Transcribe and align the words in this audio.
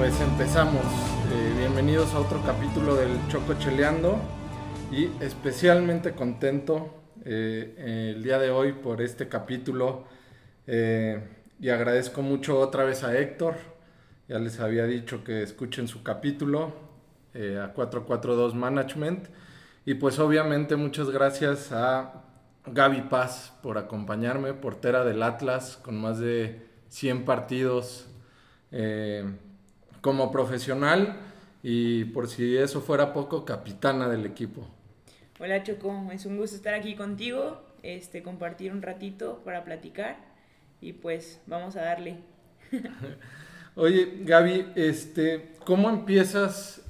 Pues 0.00 0.18
empezamos. 0.22 0.82
Eh, 1.30 1.54
bienvenidos 1.58 2.14
a 2.14 2.20
otro 2.20 2.42
capítulo 2.42 2.96
del 2.96 3.10
Choco 3.28 3.52
Cheleando 3.58 4.18
y 4.90 5.10
especialmente 5.22 6.12
contento 6.12 7.02
eh, 7.26 8.14
el 8.16 8.22
día 8.22 8.38
de 8.38 8.50
hoy 8.50 8.72
por 8.72 9.02
este 9.02 9.28
capítulo 9.28 10.06
eh, 10.66 11.20
y 11.60 11.68
agradezco 11.68 12.22
mucho 12.22 12.58
otra 12.58 12.84
vez 12.84 13.04
a 13.04 13.14
Héctor. 13.18 13.56
Ya 14.26 14.38
les 14.38 14.58
había 14.58 14.86
dicho 14.86 15.22
que 15.22 15.42
escuchen 15.42 15.86
su 15.86 16.02
capítulo 16.02 16.72
a 17.34 17.68
442 17.74 18.54
Management 18.54 19.28
y 19.84 19.96
pues 19.96 20.18
obviamente 20.18 20.76
muchas 20.76 21.10
gracias 21.10 21.72
a 21.72 22.24
Gaby 22.64 23.02
Paz 23.10 23.52
por 23.62 23.76
acompañarme, 23.76 24.54
portera 24.54 25.04
del 25.04 25.22
Atlas 25.22 25.76
con 25.76 26.00
más 26.00 26.18
de 26.18 26.66
100 26.88 27.26
partidos 27.26 28.06
como 30.00 30.30
profesional 30.30 31.16
y 31.62 32.04
por 32.06 32.28
si 32.28 32.56
eso 32.56 32.80
fuera 32.80 33.12
poco, 33.12 33.44
capitana 33.44 34.08
del 34.08 34.26
equipo. 34.26 34.66
Hola 35.38 35.62
Choco, 35.62 36.10
es 36.12 36.26
un 36.26 36.36
gusto 36.36 36.56
estar 36.56 36.74
aquí 36.74 36.94
contigo, 36.94 37.62
este, 37.82 38.22
compartir 38.22 38.72
un 38.72 38.82
ratito 38.82 39.40
para 39.44 39.64
platicar 39.64 40.18
y 40.80 40.92
pues 40.92 41.40
vamos 41.46 41.76
a 41.76 41.82
darle. 41.82 42.18
Oye, 43.74 44.18
Gaby, 44.22 44.72
este, 44.74 45.52
¿cómo 45.64 45.88
empiezas 45.88 46.82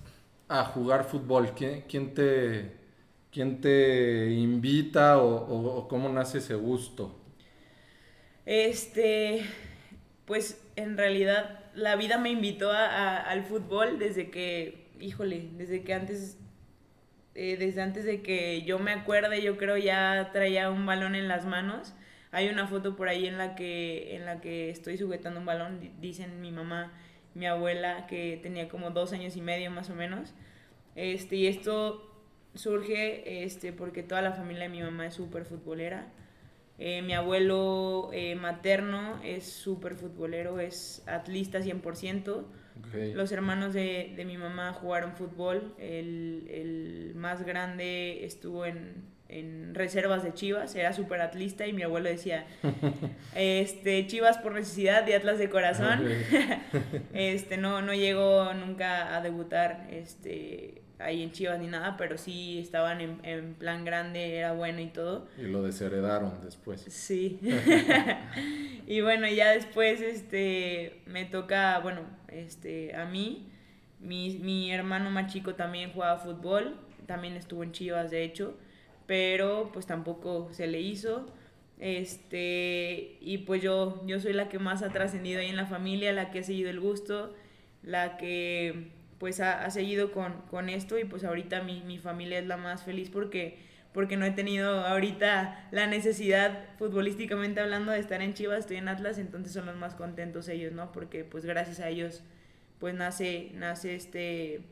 a 0.49 0.65
jugar 0.65 1.05
fútbol? 1.05 1.53
¿Quién, 1.55 2.15
te, 2.15 2.73
quién 3.31 3.61
te 3.61 4.31
invita 4.31 5.19
o, 5.19 5.79
o, 5.79 5.89
cómo 5.89 6.09
nace 6.09 6.39
ese 6.39 6.55
gusto? 6.55 7.15
Este, 8.47 9.45
pues 10.25 10.61
en 10.75 10.97
realidad 10.97 11.60
la 11.75 11.97
vida 11.97 12.19
me 12.19 12.31
invitó 12.31 12.71
al 12.73 13.45
fútbol 13.45 13.99
desde 13.99 14.31
que, 14.31 14.89
híjole, 15.01 15.49
desde 15.57 15.83
que 15.83 15.95
antes, 15.95 16.39
eh, 17.35 17.57
desde 17.57 17.83
antes 17.83 18.05
de 18.05 18.23
que 18.23 18.63
yo 18.63 18.79
me 18.79 18.93
acuerde, 18.93 19.43
yo 19.43 19.57
creo 19.57 19.77
ya 19.77 20.31
traía 20.33 20.71
un 20.71 20.87
balón 20.87 21.15
en 21.15 21.29
las 21.29 21.47
manos. 21.47 21.95
Hay 22.33 22.49
una 22.49 22.67
foto 22.67 22.97
por 22.97 23.09
ahí 23.09 23.27
en 23.27 23.39
la 23.39 23.55
que, 23.55 24.15
en 24.15 24.25
la 24.25 24.41
que 24.41 24.71
estoy 24.71 24.97
sujetando 24.97 25.41
un 25.41 25.47
balón, 25.47 25.81
dicen 26.01 26.41
mi 26.41 26.53
mamá, 26.53 26.93
mi 27.35 27.47
abuela, 27.47 28.07
que 28.07 28.39
tenía 28.43 28.69
como 28.69 28.91
dos 28.91 29.13
años 29.13 29.37
y 29.37 29.41
medio 29.41 29.71
más 29.71 29.91
o 29.91 29.95
menos. 29.95 30.35
Este, 30.97 31.37
y 31.37 31.47
esto 31.47 32.07
surge 32.55 33.45
este, 33.45 33.73
porque 33.73 34.03
toda 34.03 34.23
la 34.23 34.33
familia 34.33 34.65
de 34.65 34.69
mi 34.71 34.83
mamá 34.83 35.07
es 35.07 35.15
súper 35.15 35.45
futbolera. 35.45 36.09
Eh, 36.83 37.03
mi 37.03 37.13
abuelo 37.13 38.09
eh, 38.11 38.35
materno 38.37 39.21
es 39.23 39.45
súper 39.45 39.97
futbolero, 39.97 40.61
es 40.61 41.03
atlista 41.07 41.61
100%. 41.61 42.47
Los 43.15 43.31
hermanos 43.33 43.75
de, 43.75 44.15
de, 44.17 44.25
mi 44.25 44.39
mamá 44.39 44.73
jugaron 44.73 45.13
fútbol. 45.13 45.75
El, 45.79 46.49
el 46.51 47.13
más 47.17 47.45
grande 47.45 48.25
estuvo 48.25 48.65
en, 48.65 49.05
en, 49.29 49.75
reservas 49.75 50.25
de 50.25 50.33
Chivas, 50.33 50.75
era 50.75 50.95
súper 50.95 51.21
atlista 51.21 51.67
y 51.67 51.75
mi 51.75 51.83
abuelo 51.83 52.09
decía, 52.09 52.47
este, 53.35 54.07
Chivas 54.07 54.39
por 54.39 54.55
necesidad 54.55 55.07
y 55.07 55.13
Atlas 55.13 55.39
de 55.39 55.51
corazón. 55.51 56.03
este, 57.13 57.59
no, 57.59 57.83
no 57.83 57.93
llegó 57.93 58.55
nunca 58.55 59.15
a 59.15 59.21
debutar 59.21 59.87
este, 59.91 60.81
ahí 61.01 61.23
en 61.23 61.33
Chivas 61.33 61.59
ni 61.59 61.67
nada, 61.67 61.97
pero 61.97 62.19
sí 62.19 62.59
estaban 62.59 63.01
en, 63.01 63.21
en, 63.23 63.55
plan 63.55 63.85
grande, 63.85 64.37
era 64.37 64.53
bueno 64.53 64.81
y 64.81 64.89
todo. 64.89 65.27
Y 65.39 65.43
lo 65.43 65.63
desheredaron 65.63 66.41
después. 66.45 66.83
Sí. 66.89 67.39
y 68.87 69.01
bueno, 69.01 69.29
ya 69.29 69.51
después 69.51 70.01
este, 70.01 71.03
me 71.07 71.25
toca, 71.25 71.79
bueno, 71.81 72.03
este, 72.29 72.95
a 72.95 73.05
mí, 73.05 73.49
mi, 74.01 74.39
mi 74.39 74.73
hermano 74.73 75.11
más 75.11 75.33
chico 75.33 75.55
también 75.55 75.93
jugaba 75.93 76.19
fútbol, 76.19 76.77
también 77.07 77.35
estuvo 77.37 77.63
en 77.63 77.73
Chivas 77.73 78.11
de 78.11 78.25
hecho, 78.25 78.57
pero 79.07 79.71
pues 79.73 79.87
tampoco 79.87 80.49
se 80.53 80.67
le 80.67 80.81
hizo. 80.81 81.27
Este, 81.79 83.17
y 83.21 83.39
pues 83.39 83.63
yo, 83.63 84.03
yo 84.07 84.21
soy 84.21 84.35
la 84.35 84.51
que 84.51 84.59
más 84.59 84.83
ha 84.83 84.91
trascendido 84.91 85.41
ahí 85.41 85.49
en 85.49 85.57
la 85.57 85.67
familia, 85.67 86.13
la 86.13 86.31
que 86.31 86.41
ha 86.41 86.43
seguido 86.43 86.69
el 86.69 86.79
gusto, 86.79 87.35
la 87.83 88.19
que 88.19 88.91
pues 89.21 89.39
ha, 89.41 89.71
seguido 89.71 90.13
con, 90.13 90.71
esto 90.71 90.99
y 90.99 91.05
pues 91.05 91.25
ahorita 91.25 91.63
mi, 91.63 91.83
mi, 91.83 91.99
familia 91.99 92.39
es 92.39 92.47
la 92.47 92.57
más 92.57 92.85
feliz 92.85 93.11
porque, 93.11 93.59
porque 93.93 94.17
no 94.17 94.25
he 94.25 94.31
tenido 94.31 94.87
ahorita 94.87 95.69
la 95.73 95.87
necesidad 95.87 96.65
futbolísticamente 96.79 97.61
hablando 97.61 97.93
de 97.93 97.99
estar 97.99 98.23
en 98.23 98.33
Chivas, 98.33 98.61
estoy 98.61 98.79
en 98.79 98.89
Atlas, 98.89 99.19
entonces 99.19 99.53
son 99.53 99.67
los 99.67 99.77
más 99.77 99.95
contentos 99.95 100.49
ellos, 100.49 100.73
¿no? 100.73 100.91
Porque 100.91 101.23
pues 101.23 101.45
gracias 101.45 101.81
a 101.81 101.91
ellos 101.91 102.23
pues 102.79 102.95
nace, 102.95 103.51
nace 103.53 103.95
este, 103.95 104.63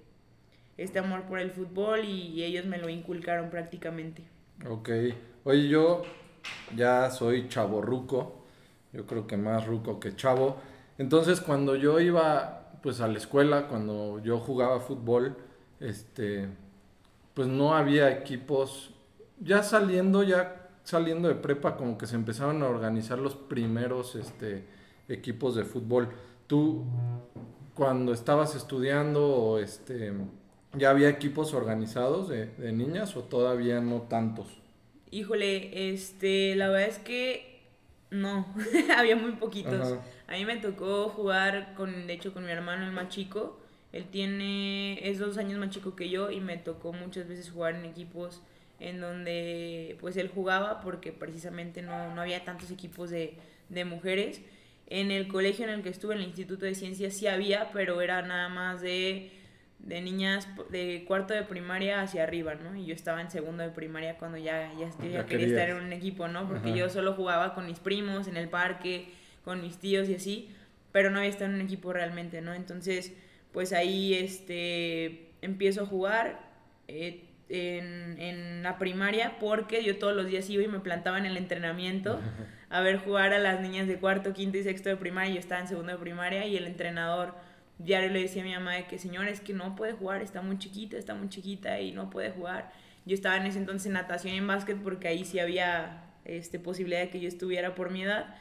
este 0.79 0.99
amor 0.99 1.25
por 1.25 1.41
el 1.41 1.51
fútbol 1.51 2.07
y, 2.07 2.43
ellos 2.43 2.65
me 2.65 2.79
lo 2.79 2.89
inculcaron 2.89 3.51
prácticamente. 3.51 4.23
Ok, 4.67 4.89
oye 5.45 5.69
yo 5.69 6.05
ya 6.75 7.11
soy 7.11 7.49
chavo 7.51 7.83
ruco, 7.83 8.47
yo 8.95 9.07
creo 9.07 9.27
que 9.27 9.37
más 9.37 9.67
ruco 9.67 10.01
que 10.01 10.17
chavo, 10.17 10.57
entonces 10.97 11.43
cuando 11.43 11.77
yo 11.77 12.01
iba 12.01 12.58
pues 12.83 13.00
a 13.00 13.09
la 13.09 13.19
escuela, 13.19 13.69
cuando 13.69 14.21
yo 14.22 14.39
jugaba 14.39 14.81
fútbol, 14.81 15.37
este, 15.81 16.49
pues 17.34 17.49
no 17.49 17.75
había 17.75 18.11
equipos, 18.11 18.91
ya 19.41 19.62
saliendo, 19.62 20.22
ya 20.22 20.71
saliendo 20.84 21.28
de 21.28 21.34
prepa, 21.34 21.77
como 21.77 21.99
que 21.99 22.06
se 22.06 22.17
empezaron 22.17 22.62
a 22.62 22.67
organizar 22.67 23.19
los 23.19 23.34
primeros 23.34 24.15
este, 24.15 24.65
equipos 25.09 25.55
de 25.55 25.65
fútbol. 25.65 26.09
Tú, 26.47 26.84
cuando 27.75 28.12
estabas 28.12 28.55
estudiando, 28.55 29.59
este, 29.62 30.12
¿ya 30.75 30.91
había 30.91 31.09
equipos 31.09 31.55
organizados 31.55 32.28
de, 32.28 32.72
niñas 32.72 33.17
o 33.17 33.22
todavía 33.22 33.81
no 33.81 34.03
tantos? 34.03 34.47
Híjole, 35.11 35.93
este, 35.93 36.55
la 36.56 36.69
verdad 36.69 36.88
es 36.88 36.99
que 36.99 37.61
no, 38.11 38.47
había 38.97 39.17
muy 39.17 39.33
poquitos. 39.33 39.99
A 40.28 40.33
mí 40.33 40.44
me 40.44 40.56
tocó 40.59 41.09
jugar 41.09 41.72
con, 41.75 42.06
de 42.06 42.12
hecho, 42.12 42.34
con 42.34 42.44
mi 42.44 42.50
hermano, 42.50 42.84
el 42.84 42.93
más 42.93 43.09
chico. 43.09 43.59
Él 43.93 44.05
tiene, 44.11 45.09
es 45.09 45.19
dos 45.19 45.39
años 45.39 45.59
más 45.59 45.71
chico 45.71 45.97
que 45.97 46.11
yo 46.11 46.31
y 46.31 46.41
me 46.41 46.59
tocó 46.59 46.93
muchas 46.93 47.27
veces 47.27 47.50
jugar 47.50 47.75
en 47.75 47.87
equipos 47.87 48.43
en 48.78 49.00
donde 49.00 49.97
pues 50.00 50.17
él 50.17 50.28
jugaba 50.28 50.81
porque 50.83 51.11
precisamente 51.12 51.83
no, 51.83 52.15
no 52.15 52.21
había 52.21 52.44
tantos 52.44 52.71
equipos 52.71 53.09
de, 53.09 53.34
de, 53.71 53.84
mujeres. 53.87 54.43
En 54.87 55.11
el 55.11 55.28
colegio 55.28 55.65
en 55.65 55.71
el 55.71 55.83
que 55.83 55.88
estuve, 55.88 56.15
en 56.15 56.21
el 56.21 56.27
Instituto 56.27 56.67
de 56.67 56.75
Ciencias, 56.75 57.15
sí 57.15 57.27
había, 57.27 57.71
pero 57.72 58.00
era 58.03 58.21
nada 58.21 58.50
más 58.50 58.83
de, 58.83 59.33
de 59.78 60.00
niñas 60.03 60.47
de 60.71 61.05
cuarto 61.09 61.33
de 61.33 61.43
primaria 61.43 62.03
hacia 62.03 62.22
arriba, 62.22 62.55
¿no? 62.55 62.77
Y 62.77 62.84
yo 62.84 62.94
estaba 62.94 63.22
en 63.22 63.31
segundo 63.31 63.62
de 63.62 63.71
primaria 63.71 64.19
cuando 64.19 64.37
ya, 64.37 64.71
ya, 64.78 65.25
quería 65.27 65.47
estar 65.47 65.71
en 65.71 65.77
un 65.77 65.93
equipo, 65.93 66.28
¿no? 66.28 66.47
Porque 66.47 66.75
yo 66.75 66.91
solo 66.91 67.15
jugaba 67.15 67.55
con 67.55 67.67
mis 67.67 67.81
primos 67.81 68.28
en 68.28 68.37
el 68.37 68.49
parque 68.49 69.09
con 69.49 69.63
mis 69.63 69.79
tíos 69.79 70.11
y 70.11 70.15
así, 70.15 70.51
pero 70.93 71.09
no 71.09 71.21
había 71.21 71.31
estado 71.31 71.47
en 71.47 71.55
un 71.55 71.63
equipo 71.63 71.91
realmente, 71.91 72.43
¿no? 72.43 72.53
Entonces, 72.53 73.15
pues 73.51 73.73
ahí 73.73 74.13
este, 74.13 75.31
empiezo 75.41 75.85
a 75.85 75.87
jugar 75.87 76.39
eh, 76.87 77.25
en, 77.49 78.21
en, 78.21 78.63
la 78.63 78.77
primaria 78.77 79.39
porque 79.41 79.83
yo 79.83 79.97
todos 79.99 80.15
los 80.15 80.27
días 80.27 80.51
iba 80.51 80.63
y 80.63 80.69
me 80.69 80.81
plantaba 80.81 81.17
en 81.17 81.25
el 81.25 81.39
entrenamiento 81.39 82.21
a 82.69 82.83
ver 82.83 82.99
jugar 82.99 83.33
a 83.33 83.39
las 83.39 83.63
niñas 83.63 83.89
de 83.89 83.97
cuarto, 83.97 84.35
quinto 84.35 84.59
y 84.59 84.65
sexto 84.65 84.91
de 84.91 84.97
primaria, 84.97 85.33
yo 85.33 85.41
estaba 85.41 85.63
en 85.63 85.69
segundo 85.69 85.93
de 85.93 85.99
primaria 85.99 86.45
y 86.45 86.55
el 86.55 86.67
entrenador 86.67 87.35
diario 87.79 88.11
le 88.11 88.21
decía 88.21 88.43
a 88.43 88.45
mi 88.45 88.53
mamá 88.53 88.75
de 88.75 88.87
que 88.87 88.99
señor, 88.99 89.29
es 89.29 89.41
que 89.41 89.55
no 89.55 89.77
puede 89.77 89.95
jugar, 89.95 90.21
está 90.21 90.43
muy 90.43 90.59
chiquita, 90.59 90.99
está 90.99 91.15
muy 91.15 91.31
chiquita 91.31 91.81
y 91.81 91.93
no 91.93 92.11
puede 92.11 92.33
jugar. 92.33 92.71
Yo 93.07 93.15
estaba 93.15 93.39
en 93.39 93.47
ese 93.47 93.61
entonces 93.61 93.87
en 93.87 93.95
natación 93.95 94.35
y 94.35 94.37
en 94.37 94.47
básquet 94.47 94.77
porque 94.83 95.09
ahí 95.09 95.25
sí 95.25 95.39
había 95.39 96.05
este, 96.27 96.59
posibilidad 96.59 97.01
de 97.01 97.09
que 97.09 97.21
yo 97.21 97.29
estuviera 97.29 97.75
por 97.75 97.91
mi 97.91 98.03
edad 98.03 98.37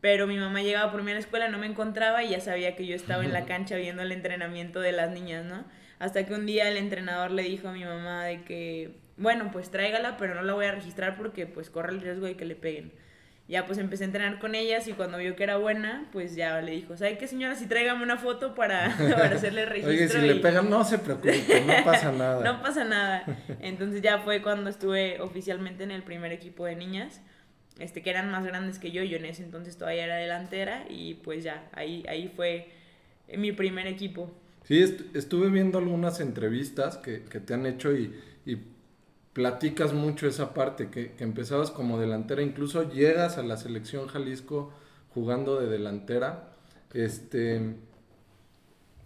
pero 0.00 0.26
mi 0.26 0.36
mamá 0.36 0.62
llegaba 0.62 0.92
por 0.92 1.02
mí 1.02 1.10
a 1.10 1.14
la 1.14 1.20
escuela, 1.20 1.48
no 1.48 1.58
me 1.58 1.66
encontraba 1.66 2.22
y 2.22 2.30
ya 2.30 2.40
sabía 2.40 2.76
que 2.76 2.86
yo 2.86 2.94
estaba 2.94 3.24
en 3.24 3.32
la 3.32 3.44
cancha 3.46 3.76
viendo 3.76 4.02
el 4.02 4.12
entrenamiento 4.12 4.80
de 4.80 4.92
las 4.92 5.10
niñas, 5.10 5.44
¿no? 5.44 5.64
Hasta 5.98 6.26
que 6.26 6.34
un 6.34 6.46
día 6.46 6.68
el 6.68 6.76
entrenador 6.76 7.30
le 7.30 7.42
dijo 7.42 7.68
a 7.68 7.72
mi 7.72 7.84
mamá 7.84 8.24
de 8.24 8.42
que, 8.42 8.96
bueno, 9.16 9.50
pues 9.52 9.70
tráigala, 9.70 10.16
pero 10.18 10.34
no 10.34 10.42
la 10.42 10.52
voy 10.52 10.66
a 10.66 10.72
registrar 10.72 11.16
porque 11.16 11.46
pues 11.46 11.70
corre 11.70 11.92
el 11.92 12.02
riesgo 12.02 12.26
de 12.26 12.36
que 12.36 12.44
le 12.44 12.54
peguen. 12.54 12.92
Ya 13.48 13.64
pues 13.64 13.78
empecé 13.78 14.02
a 14.02 14.06
entrenar 14.06 14.40
con 14.40 14.56
ellas 14.56 14.88
y 14.88 14.92
cuando 14.92 15.18
vio 15.18 15.36
que 15.36 15.44
era 15.44 15.56
buena, 15.56 16.08
pues 16.12 16.34
ya 16.34 16.60
le 16.60 16.72
dijo, 16.72 16.96
¿sabe 16.96 17.16
qué 17.16 17.28
señora? 17.28 17.54
Si 17.54 17.66
tráigame 17.66 18.02
una 18.02 18.18
foto 18.18 18.54
para, 18.56 18.94
para 18.98 19.36
hacerle 19.36 19.64
registro. 19.64 19.92
Oye, 19.92 20.08
si 20.08 20.18
le 20.18 20.34
pegan, 20.36 20.68
no 20.68 20.84
se 20.84 20.98
preocupe, 20.98 21.64
no 21.64 21.84
pasa 21.84 22.10
nada. 22.10 22.44
no 22.52 22.60
pasa 22.60 22.84
nada. 22.84 23.24
Entonces 23.60 24.02
ya 24.02 24.18
fue 24.18 24.42
cuando 24.42 24.68
estuve 24.68 25.20
oficialmente 25.20 25.84
en 25.84 25.92
el 25.92 26.02
primer 26.02 26.32
equipo 26.32 26.66
de 26.66 26.74
niñas 26.74 27.22
este, 27.78 28.02
que 28.02 28.10
eran 28.10 28.30
más 28.30 28.44
grandes 28.44 28.78
que 28.78 28.90
yo, 28.90 29.02
yo 29.02 29.16
en 29.16 29.26
ese 29.26 29.42
entonces 29.42 29.76
todavía 29.76 30.04
era 30.04 30.16
delantera 30.16 30.84
y 30.88 31.14
pues 31.14 31.44
ya, 31.44 31.68
ahí, 31.72 32.04
ahí 32.08 32.32
fue 32.34 32.68
mi 33.36 33.52
primer 33.52 33.86
equipo. 33.86 34.30
Sí, 34.64 34.82
estuve 35.14 35.48
viendo 35.48 35.78
algunas 35.78 36.20
entrevistas 36.20 36.96
que, 36.96 37.22
que 37.24 37.40
te 37.40 37.54
han 37.54 37.66
hecho 37.66 37.92
y, 37.94 38.14
y, 38.44 38.58
platicas 39.32 39.92
mucho 39.92 40.26
esa 40.26 40.54
parte, 40.54 40.88
que, 40.88 41.12
que, 41.12 41.22
empezabas 41.22 41.70
como 41.70 42.00
delantera, 42.00 42.40
incluso 42.40 42.90
llegas 42.90 43.36
a 43.36 43.42
la 43.42 43.58
selección 43.58 44.06
Jalisco 44.08 44.72
jugando 45.12 45.60
de 45.60 45.66
delantera. 45.66 46.52
Este, 46.94 47.76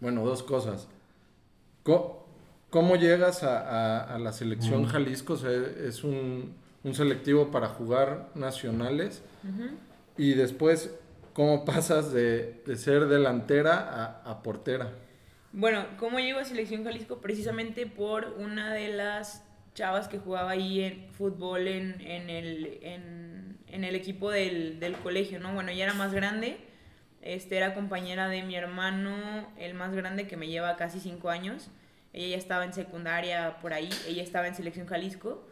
bueno, 0.01 0.25
dos 0.25 0.45
cosas. 0.45 0.89
¿Cómo, 1.83 2.97
llegas 2.97 3.43
a, 3.43 4.17
la 4.19 4.33
selección 4.33 4.87
Jalisco? 4.87 5.35
es 5.35 6.05
un, 6.05 6.55
selectivo 6.95 7.51
para 7.51 7.69
jugar 7.69 8.29
nacionales. 8.35 9.23
Y 10.17 10.35
después, 10.35 10.95
¿cómo 11.33 11.65
pasas 11.67 12.13
de, 12.13 12.63
ser 12.77 13.07
delantera 13.07 14.23
a, 14.25 14.43
portera? 14.43 14.93
Bueno, 15.53 15.85
¿cómo 15.99 16.19
llego 16.21 16.39
a 16.39 16.45
Selección 16.45 16.85
Jalisco? 16.85 17.19
Precisamente 17.19 17.87
por 17.87 18.35
una 18.39 18.73
de 18.73 18.89
las 18.89 19.45
chavas 19.75 20.09
que 20.09 20.19
jugaba 20.19 20.51
ahí 20.51 20.83
en 20.83 21.11
fútbol 21.13 21.67
en, 21.69 22.01
el, 22.01 22.79
en, 22.83 23.85
el 23.85 23.95
equipo 23.95 24.31
del, 24.31 24.79
del, 24.79 24.95
colegio, 24.97 25.41
¿no? 25.41 25.55
Bueno, 25.55 25.71
ella 25.71 25.85
era 25.85 25.95
más 25.95 26.13
grande, 26.13 26.59
este, 27.23 27.57
era 27.57 27.75
compañera 27.75 28.29
de 28.29 28.43
mi 28.43 28.55
hermano, 28.55 29.51
el 29.59 29.75
más 29.75 29.95
grande, 29.95 30.27
que 30.27 30.37
me 30.37 30.49
lleva 30.49 30.77
casi 30.77 31.01
cinco 31.01 31.31
años. 31.31 31.71
Ella 32.13 32.29
ya 32.29 32.37
estaba 32.37 32.65
en 32.65 32.73
secundaria 32.73 33.59
por 33.61 33.73
ahí, 33.73 33.89
ella 34.09 34.23
estaba 34.23 34.49
en 34.49 34.55
Selección 34.55 34.87
Jalisco. 34.87 35.47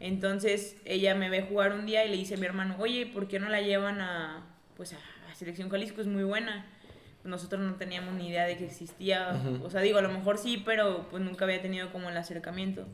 Entonces 0.00 0.76
ella 0.84 1.14
me 1.14 1.30
ve 1.30 1.42
jugar 1.42 1.72
un 1.72 1.86
día 1.86 2.04
y 2.04 2.10
le 2.10 2.16
dice 2.16 2.34
a 2.34 2.36
mi 2.38 2.46
hermano, 2.46 2.76
oye, 2.78 3.06
¿por 3.06 3.28
qué 3.28 3.38
no 3.38 3.48
la 3.48 3.60
llevan 3.60 4.00
a, 4.00 4.46
pues 4.76 4.92
a, 4.92 4.98
Selección 5.34 5.68
Jalisco? 5.68 6.00
Es 6.00 6.06
muy 6.06 6.22
buena. 6.22 6.66
Nosotros 7.24 7.60
no 7.60 7.74
teníamos 7.74 8.14
ni 8.14 8.28
idea 8.28 8.44
de 8.44 8.56
que 8.56 8.66
existía. 8.66 9.40
O 9.64 9.70
sea, 9.70 9.80
digo, 9.80 9.98
a 9.98 10.02
lo 10.02 10.10
mejor 10.10 10.38
sí, 10.38 10.62
pero 10.64 11.08
pues 11.10 11.22
nunca 11.22 11.44
había 11.44 11.60
tenido 11.60 11.90
como 11.90 12.08
el 12.08 12.16
acercamiento. 12.16 12.86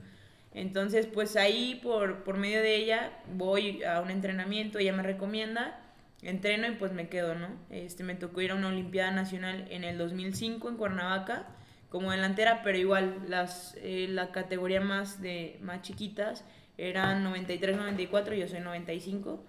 Entonces, 0.54 1.06
pues 1.06 1.36
ahí 1.36 1.80
por, 1.82 2.24
por 2.24 2.36
medio 2.36 2.62
de 2.62 2.76
ella 2.76 3.12
voy 3.34 3.82
a 3.84 4.00
un 4.00 4.10
entrenamiento, 4.10 4.78
ella 4.78 4.92
me 4.92 5.02
recomienda, 5.02 5.80
entreno 6.22 6.66
y 6.66 6.72
pues 6.72 6.92
me 6.92 7.08
quedo, 7.08 7.34
¿no? 7.34 7.48
Este, 7.70 8.04
me 8.04 8.14
tocó 8.14 8.40
ir 8.40 8.52
a 8.52 8.54
una 8.54 8.68
Olimpiada 8.68 9.10
Nacional 9.10 9.66
en 9.70 9.84
el 9.84 9.98
2005 9.98 10.68
en 10.68 10.76
Cuernavaca 10.76 11.46
como 11.90 12.12
delantera, 12.12 12.62
pero 12.62 12.78
igual 12.78 13.16
las, 13.28 13.76
eh, 13.82 14.06
la 14.08 14.30
categoría 14.30 14.80
más, 14.80 15.20
de, 15.20 15.58
más 15.60 15.82
chiquitas 15.82 16.44
eran 16.88 17.22
93, 17.24 17.76
94, 17.76 18.34
yo 18.34 18.48
soy 18.48 18.60
95 18.60 19.42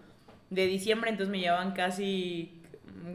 de 0.50 0.66
diciembre, 0.68 1.10
entonces 1.10 1.32
me 1.32 1.40
llevaban 1.40 1.72
casi 1.72 2.62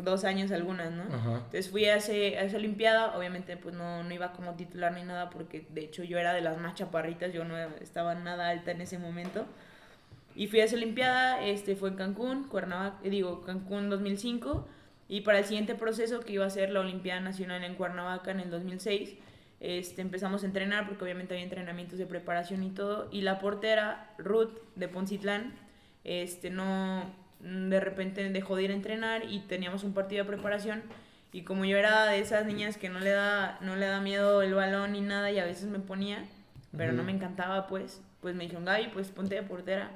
dos 0.02 0.24
años 0.24 0.50
algunas, 0.50 0.90
¿no? 0.90 1.04
Entonces 1.04 1.70
fui 1.70 1.84
a, 1.84 1.96
ese, 1.96 2.38
a 2.38 2.42
esa 2.42 2.56
Olimpiada, 2.56 3.16
obviamente 3.16 3.56
pues 3.56 3.74
no, 3.74 4.02
no 4.02 4.14
iba 4.14 4.32
como 4.32 4.54
titular 4.54 4.92
ni 4.92 5.02
nada, 5.02 5.30
porque 5.30 5.66
de 5.70 5.82
hecho 5.82 6.02
yo 6.02 6.18
era 6.18 6.32
de 6.32 6.40
las 6.40 6.58
más 6.58 6.74
chaparritas, 6.74 7.32
yo 7.32 7.44
no 7.44 7.56
estaba 7.56 8.14
nada 8.14 8.48
alta 8.48 8.70
en 8.70 8.80
ese 8.80 8.98
momento. 8.98 9.46
Y 10.34 10.48
fui 10.48 10.60
a 10.60 10.64
esa 10.64 10.76
Olimpiada, 10.76 11.42
este 11.44 11.76
fue 11.76 11.90
en 11.90 11.96
Cancún, 11.96 12.44
Cuernavaca, 12.44 13.08
digo, 13.08 13.42
Cancún 13.42 13.88
2005, 13.88 14.66
y 15.08 15.20
para 15.20 15.38
el 15.38 15.44
siguiente 15.44 15.74
proceso 15.74 16.20
que 16.20 16.32
iba 16.32 16.44
a 16.44 16.50
ser 16.50 16.70
la 16.70 16.80
Olimpiada 16.80 17.20
Nacional 17.20 17.62
en 17.64 17.74
Cuernavaca 17.74 18.32
en 18.32 18.40
el 18.40 18.50
2006, 18.50 19.14
este, 19.60 20.02
empezamos 20.02 20.42
a 20.42 20.46
entrenar 20.46 20.86
porque 20.86 21.04
obviamente 21.04 21.34
había 21.34 21.44
entrenamientos 21.44 21.98
de 21.98 22.06
preparación 22.06 22.62
y 22.62 22.70
todo. 22.70 23.08
Y 23.10 23.22
la 23.22 23.38
portera, 23.38 24.10
Ruth, 24.18 24.58
de 24.74 24.88
Poncitlán, 24.88 25.54
este, 26.04 26.50
no, 26.50 27.10
de 27.40 27.80
repente 27.80 28.28
dejó 28.30 28.56
de 28.56 28.64
ir 28.64 28.70
a 28.70 28.74
entrenar 28.74 29.24
y 29.30 29.40
teníamos 29.40 29.84
un 29.84 29.94
partido 29.94 30.24
de 30.24 30.28
preparación. 30.28 30.82
Y 31.32 31.42
como 31.42 31.64
yo 31.64 31.76
era 31.76 32.06
de 32.06 32.18
esas 32.18 32.46
niñas 32.46 32.76
que 32.76 32.88
no 32.88 33.00
le 33.00 33.10
da, 33.10 33.58
no 33.60 33.76
le 33.76 33.86
da 33.86 34.00
miedo 34.00 34.42
el 34.42 34.54
balón 34.54 34.92
ni 34.92 35.00
nada 35.00 35.30
y 35.30 35.38
a 35.38 35.44
veces 35.44 35.66
me 35.66 35.78
ponía, 35.78 36.24
pero 36.76 36.92
no 36.92 37.02
me 37.02 37.12
encantaba, 37.12 37.66
pues, 37.66 38.00
pues 38.20 38.34
me 38.34 38.44
dijeron, 38.44 38.64
Gaby, 38.64 38.88
pues 38.88 39.08
ponte 39.08 39.34
de 39.34 39.42
portera. 39.42 39.90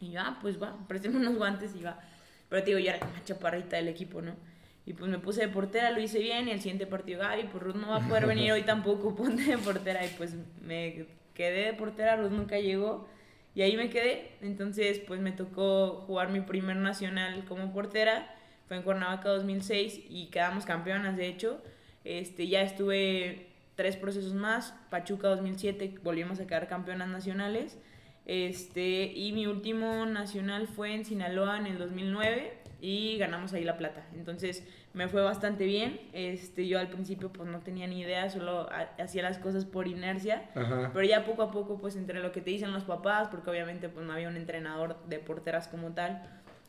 Y 0.00 0.12
yo, 0.12 0.20
ah, 0.20 0.38
pues 0.40 0.62
va, 0.62 0.76
préstame 0.86 1.16
unos 1.16 1.36
guantes 1.36 1.74
y 1.74 1.82
va. 1.82 1.98
Pero 2.48 2.62
te 2.62 2.70
digo, 2.70 2.78
yo 2.78 2.90
era 2.90 2.98
la 2.98 3.24
chaparrita 3.24 3.76
del 3.76 3.88
equipo, 3.88 4.22
¿no? 4.22 4.34
Y 4.86 4.92
pues 4.92 5.10
me 5.10 5.18
puse 5.18 5.40
de 5.40 5.48
portera, 5.48 5.90
lo 5.90 6.00
hice 6.00 6.20
bien 6.20 6.46
y 6.46 6.52
el 6.52 6.60
siguiente 6.60 6.86
partido, 6.86 7.22
ay, 7.24 7.48
pues 7.50 7.60
Ruth 7.62 7.74
no 7.74 7.88
va 7.88 7.96
a 7.96 8.08
poder 8.08 8.26
venir 8.26 8.52
hoy 8.52 8.62
tampoco, 8.62 9.16
ponte 9.16 9.42
de 9.42 9.58
portera. 9.58 10.06
Y 10.06 10.08
pues 10.10 10.36
me 10.64 11.06
quedé 11.34 11.66
de 11.66 11.72
portera, 11.72 12.16
Ruth 12.16 12.30
nunca 12.30 12.58
llegó 12.60 13.08
y 13.56 13.62
ahí 13.62 13.76
me 13.76 13.90
quedé. 13.90 14.30
Entonces 14.40 15.00
pues 15.00 15.20
me 15.20 15.32
tocó 15.32 16.04
jugar 16.06 16.30
mi 16.30 16.40
primer 16.40 16.76
nacional 16.76 17.44
como 17.46 17.72
portera, 17.72 18.32
fue 18.68 18.76
en 18.76 18.84
Cuernavaca 18.84 19.28
2006 19.30 20.02
y 20.08 20.26
quedamos 20.26 20.64
campeonas 20.64 21.16
de 21.16 21.26
hecho. 21.26 21.60
Este, 22.04 22.46
ya 22.46 22.62
estuve 22.62 23.48
tres 23.74 23.96
procesos 23.96 24.34
más, 24.34 24.72
Pachuca 24.88 25.26
2007 25.28 25.96
volvimos 26.04 26.38
a 26.38 26.46
quedar 26.46 26.68
campeonas 26.68 27.08
nacionales. 27.08 27.76
Este, 28.24 29.12
y 29.12 29.32
mi 29.32 29.46
último 29.46 30.06
nacional 30.06 30.68
fue 30.68 30.94
en 30.94 31.04
Sinaloa 31.04 31.58
en 31.58 31.66
el 31.66 31.78
2009 31.78 32.65
y 32.86 33.18
ganamos 33.18 33.52
ahí 33.52 33.64
la 33.64 33.76
plata. 33.76 34.06
Entonces 34.14 34.62
me 34.94 35.08
fue 35.08 35.20
bastante 35.20 35.64
bien. 35.64 36.00
Este, 36.12 36.68
yo 36.68 36.78
al 36.78 36.88
principio 36.88 37.32
pues 37.32 37.48
no 37.48 37.58
tenía 37.58 37.88
ni 37.88 38.00
idea, 38.00 38.30
solo 38.30 38.68
hacía 38.98 39.24
las 39.24 39.38
cosas 39.38 39.64
por 39.64 39.88
inercia, 39.88 40.48
pero 40.54 41.02
ya 41.02 41.24
poco 41.24 41.42
a 41.42 41.50
poco 41.50 41.78
pues 41.78 41.96
entre 41.96 42.20
lo 42.20 42.30
que 42.30 42.40
te 42.40 42.50
dicen 42.50 42.72
los 42.72 42.84
papás, 42.84 43.26
porque 43.26 43.50
obviamente 43.50 43.88
pues 43.88 44.06
no 44.06 44.12
había 44.12 44.28
un 44.28 44.36
entrenador 44.36 45.04
de 45.08 45.18
porteras 45.18 45.66
como 45.66 45.94
tal, 45.94 46.22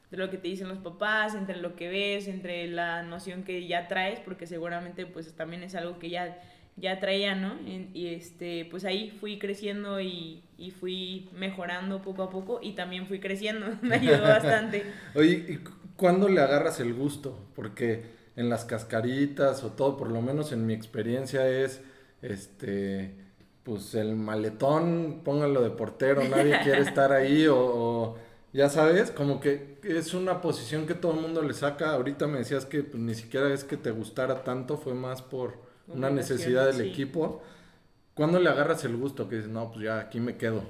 de 0.10 0.18
lo 0.18 0.32
que 0.32 0.40
te 0.40 0.48
dicen 0.48 0.70
los 0.70 0.80
papás, 0.80 1.36
entre 1.36 1.58
lo 1.58 1.76
que 1.76 1.88
ves, 1.88 2.28
entre 2.28 2.68
la 2.68 3.04
noción 3.04 3.44
que 3.44 3.68
ya 3.68 3.88
traes, 3.88 4.20
porque 4.20 4.48
seguramente 4.48 5.06
pues 5.06 5.32
también 5.36 5.62
es 5.62 5.76
algo 5.76 6.00
que 6.00 6.10
ya 6.10 6.42
ya 6.78 7.00
traía, 7.00 7.34
¿no? 7.34 7.58
Y 7.94 8.08
este, 8.14 8.66
pues 8.70 8.86
ahí 8.86 9.10
fui 9.20 9.40
creciendo 9.40 10.00
y, 10.00 10.44
y, 10.60 10.70
fui 10.70 11.28
mejorando 11.34 12.04
poco 12.04 12.22
a 12.22 12.30
poco 12.30 12.60
y 12.62 12.74
también 12.74 13.08
fui 13.08 13.20
creciendo, 13.20 13.66
me 13.82 13.96
ayudó 13.96 14.22
bastante. 14.22 14.86
Oye, 15.16 15.60
¿cuándo 15.98 16.30
le 16.30 16.42
agarras 16.42 16.80
el 16.80 16.94
gusto? 16.94 17.38
Porque 17.56 18.06
en 18.36 18.50
las 18.50 18.66
cascaritas 18.66 19.64
o 19.64 19.72
todo, 19.72 19.98
por 19.98 20.10
lo 20.10 20.22
menos 20.22 20.52
en 20.52 20.66
mi 20.66 20.74
experiencia 20.74 21.50
es, 21.50 21.82
este, 22.22 23.16
pues 23.64 23.96
el 23.96 24.16
maletón, 24.16 25.22
póngalo 25.26 25.62
de 25.62 25.72
portero, 25.72 26.24
nadie 26.24 26.60
quiere 26.64 26.82
estar 26.82 27.12
ahí 27.12 27.48
o, 27.50 28.16
ya 28.54 28.70
sabes, 28.70 29.12
como 29.12 29.40
que 29.40 29.78
es 29.84 30.14
una 30.14 30.42
posición 30.42 30.88
que 30.88 30.94
todo 30.94 31.14
el 31.14 31.20
mundo 31.20 31.42
le 31.42 31.54
saca. 31.54 31.92
Ahorita 31.92 32.28
me 32.28 32.40
decías 32.40 32.66
que 32.66 32.82
pues, 32.84 33.02
ni 33.02 33.14
siquiera 33.14 33.54
es 33.54 33.64
que 33.64 33.78
te 33.78 33.92
gustara 33.92 34.44
tanto, 34.44 34.78
fue 34.78 34.94
más 34.94 35.22
por 35.22 35.56
una 35.88 36.10
necesidad 36.10 36.66
del 36.66 36.82
equipo. 36.82 37.42
¿Cuándo 38.14 38.40
le 38.40 38.50
agarras 38.50 38.84
el 38.86 38.96
gusto? 38.98 39.28
Que 39.30 39.36
dices, 39.36 39.52
no, 39.52 39.72
pues 39.72 39.84
ya 39.84 40.00
aquí 40.00 40.20
me 40.20 40.38
quedo. 40.38 40.64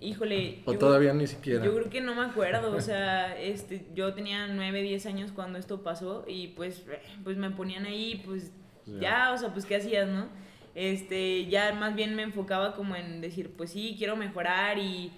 Híjole. 0.00 0.62
O 0.64 0.74
todavía 0.74 1.12
ni 1.12 1.26
siquiera. 1.26 1.64
Yo 1.64 1.74
creo 1.74 1.90
que 1.90 2.00
no 2.00 2.14
me 2.14 2.22
acuerdo, 2.22 2.74
o 2.74 2.80
sea, 2.80 3.38
este, 3.40 3.86
yo 3.94 4.14
tenía 4.14 4.46
9, 4.46 4.82
10 4.82 5.06
años 5.06 5.32
cuando 5.32 5.58
esto 5.58 5.82
pasó 5.82 6.24
y 6.26 6.48
pues, 6.48 6.84
pues 7.24 7.36
me 7.36 7.50
ponían 7.50 7.84
ahí, 7.84 8.22
pues 8.24 8.52
ya. 8.86 9.32
o 9.32 9.38
sea, 9.38 9.52
pues 9.52 9.66
qué 9.66 9.76
hacías, 9.76 10.08
¿no? 10.08 10.28
Este, 10.74 11.46
ya 11.46 11.72
más 11.74 11.96
bien 11.96 12.14
me 12.14 12.22
enfocaba 12.22 12.76
como 12.76 12.94
en 12.94 13.20
decir, 13.20 13.50
pues 13.56 13.70
sí, 13.70 13.96
quiero 13.98 14.16
mejorar 14.16 14.78
y 14.78 15.12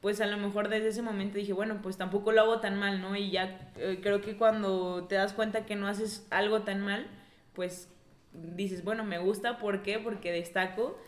pues 0.00 0.20
a 0.20 0.26
lo 0.26 0.36
mejor 0.36 0.68
desde 0.68 0.88
ese 0.88 1.02
momento 1.02 1.38
dije, 1.38 1.52
bueno, 1.52 1.80
pues 1.82 1.96
tampoco 1.96 2.30
lo 2.30 2.42
hago 2.42 2.60
tan 2.60 2.78
mal, 2.78 3.00
¿no? 3.00 3.16
Y 3.16 3.30
ya 3.30 3.72
eh, 3.78 3.98
creo 4.02 4.20
que 4.20 4.36
cuando 4.36 5.06
te 5.08 5.14
das 5.14 5.32
cuenta 5.32 5.66
que 5.66 5.76
no 5.76 5.88
haces 5.88 6.26
algo 6.30 6.60
tan 6.60 6.82
mal, 6.82 7.06
pues 7.54 7.88
dices, 8.34 8.82
bueno, 8.84 9.04
me 9.04 9.18
gusta, 9.18 9.58
¿por 9.58 9.82
qué? 9.82 9.98
Porque 9.98 10.32
destaco. 10.32 10.98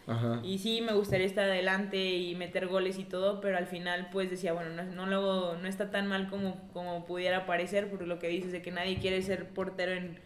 Y 0.43 0.59
sí, 0.59 0.81
me 0.81 0.93
gustaría 0.93 1.27
estar 1.27 1.45
adelante 1.45 2.17
y 2.17 2.35
meter 2.37 2.69
goles 2.69 2.99
y 2.99 3.05
todo, 3.05 3.41
pero 3.41 3.57
al 3.57 3.67
final 3.67 4.09
pues 4.13 4.31
decía, 4.31 4.53
bueno, 4.53 4.71
no, 4.83 5.07
no, 5.07 5.57
no 5.57 5.69
está 5.69 5.91
tan 5.91 6.07
mal 6.07 6.29
como, 6.29 6.69
como 6.73 7.05
pudiera 7.05 7.47
parecer, 7.47 7.91
por 7.91 8.07
lo 8.07 8.19
que 8.19 8.29
dices 8.29 8.53
de 8.53 8.63
que 8.63 8.71
nadie 8.71 8.99
quiere 8.99 9.21
ser 9.23 9.49
portero 9.49 9.93
en, 9.93 10.19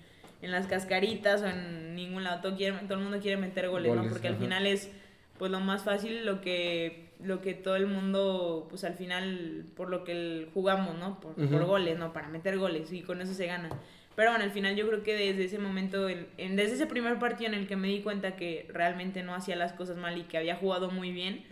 en 0.43 0.51
las 0.51 0.67
cascaritas 0.67 1.43
o 1.43 1.47
en 1.47 1.95
ningún 1.95 2.25
lado, 2.25 2.43
todo, 2.43 2.57
quiere, 2.57 2.77
todo 2.81 2.99
el 2.99 3.05
mundo 3.05 3.19
quiere 3.21 3.37
meter 3.37 3.69
goles, 3.69 3.95
¿no? 3.95 4.03
Porque 4.09 4.29
al 4.29 4.37
final 4.37 4.67
es 4.67 4.91
pues 5.39 5.51
lo 5.51 5.61
más 5.61 5.85
fácil, 5.85 6.27
lo 6.27 6.43
que, 6.43 7.15
lo 7.23 7.41
que 7.41 7.55
todo 7.55 7.77
el 7.77 7.87
mundo, 7.87 8.67
pues 8.69 8.85
al 8.85 8.93
final, 8.93 9.65
por 9.75 9.89
lo 9.89 10.05
que 10.05 10.51
jugamos, 10.53 10.99
¿no? 10.99 11.19
Por, 11.19 11.35
por 11.35 11.65
goles, 11.65 11.99
¿no? 11.99 12.13
Para 12.13 12.29
meter 12.29 12.59
goles 12.59 12.93
y 12.93 13.01
con 13.01 13.23
eso 13.23 13.33
se 13.33 13.47
gana. 13.47 13.71
Pero 14.17 14.31
bueno, 14.31 14.45
al 14.45 14.51
final 14.51 14.77
yo 14.77 14.87
creo 14.87 15.03
que 15.03 15.15
desde 15.15 15.45
ese 15.45 15.59
momento, 15.59 16.09
en, 16.09 16.27
desde 16.57 16.75
ese 16.75 16.87
primer 16.87 17.19
partido 17.19 17.53
en 17.53 17.59
el 17.59 17.67
que 17.67 17.77
me 17.77 17.89
di 17.89 18.03
cuenta 18.03 18.37
que 18.37 18.69
realmente 18.73 19.23
no 19.23 19.35
hacía 19.35 19.57
las 19.57 19.73
cosas 19.73 19.97
mal 19.97 20.19
y 20.19 20.25
que 20.25 20.37
había 20.37 20.57
jugado 20.57 20.91
muy 20.91 21.13
bien, 21.13 21.45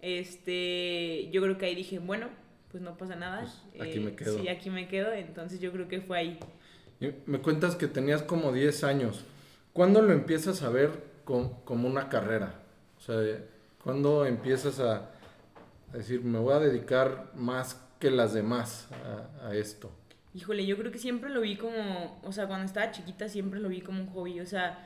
este, 0.00 1.30
yo 1.30 1.40
creo 1.42 1.58
que 1.58 1.66
ahí 1.66 1.74
dije, 1.74 2.00
bueno, 2.00 2.28
pues 2.70 2.82
no 2.82 2.96
pasa 2.96 3.14
nada. 3.14 3.40
Pues, 3.76 3.88
aquí 3.88 4.00
me 4.00 4.10
eh, 4.10 4.16
quedo. 4.16 4.38
Sí, 4.38 4.48
aquí 4.48 4.70
me 4.70 4.88
quedo, 4.88 5.12
entonces 5.12 5.60
yo 5.60 5.72
creo 5.72 5.88
que 5.88 6.00
fue 6.00 6.18
ahí. 6.18 6.38
Me 7.26 7.38
cuentas 7.38 7.76
que 7.76 7.88
tenías 7.88 8.22
como 8.22 8.52
10 8.52 8.84
años. 8.84 9.24
¿Cuándo 9.72 10.02
lo 10.02 10.12
empiezas 10.12 10.62
a 10.62 10.68
ver 10.68 10.90
como 11.24 11.88
una 11.88 12.08
carrera? 12.08 12.60
O 12.98 13.00
sea, 13.00 13.16
¿cuándo 13.82 14.26
empiezas 14.26 14.78
a, 14.80 15.10
decir, 15.92 16.22
me 16.22 16.38
voy 16.38 16.54
a 16.54 16.58
dedicar 16.58 17.32
más 17.34 17.80
que 17.98 18.10
las 18.10 18.34
demás 18.34 18.88
a 19.44 19.54
esto? 19.54 19.90
Híjole, 20.34 20.64
yo 20.64 20.78
creo 20.78 20.90
que 20.90 20.98
siempre 20.98 21.28
lo 21.30 21.42
vi 21.42 21.56
como, 21.56 22.18
o 22.22 22.32
sea, 22.32 22.46
cuando 22.46 22.64
estaba 22.66 22.90
chiquita 22.90 23.28
siempre 23.28 23.60
lo 23.60 23.68
vi 23.68 23.82
como 23.82 24.00
un 24.02 24.08
hobby, 24.08 24.40
o 24.40 24.46
sea, 24.46 24.78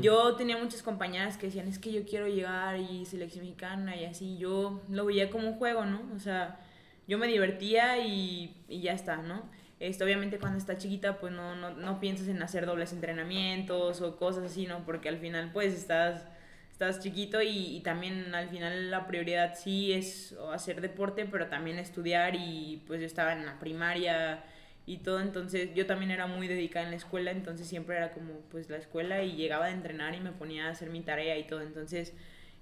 yo 0.00 0.36
tenía 0.36 0.56
muchas 0.56 0.84
compañeras 0.84 1.36
que 1.36 1.46
decían, 1.46 1.66
es 1.66 1.80
que 1.80 1.90
yo 1.90 2.04
quiero 2.04 2.28
llegar 2.28 2.78
y 2.78 3.04
selección 3.06 3.44
mexicana 3.44 3.96
y 3.96 4.04
así, 4.04 4.38
yo 4.38 4.82
lo 4.88 5.04
veía 5.04 5.30
como 5.30 5.48
un 5.48 5.54
juego, 5.54 5.84
¿no? 5.84 6.00
O 6.14 6.20
sea, 6.20 6.60
yo 7.08 7.18
me 7.18 7.26
divertía 7.26 7.98
y, 7.98 8.54
y 8.68 8.82
ya 8.82 8.92
está, 8.92 9.16
¿no? 9.16 9.50
Este, 9.80 10.04
obviamente 10.04 10.38
cuando 10.38 10.58
estás 10.58 10.78
chiquita 10.78 11.18
pues 11.18 11.32
no, 11.32 11.56
no, 11.56 11.70
no 11.70 11.98
piensas 11.98 12.28
en 12.28 12.40
hacer 12.42 12.64
dobles 12.66 12.92
entrenamientos 12.92 14.00
o 14.00 14.16
cosas 14.16 14.44
así, 14.44 14.66
¿no? 14.66 14.84
Porque 14.86 15.08
al 15.08 15.18
final 15.18 15.50
pues 15.52 15.74
estás, 15.74 16.24
estás 16.70 17.00
chiquito 17.00 17.42
y, 17.42 17.76
y 17.76 17.80
también 17.80 18.32
al 18.32 18.48
final 18.48 18.92
la 18.92 19.08
prioridad 19.08 19.56
sí 19.56 19.92
es 19.92 20.36
hacer 20.52 20.80
deporte, 20.80 21.26
pero 21.26 21.48
también 21.48 21.78
estudiar 21.78 22.36
y 22.36 22.82
pues 22.86 23.00
yo 23.00 23.06
estaba 23.06 23.32
en 23.32 23.44
la 23.44 23.58
primaria 23.58 24.44
y 24.86 24.98
todo, 24.98 25.20
entonces 25.20 25.70
yo 25.74 25.86
también 25.86 26.10
era 26.10 26.26
muy 26.26 26.46
dedicada 26.46 26.84
en 26.84 26.90
la 26.90 26.96
escuela, 26.96 27.30
entonces 27.30 27.66
siempre 27.66 27.96
era 27.96 28.12
como 28.12 28.40
pues 28.50 28.68
la 28.68 28.76
escuela 28.76 29.22
y 29.22 29.34
llegaba 29.34 29.66
a 29.66 29.70
entrenar 29.70 30.14
y 30.14 30.20
me 30.20 30.32
ponía 30.32 30.66
a 30.66 30.70
hacer 30.70 30.90
mi 30.90 31.00
tarea 31.00 31.38
y 31.38 31.46
todo, 31.46 31.62
entonces 31.62 32.14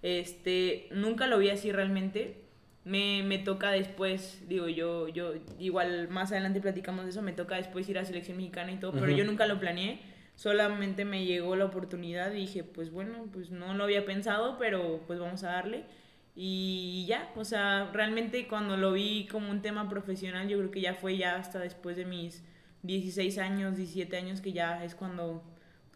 este, 0.03 0.89
nunca 0.93 1.27
lo 1.27 1.39
vi 1.39 1.51
así 1.51 1.73
realmente, 1.73 2.37
me, 2.85 3.23
me 3.25 3.39
toca 3.39 3.71
después, 3.71 4.43
digo 4.49 4.69
yo, 4.69 5.09
yo 5.09 5.35
igual 5.59 6.09
más 6.09 6.31
adelante 6.33 6.61
platicamos 6.61 7.05
de 7.05 7.11
eso, 7.11 7.23
me 7.23 7.33
toca 7.33 7.57
después 7.57 7.89
ir 7.89 7.99
a 7.99 8.05
selección 8.05 8.37
mexicana 8.37 8.73
y 8.73 8.77
todo, 8.77 8.93
pero 8.93 9.11
yo 9.11 9.25
nunca 9.25 9.47
lo 9.47 9.59
planeé, 9.59 10.01
solamente 10.37 11.05
me 11.05 11.25
llegó 11.25 11.57
la 11.57 11.65
oportunidad 11.65 12.33
y 12.33 12.37
dije 12.37 12.65
pues 12.65 12.91
bueno, 12.91 13.27
pues 13.33 13.51
no 13.51 13.75
lo 13.75 13.85
había 13.85 14.05
pensado, 14.05 14.59
pero 14.59 15.01
pues 15.07 15.19
vamos 15.19 15.43
a 15.45 15.49
darle. 15.49 15.85
Y 16.35 17.05
ya, 17.09 17.31
o 17.37 17.45
sea, 17.45 17.91
realmente 17.93 18.49
cuando 18.49 18.77
lo 18.77 18.93
vi 18.93 19.27
como 19.31 19.51
un 19.51 19.61
tema 19.61 19.89
profesional, 19.89 20.49
yo 20.49 20.59
creo 20.59 20.71
que 20.71 20.81
ya 20.81 20.95
fue 20.95 21.17
ya 21.19 21.37
hasta 21.37 21.59
después 21.59 21.97
de 21.97 22.07
mis 22.07 22.43
16 22.83 23.39
años, 23.39 23.77
17 23.77 24.17
años, 24.17 24.41
que 24.41 24.53
ya 24.53 24.83
es 24.85 24.95
cuando, 24.95 25.43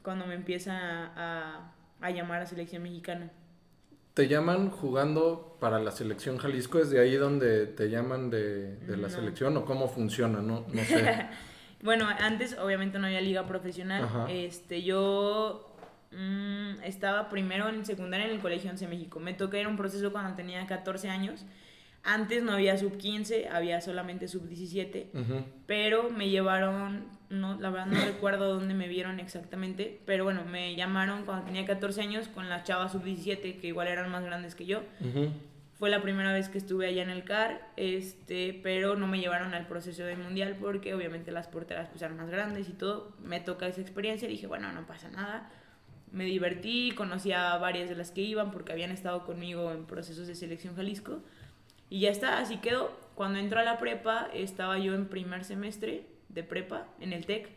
cuando 0.03 0.27
me 0.27 0.35
empieza 0.35 0.73
a, 1.17 1.73
a 2.01 2.11
llamar 2.11 2.43
a 2.43 2.47
selección 2.47 2.83
mexicana. 2.83 3.31
¿Te 4.15 4.29
llaman 4.29 4.71
jugando 4.71 5.57
para 5.61 5.79
la 5.79 5.91
selección 5.91 6.39
Jalisco? 6.39 6.79
¿Es 6.79 6.91
de 6.91 7.01
ahí 7.01 7.17
donde 7.17 7.67
te 7.67 7.91
llaman 7.91 8.31
de, 8.31 8.77
de 8.77 8.97
la 8.97 9.09
No. 9.09 9.15
selección 9.15 9.57
o 9.59 9.65
cómo 9.67 9.89
funciona? 9.89 10.41
No, 10.41 10.67
no 10.73 10.85
sé. 10.85 11.15
Bueno, 11.83 12.07
antes 12.09 12.57
obviamente 12.59 12.99
no 12.99 13.07
había 13.07 13.21
liga 13.21 13.47
profesional. 13.47 14.05
Ajá. 14.05 14.27
Este, 14.29 14.83
yo 14.83 15.66
mm, 16.13 16.83
estaba 16.85 17.29
primero 17.29 17.69
en 17.69 17.85
secundaria 17.85 18.27
en 18.27 18.33
el 18.33 18.41
Colegio 18.41 18.71
11 18.71 18.87
México. 18.89 19.21
Me 19.21 19.35
tocó 19.35 19.57
ir 19.57 19.67
a 19.67 19.69
un 19.69 19.77
proceso 19.77 20.13
cuando 20.13 20.35
tenía 20.35 20.67
14 20.67 21.09
años. 21.09 21.45
Antes 22.03 22.43
no 22.43 22.53
había 22.53 22.79
sub 22.79 22.97
15, 22.97 23.49
había 23.49 23.81
solamente 23.81 24.29
sub 24.29 24.47
17. 24.47 25.11
Ujú. 25.13 25.45
Pero 25.67 26.09
me 26.11 26.31
llevaron, 26.31 27.05
no, 27.31 27.61
la 27.61 27.71
verdad 27.71 27.87
no 27.87 28.01
recuerdo 28.05 28.55
dónde 28.55 28.75
me 28.75 28.87
vieron 28.87 29.19
exactamente, 29.19 30.01
pero 30.07 30.23
bueno, 30.23 30.45
me 30.45 30.77
llamaron 30.77 31.25
cuando 31.25 31.47
tenía 31.47 31.65
14 31.65 32.01
años 32.01 32.29
con 32.29 32.49
las 32.49 32.63
chavas 32.63 32.93
sub 32.93 33.03
17, 33.03 33.59
que 33.59 33.67
igual 33.67 33.89
eran 33.89 34.09
más 34.11 34.25
grandes 34.25 34.55
que 34.55 34.67
yo. 34.67 34.85
Ujú. 35.01 35.33
Fue 35.79 35.91
la 35.91 36.01
primera 36.01 36.33
vez 36.33 36.49
que 36.49 36.57
estuve 36.57 36.87
allá 36.87 37.03
en 37.03 37.11
el 37.11 37.25
CAR, 37.25 37.61
este, 37.77 38.59
pero 38.63 38.97
no 38.97 39.07
me 39.07 39.19
llevaron 39.19 39.53
al 39.53 39.67
proceso 39.67 40.05
del 40.05 40.17
mundial 40.17 40.57
porque 40.59 40.95
obviamente 40.95 41.33
las 41.33 41.49
porteras 41.49 41.89
pues 41.89 42.01
eran 42.01 42.17
más 42.17 42.31
grandes 42.31 42.69
y 42.71 42.73
todo. 42.73 43.15
Me 43.23 43.41
toca 43.41 43.67
esa 43.67 43.83
experiencia 43.83 44.27
y 44.27 44.31
dije, 44.31 44.47
bueno, 44.47 44.73
no 44.73 44.87
pasa 44.87 45.11
nada. 45.11 45.51
Me 46.17 46.25
divertí, 46.25 46.93
conocí 46.97 47.33
a 47.33 47.59
varias 47.59 47.91
de 47.91 47.95
las 47.95 48.11
que 48.11 48.23
iban 48.23 48.51
porque 48.51 48.73
habían 48.73 48.91
estado 48.91 49.27
conmigo 49.27 49.71
en 49.73 49.85
procesos 49.85 50.27
de 50.27 50.35
selección 50.35 50.75
Jalisco. 50.75 51.21
Y 51.91 52.01
ya 52.01 52.11
está, 52.11 52.39
así 52.39 52.57
quedó. 52.57 52.91
Cuando 53.15 53.39
entró 53.39 53.61
a 53.61 53.65
la 53.65 53.79
prepa, 53.79 54.29
estaba 54.33 54.79
yo 54.79 54.95
en 54.95 55.09
primer 55.09 55.45
semestre 55.45 56.07
de 56.31 56.43
prepa 56.43 56.87
en 57.01 57.13
el 57.13 57.27
TEC 57.27 57.51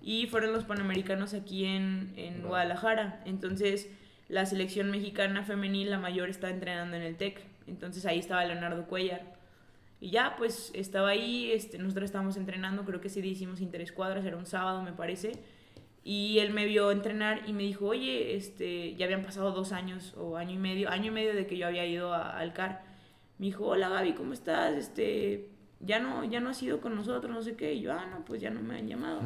y 0.00 0.28
fueron 0.28 0.52
los 0.52 0.64
Panamericanos 0.64 1.34
aquí 1.34 1.64
en, 1.64 2.12
en 2.16 2.42
Wow. 2.42 2.50
Guadalajara. 2.50 3.22
Entonces, 3.24 3.88
la 4.28 4.46
selección 4.46 4.92
mexicana 4.92 5.42
femenil, 5.42 5.90
la 5.90 5.98
mayor, 5.98 6.30
está 6.30 6.48
entrenando 6.48 6.96
en 6.96 7.02
el 7.02 7.16
TEC. 7.16 7.40
Entonces, 7.66 8.06
ahí 8.06 8.20
estaba 8.20 8.44
Leonardo 8.44 8.86
Cuellar. 8.86 9.22
Y 10.00 10.10
ya, 10.10 10.36
pues, 10.38 10.70
estaba 10.74 11.08
ahí, 11.08 11.50
este, 11.50 11.78
nosotros 11.78 12.04
estábamos 12.04 12.36
entrenando, 12.36 12.84
creo 12.84 13.00
que 13.00 13.08
día 13.08 13.32
hicimos 13.32 13.60
interescuadras, 13.60 14.24
era 14.24 14.36
un 14.36 14.46
sábado, 14.46 14.80
me 14.82 14.92
parece. 14.92 15.32
Y 16.02 16.38
él 16.38 16.52
me 16.52 16.64
vio 16.64 16.90
entrenar 16.90 17.42
y 17.46 17.52
me 17.52 17.62
dijo, 17.62 17.86
oye, 17.86 18.34
este, 18.34 18.94
ya 18.96 19.04
habían 19.06 19.22
pasado 19.22 19.52
dos 19.52 19.72
años 19.72 20.14
o 20.16 20.36
año 20.36 20.54
y 20.54 20.58
medio, 20.58 20.88
año 20.90 21.06
y 21.06 21.10
medio 21.10 21.34
de 21.34 21.46
que 21.46 21.58
yo 21.58 21.66
había 21.66 21.84
ido 21.86 22.14
a- 22.14 22.38
al 22.38 22.52
CAR. 22.54 22.82
Me 23.38 23.46
dijo, 23.46 23.66
hola 23.66 23.88
Gaby, 23.90 24.14
¿cómo 24.14 24.32
estás? 24.32 24.74
Este, 24.74 25.48
ya 25.80 25.98
no, 25.98 26.24
ya 26.24 26.40
no 26.40 26.50
has 26.50 26.62
ido 26.62 26.80
con 26.80 26.94
nosotros, 26.94 27.30
no 27.32 27.42
sé 27.42 27.54
qué. 27.56 27.74
Y 27.74 27.82
yo, 27.82 27.92
ah, 27.92 28.06
no, 28.10 28.24
pues 28.24 28.40
ya 28.40 28.50
no 28.50 28.60
me 28.62 28.76
han 28.78 28.88
llamado. 28.88 29.20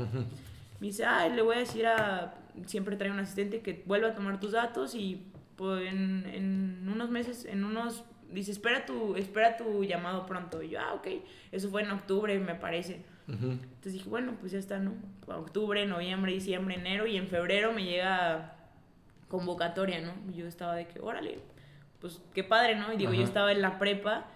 Me 0.80 0.88
dice, 0.88 1.04
ah, 1.04 1.28
le 1.28 1.42
voy 1.42 1.56
a 1.56 1.58
decir 1.60 1.86
a, 1.86 2.34
siempre 2.66 2.96
trae 2.96 3.10
un 3.10 3.20
asistente 3.20 3.60
que 3.60 3.82
vuelva 3.86 4.08
a 4.08 4.14
tomar 4.14 4.40
tus 4.40 4.52
datos 4.52 4.94
y 4.96 5.22
pues, 5.56 5.88
en, 5.88 6.26
en 6.26 6.88
unos 6.92 7.08
meses, 7.10 7.44
en 7.44 7.64
unos, 7.64 8.04
dice, 8.30 8.50
espera 8.50 8.84
tu, 8.84 9.14
espera 9.16 9.56
tu 9.56 9.84
llamado 9.84 10.26
pronto. 10.26 10.60
Y 10.62 10.70
yo, 10.70 10.80
ah, 10.80 10.94
ok, 10.94 11.06
eso 11.52 11.70
fue 11.70 11.82
en 11.82 11.92
octubre, 11.92 12.36
me 12.40 12.56
parece. 12.56 13.04
Entonces 13.26 13.92
dije, 13.94 14.08
bueno, 14.08 14.34
pues 14.38 14.52
ya 14.52 14.58
está, 14.58 14.78
¿no? 14.78 14.92
Octubre, 15.26 15.86
noviembre, 15.86 16.32
diciembre, 16.32 16.74
enero 16.74 17.06
y 17.06 17.16
en 17.16 17.26
febrero 17.26 17.72
me 17.72 17.84
llega 17.84 18.56
convocatoria, 19.28 20.00
¿no? 20.00 20.12
Y 20.30 20.36
yo 20.36 20.46
estaba 20.46 20.74
de 20.74 20.86
que, 20.86 21.00
órale, 21.00 21.38
pues 22.00 22.20
qué 22.34 22.44
padre, 22.44 22.76
¿no? 22.76 22.92
Y 22.92 22.96
digo, 22.96 23.14
yo 23.14 23.22
estaba 23.22 23.50
en 23.52 23.62
la 23.62 23.78
prepa 23.78 24.26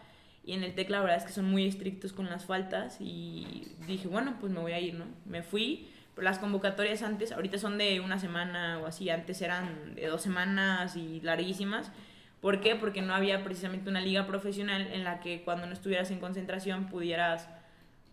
y 0.42 0.54
en 0.54 0.64
el 0.64 0.74
TEC 0.74 0.88
la 0.88 1.00
verdad 1.00 1.18
es 1.18 1.24
que 1.24 1.32
son 1.32 1.50
muy 1.50 1.66
estrictos 1.66 2.14
con 2.14 2.30
las 2.30 2.46
faltas 2.46 2.96
y 3.00 3.76
dije, 3.86 4.08
bueno, 4.08 4.36
pues 4.40 4.50
me 4.50 4.60
voy 4.60 4.72
a 4.72 4.80
ir, 4.80 4.94
¿no? 4.94 5.04
Me 5.26 5.42
fui, 5.42 5.90
pero 6.14 6.24
las 6.24 6.38
convocatorias 6.38 7.02
antes, 7.02 7.32
ahorita 7.32 7.58
son 7.58 7.76
de 7.76 8.00
una 8.00 8.18
semana 8.18 8.78
o 8.78 8.86
así, 8.86 9.10
antes 9.10 9.42
eran 9.42 9.94
de 9.94 10.06
dos 10.06 10.22
semanas 10.22 10.96
y 10.96 11.20
larguísimas. 11.20 11.92
¿Por 12.40 12.60
qué? 12.60 12.74
Porque 12.76 13.02
no 13.02 13.14
había 13.14 13.44
precisamente 13.44 13.90
una 13.90 14.00
liga 14.00 14.26
profesional 14.26 14.86
en 14.92 15.04
la 15.04 15.20
que 15.20 15.42
cuando 15.42 15.66
no 15.66 15.74
estuvieras 15.74 16.10
en 16.10 16.20
concentración 16.20 16.86
pudieras 16.86 17.50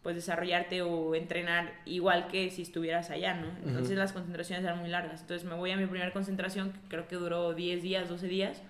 pues 0.06 0.16
desarrollarte 0.16 0.84
o 0.84 1.16
entrenar 1.16 1.74
igual 1.84 2.28
que 2.28 2.52
si 2.52 2.62
estuvieras 2.62 3.10
allá, 3.10 3.34
¿no? 3.34 3.48
Entonces 3.66 3.94
Ujú. 3.94 3.98
las 3.98 4.14
concentraciones 4.14 4.64
eran 4.64 4.78
muy 4.78 4.88
largas. 4.88 5.22
Entonces 5.22 5.50
me 5.50 5.56
voy 5.56 5.72
a 5.72 5.78
mi 5.78 5.88
primera 5.88 6.14
concentración, 6.14 6.74
que 6.74 6.80
creo 6.90 7.08
que 7.08 7.16
duró 7.16 7.56
10 7.56 7.82
días, 7.82 8.08
12 8.08 8.28
días, 8.28 8.62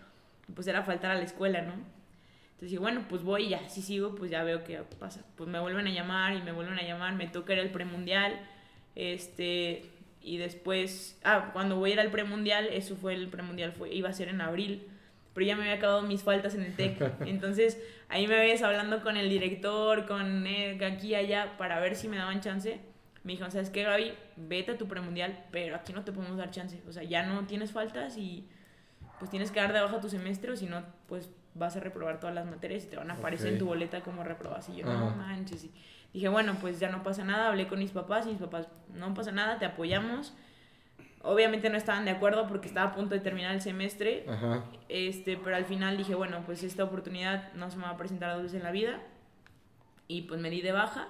pues 0.56 0.66
era 0.68 0.84
faltar 0.84 1.12
a 1.12 1.16
la 1.16 1.24
escuela, 1.24 1.62
¿no? 1.62 1.74
Entonces 1.74 2.70
dije, 2.70 2.80
bueno, 2.80 3.04
pues 3.10 3.22
voy 3.22 3.48
y 3.48 3.50
ya, 3.50 3.68
si 3.68 3.82
sigo, 3.82 4.16
pues 4.16 4.32
ya 4.32 4.46
veo 4.46 4.64
qué 4.64 4.82
pasa. 4.98 5.26
Pues 5.36 5.50
me 5.50 5.60
vuelven 5.60 5.86
a 5.88 5.92
llamar 5.92 6.38
y 6.38 6.42
me 6.42 6.54
vuelven 6.54 6.80
a 6.80 6.84
llamar, 6.84 7.16
me 7.16 7.28
toca 7.28 7.52
ir 7.52 7.60
al 7.60 7.70
premundial, 7.72 8.40
este, 8.96 9.84
y 10.22 10.38
después, 10.38 11.20
ah, 11.26 11.50
cuando 11.52 11.76
voy 11.76 11.90
a 11.90 11.94
ir 11.96 12.00
al 12.00 12.12
premundial, 12.12 12.68
eso 12.68 12.96
fue 12.96 13.14
el 13.14 13.28
premundial, 13.28 13.74
fue, 13.74 13.94
iba 13.94 14.08
a 14.08 14.14
ser 14.14 14.30
en 14.30 14.40
abril, 14.40 14.88
pero 15.34 15.46
ya 15.46 15.58
me 15.58 15.64
había 15.64 15.76
acabado 15.76 16.02
mis 16.04 16.24
faltas 16.24 16.56
en 16.56 16.62
el 16.62 16.74
TEC. 16.78 16.98
Entonces 17.26 17.78
ahí 18.10 18.28
me 18.28 18.36
ves 18.38 18.62
hablando 18.64 19.02
con 19.02 19.18
el 19.18 19.30
director, 19.30 20.06
con 20.06 20.46
eh, 20.48 20.78
aquí 20.86 21.10
y 21.10 21.16
allá, 21.16 21.58
para 21.58 21.80
ver 21.80 21.96
si 21.96 22.08
me 22.08 22.18
daban 22.18 22.42
chance. 22.42 22.80
Me 23.24 23.32
dijeron, 23.34 23.52
¿sabes 23.52 23.70
qué, 23.72 23.84
Gaby? 23.84 24.14
Vete 24.36 24.74
a 24.74 24.78
tu 24.78 24.88
premundial, 24.88 25.46
pero 25.52 25.76
aquí 25.76 25.94
no 25.94 26.04
te 26.04 26.12
podemos 26.12 26.38
dar 26.38 26.52
chance. 26.52 26.82
O 26.88 26.92
sea, 26.92 27.04
ya 27.04 27.24
no 27.26 27.46
tienes 27.48 27.72
faltas 27.72 28.18
y 28.18 28.48
pues 29.20 29.32
tienes 29.32 29.50
que 29.52 29.60
dar 29.60 29.74
de 29.74 29.82
baja 29.82 30.00
tu 30.00 30.10
semestre 30.10 30.52
o 30.52 30.56
si 30.56 30.68
no, 30.68 30.84
pues 31.08 31.30
vas 31.56 31.76
a 31.76 31.80
reprobar 31.80 32.20
todas 32.20 32.36
las 32.36 32.46
materias 32.46 32.84
y 32.84 32.88
te 32.88 32.98
van 32.98 33.10
a 33.10 33.16
aparecer 33.16 33.48
en 33.48 33.54
Ok. 33.56 33.60
tu 33.60 33.66
boleta 33.66 34.02
como 34.02 34.24
reprobas. 34.24 34.70
Y 34.70 34.76
yo, 34.76 34.86
no 34.86 35.10
manches. 35.12 35.64
Y 35.64 35.72
dije, 36.14 36.28
bueno, 36.28 36.58
pues 36.62 36.80
ya 36.80 36.90
no 36.90 37.02
pasa 37.02 37.24
nada. 37.24 37.48
Hablé 37.48 37.68
con 37.68 37.80
mis 37.80 37.92
papás 37.92 38.28
y 38.28 38.30
mis 38.32 38.40
papás, 38.40 38.68
no 38.94 39.14
pasa 39.14 39.32
nada, 39.32 39.58
te 39.58 39.66
apoyamos. 39.66 40.36
Obviamente 41.26 41.70
no 41.70 41.78
estaban 41.78 42.06
de 42.06 42.12
acuerdo 42.12 42.48
porque 42.48 42.68
estaba 42.68 42.92
a 42.92 42.96
punto 42.96 43.16
de 43.16 43.22
terminar 43.22 43.54
el 43.54 43.62
semestre. 43.62 44.26
Ajá. 44.28 44.64
Este, 44.90 45.38
pero 45.38 45.56
al 45.56 45.66
final 45.66 45.98
dije, 45.98 46.16
bueno, 46.16 46.44
pues 46.46 46.64
esta 46.64 46.84
oportunidad 46.84 47.52
no 47.54 47.70
se 47.70 47.78
me 47.78 47.84
va 47.84 47.92
a 47.92 47.98
presentar 47.98 48.34
dos 48.34 48.44
veces 48.44 48.58
en 48.58 48.64
la 48.64 48.72
vida. 48.72 49.02
Y 50.08 50.24
pues 50.24 50.40
me 50.40 50.50
di 50.50 50.62
de 50.62 50.72
baja, 50.72 51.10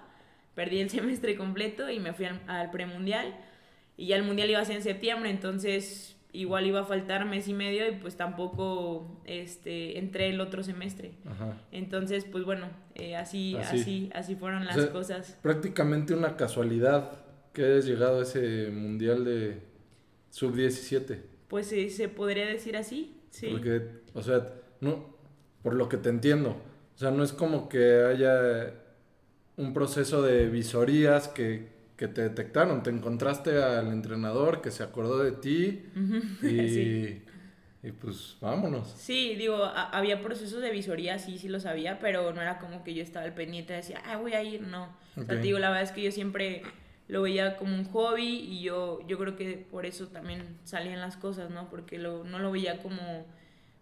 perdí 0.56 0.80
el 0.80 0.90
semestre 0.98 1.36
completo 1.36 1.90
y 1.90 2.00
me 2.00 2.14
fui 2.14 2.26
al, 2.26 2.42
al 2.48 2.72
premundial. 2.72 3.36
Y 3.98 4.08
ya 4.08 4.16
el 4.16 4.24
mundial 4.24 4.50
iba 4.50 4.60
a 4.60 4.66
ser 4.66 4.78
en 4.78 4.84
septiembre, 4.84 5.30
entonces 5.30 6.16
igual 6.36 6.66
iba 6.66 6.82
a 6.82 6.84
faltar 6.84 7.26
mes 7.26 7.48
y 7.48 7.54
medio 7.54 7.88
y 7.88 7.94
pues 7.94 8.18
tampoco 8.18 9.22
este, 9.26 9.98
entré 9.98 10.30
el 10.30 10.42
otro 10.42 10.64
semestre. 10.64 11.14
Ajá. 11.26 11.58
Entonces, 11.72 12.26
pues 12.26 12.44
bueno, 12.44 12.68
eh, 12.94 13.16
así, 13.16 13.56
Así. 13.56 13.80
así, 13.80 14.10
así 14.14 14.36
fueron 14.36 14.66
las 14.66 14.76
sea, 14.76 14.92
cosas. 14.92 15.38
Prácticamente 15.42 16.14
una 16.14 16.36
casualidad 16.36 17.24
que 17.54 17.64
hayas 17.64 17.86
llegado 17.86 18.20
a 18.20 18.24
ese 18.24 18.70
mundial 18.70 19.24
de 19.24 19.62
sub-17. 20.40 21.20
Pues 21.48 21.72
eh, 21.72 21.90
se 21.90 22.10
podría 22.10 22.46
decir 22.46 22.76
así, 22.76 23.16
sí. 23.30 23.48
Porque, 23.52 23.82
o 24.14 24.22
sea, 24.22 24.52
no, 24.82 25.16
por 25.64 25.76
lo 25.76 25.88
que 25.88 25.96
te 25.98 26.10
entiendo, 26.10 26.58
o 26.96 26.98
sea, 26.98 27.12
no 27.12 27.24
es 27.24 27.32
como 27.32 27.70
que 27.70 28.04
haya 28.04 28.74
un 29.56 29.74
proceso 29.74 30.22
de 30.22 30.48
visorías 30.50 31.30
que, 31.30 31.70
que 31.96 32.10
te 32.10 32.22
detectaron, 32.24 32.84
te 32.84 32.90
encontraste 32.90 33.64
al 33.64 33.88
entrenador 33.94 34.62
que 34.62 34.72
se 34.72 34.84
acordó 34.84 35.20
de 35.24 35.32
ti 35.32 35.86
y, 36.42 36.68
sí. 36.70 37.22
y 37.84 37.92
pues 37.92 38.36
vámonos. 38.42 38.94
Sí, 38.98 39.36
digo, 39.36 39.64
a- 39.64 39.90
había 39.92 40.22
procesos 40.22 40.62
de 40.62 40.72
visoría, 40.72 41.18
sí, 41.18 41.38
sí 41.38 41.48
lo 41.48 41.62
sabía, 41.62 41.98
pero 42.00 42.34
no 42.34 42.42
era 42.42 42.60
como 42.60 42.84
que 42.84 42.94
yo 42.94 43.02
estaba 43.04 43.24
al 43.26 43.34
pendiente 43.34 43.72
y 43.72 43.78
decía, 43.78 44.02
ah, 44.06 44.18
voy 44.18 44.34
a 44.34 44.44
ir, 44.44 44.64
no. 44.64 44.94
O 45.12 45.24
sea, 45.24 45.24
Ok. 45.24 45.30
te 45.30 45.40
digo, 45.48 45.60
la 45.60 45.70
verdad 45.70 45.84
es 45.84 45.92
que 45.94 46.04
yo 46.04 46.12
siempre 46.12 46.64
lo 47.08 47.22
veía 47.22 47.58
como 47.58 47.76
un 47.76 47.86
hobby 47.86 48.28
y 48.28 48.62
yo, 48.62 49.00
yo 49.08 49.18
creo 49.18 49.36
que 49.36 49.58
por 49.70 49.86
eso 49.86 50.08
también 50.08 50.58
salían 50.64 51.00
las 51.02 51.18
cosas, 51.18 51.52
¿no? 51.52 51.70
Porque 51.70 52.00
lo, 52.00 52.24
no 52.24 52.40
lo 52.40 52.52
veía 52.52 52.80
como... 52.80 53.26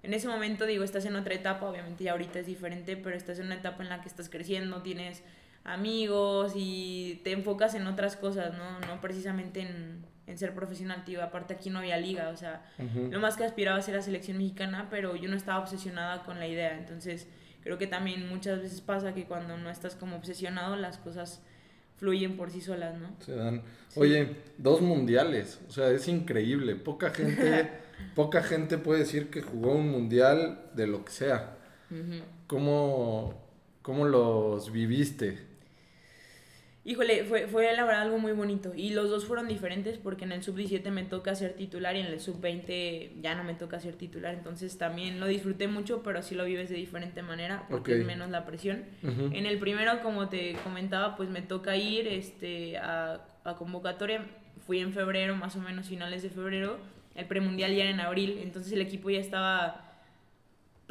En 0.02 0.14
ese 0.14 0.28
momento, 0.28 0.66
digo, 0.66 0.84
estás 0.84 1.06
en 1.06 1.16
otra 1.16 1.34
etapa, 1.34 1.66
obviamente 1.66 2.04
ya 2.04 2.12
ahorita 2.12 2.40
es 2.40 2.46
diferente, 2.46 2.98
pero 2.98 3.16
estás 3.16 3.40
en 3.40 3.46
una 3.46 3.56
etapa 3.56 3.84
en 3.84 3.90
la 3.90 4.02
que 4.02 4.10
estás 4.10 4.30
creciendo, 4.30 4.82
tienes 4.82 5.24
amigos 5.64 6.52
y 6.56 7.22
te 7.24 7.32
enfocas 7.32 7.74
en 7.76 7.88
otras 7.88 8.18
cosas, 8.18 8.54
¿no? 8.58 8.82
No 8.82 9.00
precisamente 9.00 9.62
en, 9.62 10.38
ser 10.38 10.54
profesional, 10.54 11.06
tío. 11.06 11.24
Aparte 11.24 11.54
aquí 11.54 11.70
no 11.70 11.80
había 11.80 11.96
liga, 11.98 12.30
o 12.30 12.36
sea, 12.36 12.66
lo 13.10 13.20
más 13.22 13.38
que 13.38 13.46
aspiraba 13.46 13.78
a 13.78 13.82
ser 13.82 13.96
la 13.96 14.02
selección 14.02 14.38
mexicana, 14.38 14.88
pero 14.90 15.16
yo 15.16 15.30
no 15.30 15.38
estaba 15.38 15.60
obsesionada 15.60 16.24
con 16.24 16.40
la 16.40 16.48
idea. 16.48 16.78
Entonces, 16.78 17.30
creo 17.62 17.78
que 17.78 17.88
también 17.88 18.28
muchas 18.28 18.62
veces 18.62 18.82
pasa 18.82 19.14
que 19.14 19.26
cuando 19.26 19.58
no 19.58 19.70
estás 19.70 19.96
como 19.96 20.18
obsesionado, 20.18 20.76
las 20.76 20.98
cosas 20.98 21.42
fluyen 21.98 22.38
por 22.38 22.52
sí 22.52 22.62
solas, 22.62 23.00
¿no? 23.00 23.16
Se 23.20 23.36
dan. 23.36 23.62
Oye, 23.96 24.36
dos 24.58 24.82
mundiales, 24.82 25.60
o 25.68 25.72
sea, 25.72 25.90
es 25.92 26.08
increíble. 26.08 26.76
Poca 26.76 27.12
gente, 27.12 27.70
poca 28.16 28.44
gente 28.44 28.78
puede 28.78 29.02
decir 29.02 29.30
que 29.30 29.42
jugó 29.42 29.74
un 29.74 29.90
mundial 29.90 30.70
de 30.74 30.88
lo 30.88 31.06
que 31.06 31.12
sea. 31.12 31.58
¿Cómo, 32.48 33.36
¿Cómo 33.84 34.06
los 34.06 34.72
viviste? 34.72 35.53
Híjole, 36.86 37.24
fue, 37.24 37.48
fue 37.48 37.72
la 37.74 37.86
verdad 37.86 38.02
algo 38.02 38.20
muy 38.20 38.34
bonito. 38.34 38.74
Y 38.76 38.90
los 38.90 39.10
dos 39.10 39.26
fueron 39.26 39.48
diferentes 39.48 39.98
porque 39.98 40.26
en 40.26 40.34
el 40.34 40.44
sub-17 40.44 40.92
me 40.92 41.04
toca 41.04 41.34
ser 41.34 41.54
titular 41.54 41.96
y 41.96 42.02
en 42.02 42.08
el 42.08 42.20
sub-20 42.20 43.22
ya 43.22 43.36
no 43.36 43.46
me 43.46 43.54
toca 43.54 43.80
ser 43.80 43.96
titular. 43.96 44.34
Entonces 44.34 44.78
también 44.78 45.22
lo 45.22 45.28
disfruté 45.28 45.70
mucho, 45.70 46.04
pero 46.04 46.22
sí 46.22 46.36
lo 46.36 46.44
vives 46.44 46.70
de 46.70 46.76
diferente 46.76 47.22
manera 47.22 47.68
porque 47.70 47.98
es 48.00 48.06
menos 48.06 48.30
la 48.30 48.46
presión. 48.46 48.84
En 49.02 49.46
el 49.46 49.60
primero, 49.60 50.02
como 50.02 50.28
te 50.28 50.56
comentaba, 50.64 51.16
pues 51.16 51.30
me 51.30 51.42
toca 51.42 51.78
ir 51.78 52.08
este, 52.08 52.78
a, 52.78 53.22
a 53.46 53.56
convocatoria. 53.56 54.26
Fui 54.66 54.80
en 54.80 54.92
febrero, 54.92 55.36
más 55.38 55.56
o 55.56 55.60
menos 55.60 55.88
finales 55.88 56.22
de 56.22 56.30
febrero. 56.30 56.80
El 57.16 57.28
premundial 57.28 57.74
ya 57.74 57.84
era 57.84 57.92
en 57.92 58.00
abril, 58.00 58.40
entonces 58.42 58.74
el 58.74 58.82
equipo 58.82 59.10
ya 59.10 59.20
estaba 59.20 59.93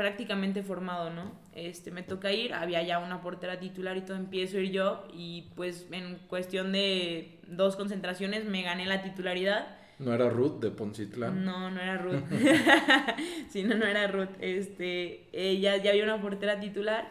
prácticamente 0.02 0.64
formado, 0.64 1.10
¿no? 1.10 1.30
Este, 1.54 1.92
me 1.92 2.02
toca 2.02 2.32
ir, 2.32 2.54
había 2.54 2.82
ya 2.82 2.98
una 2.98 3.20
portera 3.20 3.60
titular 3.60 3.96
y 3.96 4.00
todo, 4.00 4.16
empiezo 4.16 4.58
a 4.58 4.60
ir 4.60 4.72
yo 4.72 5.06
y 5.14 5.52
pues 5.54 5.86
en 5.92 6.18
cuestión 6.26 6.72
de 6.72 7.38
dos 7.46 7.76
concentraciones 7.76 8.44
me 8.44 8.64
gané 8.64 8.84
la 8.84 9.00
titularidad. 9.04 9.76
¿No 10.00 10.12
era 10.12 10.28
Ruth 10.28 10.58
de 10.58 10.72
Poncitlán? 10.72 11.44
No, 11.44 11.70
no 11.70 11.80
era 11.80 11.98
Ruth. 11.98 12.24
sí, 13.48 13.62
no, 13.62 13.76
no 13.76 13.86
era 13.86 14.08
Ruth. 14.08 14.30
Este, 14.40 15.28
ella 15.32 15.76
ya 15.76 15.92
había 15.92 16.02
una 16.02 16.20
portera 16.20 16.58
titular, 16.58 17.08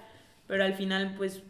pero 0.48 0.66
al 0.66 0.74
final 0.74 1.14
pues 1.16 1.44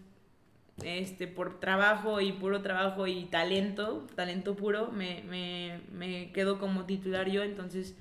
este, 0.83 1.27
por 1.27 1.59
trabajo 1.59 2.21
y 2.21 2.33
puro 2.33 2.61
trabajo 2.61 3.07
y 3.07 3.23
talento, 3.25 4.05
talento 4.13 4.55
puro, 4.55 4.91
me, 4.91 5.23
me, 5.27 5.79
me 5.91 6.31
quedo 6.33 6.59
como 6.59 6.85
titular 6.85 7.31
yo, 7.31 7.41
entonces 7.41 7.97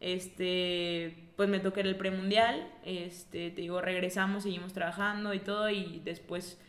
este 0.00 1.27
pues 1.38 1.48
me 1.48 1.60
toqué 1.60 1.82
el 1.82 1.94
premundial, 1.94 2.66
este, 2.84 3.52
te 3.52 3.60
digo, 3.60 3.80
regresamos, 3.80 4.42
seguimos 4.42 4.72
trabajando 4.72 5.34
y 5.34 5.38
todo, 5.38 5.70
y 5.70 6.02
después 6.04 6.60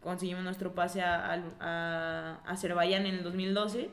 conseguimos 0.00 0.44
nuestro 0.44 0.72
pase 0.72 1.02
a, 1.02 1.42
a, 1.58 2.40
Azerbaiyán 2.46 3.06
en 3.06 3.16
el 3.16 3.24
2012, 3.24 3.90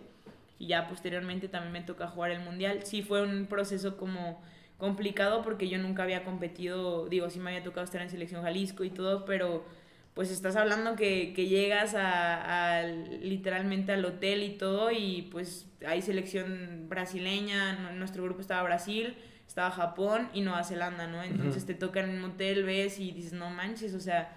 y 0.59 0.67
ya 0.67 0.87
posteriormente 0.87 1.47
también 1.47 1.73
me 1.73 1.81
toca 1.81 2.07
jugar 2.07 2.29
el 2.29 2.41
mundial. 2.41 2.81
Sí 2.83 3.01
fue 3.01 3.23
un 3.23 3.47
proceso 3.47 3.97
como 3.97 4.43
complicado 4.77 5.41
porque 5.41 5.67
yo 5.69 5.79
nunca 5.79 6.03
había 6.03 6.23
competido, 6.23 7.07
digo, 7.07 7.31
sí 7.31 7.39
me 7.39 7.49
había 7.49 7.63
tocado 7.63 7.83
estar 7.83 8.03
en 8.03 8.11
selección 8.11 8.43
Jalisco 8.43 8.83
y 8.83 8.91
todo, 8.91 9.25
pero 9.25 9.65
pues 10.13 10.29
estás 10.29 10.55
hablando 10.55 10.95
que, 10.95 11.33
que 11.33 11.47
llegas 11.47 11.95
a, 11.95 12.77
a, 12.77 12.83
literalmente 12.83 13.91
al 13.91 14.05
hotel 14.05 14.43
y 14.43 14.51
todo 14.51 14.91
y 14.91 15.29
pues 15.31 15.65
hay 15.83 16.03
selección 16.03 16.85
brasileña, 16.89 17.91
nuestro 17.93 18.23
grupo 18.23 18.39
estaba 18.39 18.61
Brasil, 18.61 19.15
estaba 19.51 19.69
Japón 19.69 20.29
y 20.33 20.41
Nueva 20.41 20.63
Zelanda, 20.63 21.07
¿no? 21.07 21.21
Entonces 21.21 21.65
te 21.65 21.73
toca 21.73 21.99
en 21.99 22.09
un 22.09 22.23
hotel, 22.23 22.63
ves 22.63 22.99
y 22.99 23.11
dices, 23.11 23.33
no 23.33 23.49
manches, 23.49 23.93
o 23.93 23.99
sea, 23.99 24.33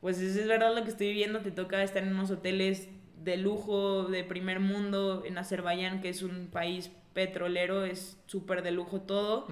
pues 0.00 0.18
eso 0.18 0.40
es 0.40 0.48
verdad 0.48 0.74
lo 0.74 0.82
que 0.84 0.90
estoy 0.90 1.08
viviendo, 1.08 1.40
te 1.40 1.50
toca 1.50 1.82
estar 1.82 2.02
en 2.02 2.14
unos 2.14 2.30
hoteles 2.30 2.88
de 3.22 3.36
lujo, 3.36 4.04
de 4.04 4.24
primer 4.24 4.58
mundo, 4.58 5.22
en 5.26 5.36
Azerbaiyán, 5.36 6.00
que 6.00 6.08
es 6.08 6.22
un 6.22 6.48
país 6.50 6.90
petrolero, 7.12 7.84
es 7.84 8.18
súper 8.24 8.62
de 8.62 8.70
lujo 8.70 9.02
todo. 9.02 9.48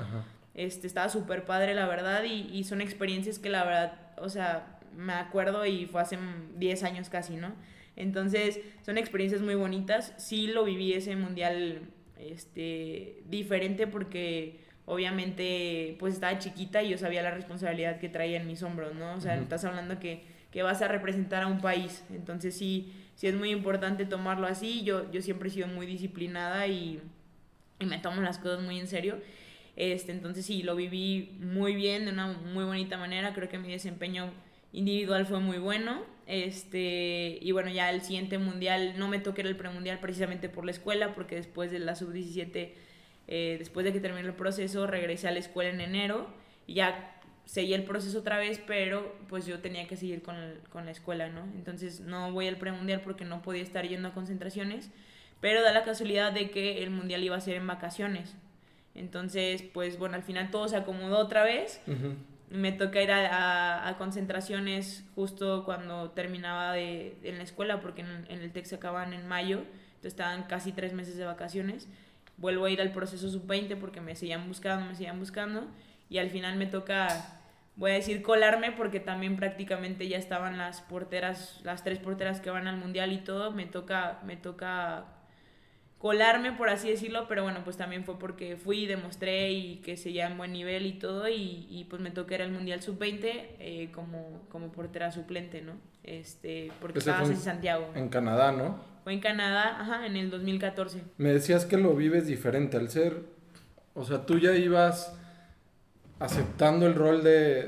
Este, 0.54 0.86
estaba 0.86 1.10
súper 1.10 1.44
padre, 1.44 1.74
la 1.74 1.86
verdad, 1.86 2.24
y, 2.24 2.48
y 2.50 2.64
son 2.64 2.80
experiencias 2.80 3.38
que 3.38 3.50
la 3.50 3.64
verdad, 3.64 3.98
o 4.16 4.30
sea, 4.30 4.78
me 4.96 5.12
acuerdo 5.12 5.66
y 5.66 5.84
fue 5.84 6.00
hace 6.00 6.18
10 6.56 6.82
años 6.84 7.10
casi, 7.10 7.36
¿no? 7.36 7.52
Entonces, 7.96 8.60
son 8.80 8.96
experiencias 8.96 9.42
muy 9.42 9.56
bonitas. 9.56 10.14
Sí 10.16 10.46
lo 10.46 10.64
viví 10.64 10.94
ese 10.94 11.16
mundial 11.16 11.82
este, 12.18 13.22
diferente 13.26 13.86
porque 13.86 14.60
obviamente 14.90 15.96
pues 16.00 16.14
estaba 16.14 16.38
chiquita 16.38 16.82
y 16.82 16.90
yo 16.90 16.98
sabía 16.98 17.22
la 17.22 17.30
responsabilidad 17.30 18.00
que 18.00 18.08
traía 18.08 18.40
en 18.40 18.46
mis 18.46 18.62
hombros, 18.62 18.94
¿no? 18.94 19.14
O 19.14 19.20
sea, 19.20 19.36
estás 19.36 19.64
hablando 19.64 20.00
que, 20.00 20.24
que, 20.50 20.62
vas 20.64 20.82
a 20.82 20.88
representar 20.88 21.44
a 21.44 21.46
un 21.46 21.60
país, 21.60 22.04
entonces 22.10 22.56
sí, 22.56 22.92
sí 23.14 23.28
es 23.28 23.34
muy 23.34 23.50
importante 23.50 24.04
tomarlo 24.04 24.48
así, 24.48 24.82
yo, 24.82 25.10
yo 25.12 25.22
siempre 25.22 25.48
he 25.48 25.52
sido 25.52 25.68
muy 25.68 25.86
disciplinada 25.86 26.66
y, 26.66 27.00
y 27.78 27.86
me 27.86 27.98
tomo 27.98 28.20
las 28.20 28.38
cosas 28.38 28.62
muy 28.62 28.80
en 28.80 28.88
serio. 28.88 29.18
Este, 29.76 30.10
entonces 30.10 30.44
sí, 30.44 30.64
lo 30.64 30.74
viví 30.74 31.38
muy 31.40 31.74
bien, 31.74 32.04
de 32.04 32.12
una 32.12 32.26
muy 32.26 32.64
bonita 32.64 32.98
manera, 32.98 33.32
creo 33.32 33.48
que 33.48 33.58
mi 33.58 33.70
desempeño 33.70 34.30
individual 34.72 35.24
fue 35.24 35.38
muy 35.38 35.58
bueno. 35.58 36.02
Este, 36.26 37.38
y 37.40 37.52
bueno, 37.52 37.70
ya 37.70 37.90
el 37.90 38.02
siguiente 38.02 38.38
mundial 38.38 38.94
no 38.98 39.08
me 39.08 39.20
toqué 39.20 39.42
el 39.42 39.56
premundial 39.56 40.00
precisamente 40.00 40.48
por 40.48 40.64
la 40.64 40.72
escuela, 40.72 41.14
porque 41.14 41.36
después 41.36 41.70
de 41.70 41.78
la 41.78 41.94
sub-17 41.94 42.72
eh, 43.32 43.56
después 43.60 43.84
de 43.84 43.92
que 43.92 44.00
terminé 44.00 44.26
el 44.26 44.34
proceso, 44.34 44.88
regresé 44.88 45.28
a 45.28 45.30
la 45.30 45.38
escuela 45.38 45.70
en 45.70 45.80
enero 45.80 46.26
y 46.66 46.74
ya 46.74 47.16
seguí 47.44 47.74
el 47.74 47.84
proceso 47.84 48.18
otra 48.18 48.38
vez, 48.38 48.60
pero 48.66 49.16
pues 49.28 49.46
yo 49.46 49.60
tenía 49.60 49.86
que 49.86 49.96
seguir 49.96 50.20
con, 50.20 50.36
con 50.68 50.84
la 50.84 50.90
escuela, 50.90 51.28
¿no? 51.28 51.44
Entonces 51.54 52.00
no 52.00 52.32
voy 52.32 52.48
al 52.48 52.56
premundial 52.56 53.02
porque 53.02 53.24
no 53.24 53.40
podía 53.40 53.62
estar 53.62 53.86
yendo 53.86 54.08
a 54.08 54.14
concentraciones, 54.14 54.90
pero 55.40 55.62
da 55.62 55.72
la 55.72 55.84
casualidad 55.84 56.32
de 56.32 56.50
que 56.50 56.82
el 56.82 56.90
mundial 56.90 57.22
iba 57.22 57.36
a 57.36 57.40
ser 57.40 57.54
en 57.54 57.68
vacaciones. 57.68 58.34
Entonces, 58.96 59.62
pues 59.62 59.96
bueno, 59.96 60.16
al 60.16 60.24
final 60.24 60.50
todo 60.50 60.66
se 60.66 60.76
acomodó 60.76 61.18
otra 61.18 61.44
vez. 61.44 61.80
Me 62.50 62.72
toca 62.72 63.00
ir 63.00 63.12
a, 63.12 63.88
a, 63.88 63.96
concentraciones 63.96 65.04
justo 65.14 65.64
cuando 65.64 66.10
terminaba 66.10 66.72
de, 66.72 67.16
en 67.22 67.38
la 67.38 67.44
escuela, 67.44 67.80
porque 67.80 68.00
en, 68.00 68.26
en 68.28 68.40
el 68.40 68.50
TEC 68.50 68.64
se 68.64 68.74
acaban 68.74 69.12
en 69.12 69.28
mayo, 69.28 69.58
entonces 69.58 70.14
estaban 70.14 70.42
casi 70.48 70.72
tres 70.72 70.92
meses 70.92 71.16
de 71.16 71.24
vacaciones 71.24 71.88
vuelvo 72.40 72.64
a 72.64 72.70
ir 72.70 72.80
al 72.80 72.90
proceso 72.90 73.28
sub-20 73.28 73.76
porque 73.78 74.00
me 74.00 74.16
seguían 74.16 74.48
buscando, 74.48 74.86
me 74.86 74.94
seguían 74.94 75.18
buscando 75.18 75.66
y 76.08 76.18
al 76.18 76.30
final 76.30 76.56
me 76.56 76.66
toca, 76.66 77.40
voy 77.76 77.92
a 77.92 77.94
decir 77.94 78.22
colarme 78.22 78.72
porque 78.72 78.98
también 78.98 79.36
prácticamente 79.36 80.08
ya 80.08 80.18
estaban 80.18 80.58
las 80.58 80.80
porteras, 80.80 81.60
las 81.62 81.84
tres 81.84 81.98
porteras 81.98 82.40
que 82.40 82.50
van 82.50 82.66
al 82.66 82.78
mundial 82.78 83.12
y 83.12 83.18
todo, 83.18 83.52
me 83.52 83.66
toca, 83.66 84.18
me 84.24 84.36
toca 84.36 85.04
colarme 85.98 86.52
por 86.52 86.70
así 86.70 86.88
decirlo, 86.88 87.28
pero 87.28 87.42
bueno, 87.42 87.60
pues 87.62 87.76
también 87.76 88.04
fue 88.04 88.18
porque 88.18 88.56
fui 88.56 88.84
y 88.84 88.86
demostré 88.86 89.52
y 89.52 89.76
que 89.76 89.98
seguía 89.98 90.26
en 90.26 90.38
buen 90.38 90.52
nivel 90.52 90.86
y 90.86 90.94
todo 90.94 91.28
y, 91.28 91.66
y 91.68 91.84
pues 91.90 92.00
me 92.00 92.10
toca 92.10 92.34
ir 92.36 92.42
al 92.42 92.52
mundial 92.52 92.80
sub-20 92.80 93.20
eh, 93.22 93.90
como, 93.92 94.46
como 94.48 94.72
portera 94.72 95.12
suplente, 95.12 95.60
¿no? 95.60 95.74
Este, 96.02 96.72
porque 96.80 97.00
estaba 97.00 97.22
en 97.26 97.36
Santiago. 97.36 97.90
En 97.94 98.08
Canadá, 98.08 98.50
¿no? 98.50 98.80
Fue 99.04 99.12
en 99.14 99.20
Canadá, 99.20 99.80
ajá, 99.80 100.06
en 100.06 100.16
el 100.16 100.30
2014. 100.30 101.02
Me 101.16 101.32
decías 101.32 101.64
que 101.64 101.76
lo 101.76 101.94
vives 101.94 102.26
diferente 102.26 102.76
al 102.76 102.90
ser, 102.90 103.22
o 103.94 104.04
sea, 104.04 104.26
tú 104.26 104.38
ya 104.38 104.54
ibas 104.54 105.14
aceptando 106.18 106.86
el 106.86 106.94
rol 106.94 107.24
de, 107.24 107.64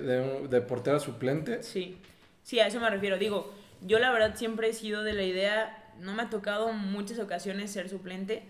de, 0.49 0.61
portera 0.61 1.01
suplente. 1.01 1.63
Sí, 1.63 1.97
sí, 2.43 2.61
a 2.61 2.67
eso 2.67 2.81
me 2.81 2.91
refiero. 2.91 3.19
Digo, 3.19 3.53
yo 3.81 3.99
la 3.99 4.11
verdad 4.13 4.37
siempre 4.37 4.69
he 4.69 4.73
sido 4.75 5.03
de 5.03 5.15
la 5.15 5.25
idea, 5.25 5.91
no 5.99 6.13
me 6.13 6.23
ha 6.23 6.31
tocado 6.31 6.73
muchas 6.73 7.19
ocasiones 7.19 7.73
ser 7.73 7.89
suplente, 7.89 8.43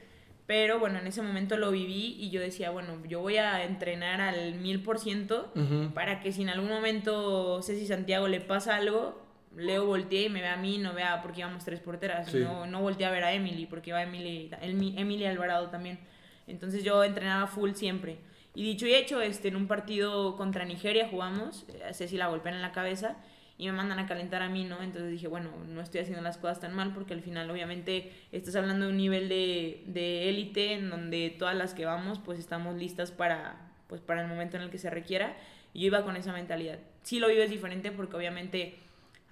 pero 0.46 0.80
bueno, 0.80 0.98
en 0.98 1.06
ese 1.06 1.22
momento 1.22 1.56
lo 1.56 1.70
viví 1.70 2.16
y 2.18 2.30
yo 2.30 2.40
decía, 2.40 2.70
bueno, 2.70 2.98
yo 3.06 3.20
voy 3.20 3.36
a 3.36 3.64
entrenar 3.64 4.20
al 4.20 4.54
mil 4.56 4.82
por 4.82 4.98
ciento 4.98 5.52
para 5.94 6.20
que 6.20 6.32
si 6.32 6.42
en 6.42 6.48
algún 6.48 6.68
momento 6.68 7.62
Ceci 7.62 7.86
Santiago 7.86 8.26
le 8.26 8.40
pasa 8.40 8.76
algo, 8.76 9.21
Leo 9.56 9.86
volteé 9.86 10.24
y 10.24 10.28
me 10.28 10.40
ve 10.40 10.48
a 10.48 10.56
mí, 10.56 10.78
no 10.78 10.94
vea 10.94 11.20
porque 11.22 11.40
íbamos 11.40 11.64
tres 11.64 11.80
porteras. 11.80 12.32
No, 12.34 12.66
no 12.66 12.80
volteé 12.80 13.06
a 13.06 13.10
ver 13.10 13.24
a 13.24 13.32
Emily 13.32 13.66
porque 13.66 13.90
iba 13.90 14.02
Emily, 14.02 14.50
Emily 14.60 15.26
Alvarado 15.26 15.68
también. 15.68 15.98
Entonces 16.46 16.84
yo 16.84 17.04
entrenaba 17.04 17.46
full 17.46 17.72
siempre. 17.72 18.18
Y 18.54 18.62
dicho 18.62 18.86
y 18.86 18.94
hecho, 18.94 19.20
este, 19.20 19.48
en 19.48 19.56
un 19.56 19.66
partido 19.66 20.36
contra 20.36 20.64
Nigeria 20.64 21.08
jugamos, 21.08 21.64
eh, 21.68 21.94
Ceci 21.94 22.16
la 22.16 22.28
golpean 22.28 22.54
en 22.54 22.62
la 22.62 22.72
cabeza 22.72 23.16
y 23.56 23.66
me 23.66 23.72
mandan 23.72 23.98
a 23.98 24.06
calentar 24.06 24.42
a 24.42 24.48
mí, 24.48 24.64
¿no? 24.64 24.82
Entonces 24.82 25.10
dije, 25.10 25.28
bueno, 25.28 25.50
no 25.68 25.80
estoy 25.80 26.00
haciendo 26.00 26.22
las 26.22 26.36
cosas 26.36 26.60
tan 26.60 26.74
mal 26.74 26.92
porque 26.92 27.14
al 27.14 27.22
final 27.22 27.50
obviamente 27.50 28.12
estás 28.30 28.56
hablando 28.56 28.86
de 28.86 28.92
un 28.92 28.98
nivel 28.98 29.28
de 29.28 30.28
élite 30.28 30.74
en 30.74 30.90
donde 30.90 31.30
todas 31.30 31.54
las 31.54 31.72
que 31.72 31.86
vamos 31.86 32.18
pues 32.18 32.38
estamos 32.38 32.76
listas 32.76 33.10
para, 33.10 33.72
pues, 33.86 34.00
para 34.00 34.22
el 34.22 34.28
momento 34.28 34.56
en 34.56 34.64
el 34.64 34.70
que 34.70 34.78
se 34.78 34.90
requiera. 34.90 35.36
Y 35.74 35.80
yo 35.80 35.86
iba 35.86 36.04
con 36.04 36.16
esa 36.16 36.32
mentalidad. 36.32 36.78
Sí 37.02 37.18
lo 37.18 37.28
vives 37.28 37.50
diferente 37.50 37.92
porque 37.92 38.16
obviamente 38.16 38.78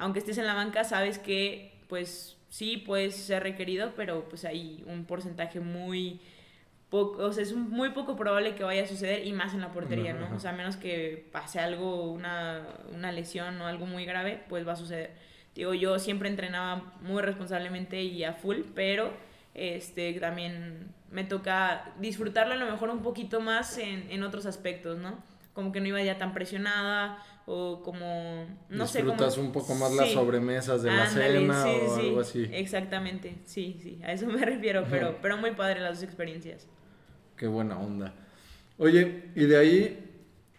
aunque 0.01 0.19
estés 0.19 0.39
en 0.39 0.47
la 0.47 0.55
banca, 0.55 0.83
sabes 0.85 1.19
que 1.19 1.73
pues 1.89 2.37
sí 2.49 2.79
puedes 2.79 3.15
ser 3.15 3.43
requerido, 3.43 3.93
pero 3.95 4.29
pues 4.29 4.45
hay 4.45 4.83
un 4.87 5.05
porcentaje 5.05 5.61
muy 5.61 6.21
poco, 6.89 7.23
o 7.23 7.33
sea, 7.33 7.43
es 7.43 7.55
muy 7.55 7.91
poco 7.91 8.17
probable 8.17 8.55
que 8.55 8.65
vaya 8.65 8.83
a 8.83 8.87
suceder 8.87 9.27
y 9.27 9.33
más 9.33 9.55
en 9.55 9.61
la 9.61 9.73
portería, 9.73 10.15
¿no? 10.15 10.35
O 10.35 10.41
sea, 10.41 10.51
a 10.51 10.55
menos 10.55 10.77
que 10.77 11.29
pase 11.31 11.61
algo, 11.61 12.11
una, 12.11 12.67
una 12.93 13.13
lesión 13.13 13.61
o 13.61 13.67
algo 13.67 13.87
muy 13.87 14.05
grave, 14.05 14.43
pues 14.49 14.67
va 14.67 14.73
a 14.73 14.77
suceder. 14.77 15.13
Digo, 15.55 15.75
yo 15.75 15.99
siempre 15.99 16.29
entrenaba 16.29 16.95
muy 17.03 17.23
responsablemente 17.23 18.03
y 18.03 18.25
a 18.25 18.33
full, 18.33 18.63
pero 18.75 19.13
este, 19.55 20.15
también 20.15 20.95
me 21.11 21.25
toca 21.25 21.93
disfrutarlo 21.99 22.55
a 22.55 22.57
lo 22.57 22.71
mejor 22.71 22.91
un 22.91 23.03
poquito 23.03 23.41
más 23.41 23.79
en, 23.79 24.11
en 24.11 24.23
otros 24.23 24.47
aspectos, 24.47 24.99
¿no? 24.99 25.23
Como 25.53 25.73
que 25.73 25.81
no 25.81 25.89
iba 25.89 26.03
ya 26.03 26.19
tan 26.19 26.33
presionada 26.33 27.23
o 27.53 27.83
como, 27.83 28.47
no 28.69 28.87
sé. 28.87 29.03
Disfrutas 29.03 29.37
un 29.37 29.51
poco 29.51 29.75
más 29.75 29.93
las 29.93 30.13
sobremesas 30.13 30.83
de 30.83 30.93
la 30.93 31.07
cena 31.09 31.65
o 31.67 31.97
algo 31.97 32.21
así. 32.21 32.49
Exactamente, 32.53 33.39
sí, 33.45 33.77
sí, 33.83 34.01
a 34.05 34.13
eso 34.13 34.27
me 34.29 34.41
refiero, 34.47 34.87
pero, 34.89 35.17
pero 35.21 35.37
muy 35.37 35.51
padre 35.51 35.81
las 35.81 35.97
dos 35.97 36.05
experiencias. 36.05 36.69
Qué 37.37 37.49
buena 37.49 37.77
onda. 37.77 38.15
Oye, 38.79 39.31
y 39.35 39.47
de 39.47 39.57
ahí 39.57 40.11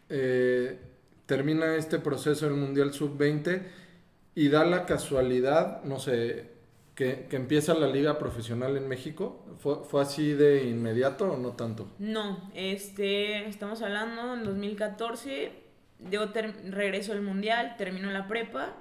eh, 0.09 0.79
termina 1.25 1.75
este 1.75 1.97
proceso 1.99 2.45
del 2.45 2.55
Mundial 2.55 2.93
Sub-20 2.93 3.63
y 4.35 4.49
da 4.49 4.65
la 4.65 4.85
casualidad, 4.85 5.83
no 5.85 5.97
sé, 5.97 6.49
que, 6.93 7.27
empieza 7.31 7.73
la 7.73 7.87
liga 7.87 8.19
profesional 8.19 8.75
en 8.75 8.89
México. 8.89 9.45
¿Fue, 9.59 9.85
¿Fue, 9.85 10.01
así 10.01 10.33
de 10.33 10.65
inmediato 10.65 11.31
o 11.31 11.37
no 11.37 11.51
tanto? 11.51 11.87
No, 11.99 12.51
este, 12.53 13.47
estamos 13.47 13.81
hablando 13.81 14.33
en 14.33 14.43
2014, 14.43 15.70
yo 16.09 16.31
regreso 16.69 17.11
al 17.11 17.21
Mundial, 17.21 17.75
termino 17.77 18.09
la 18.11 18.27
prepa 18.27 18.75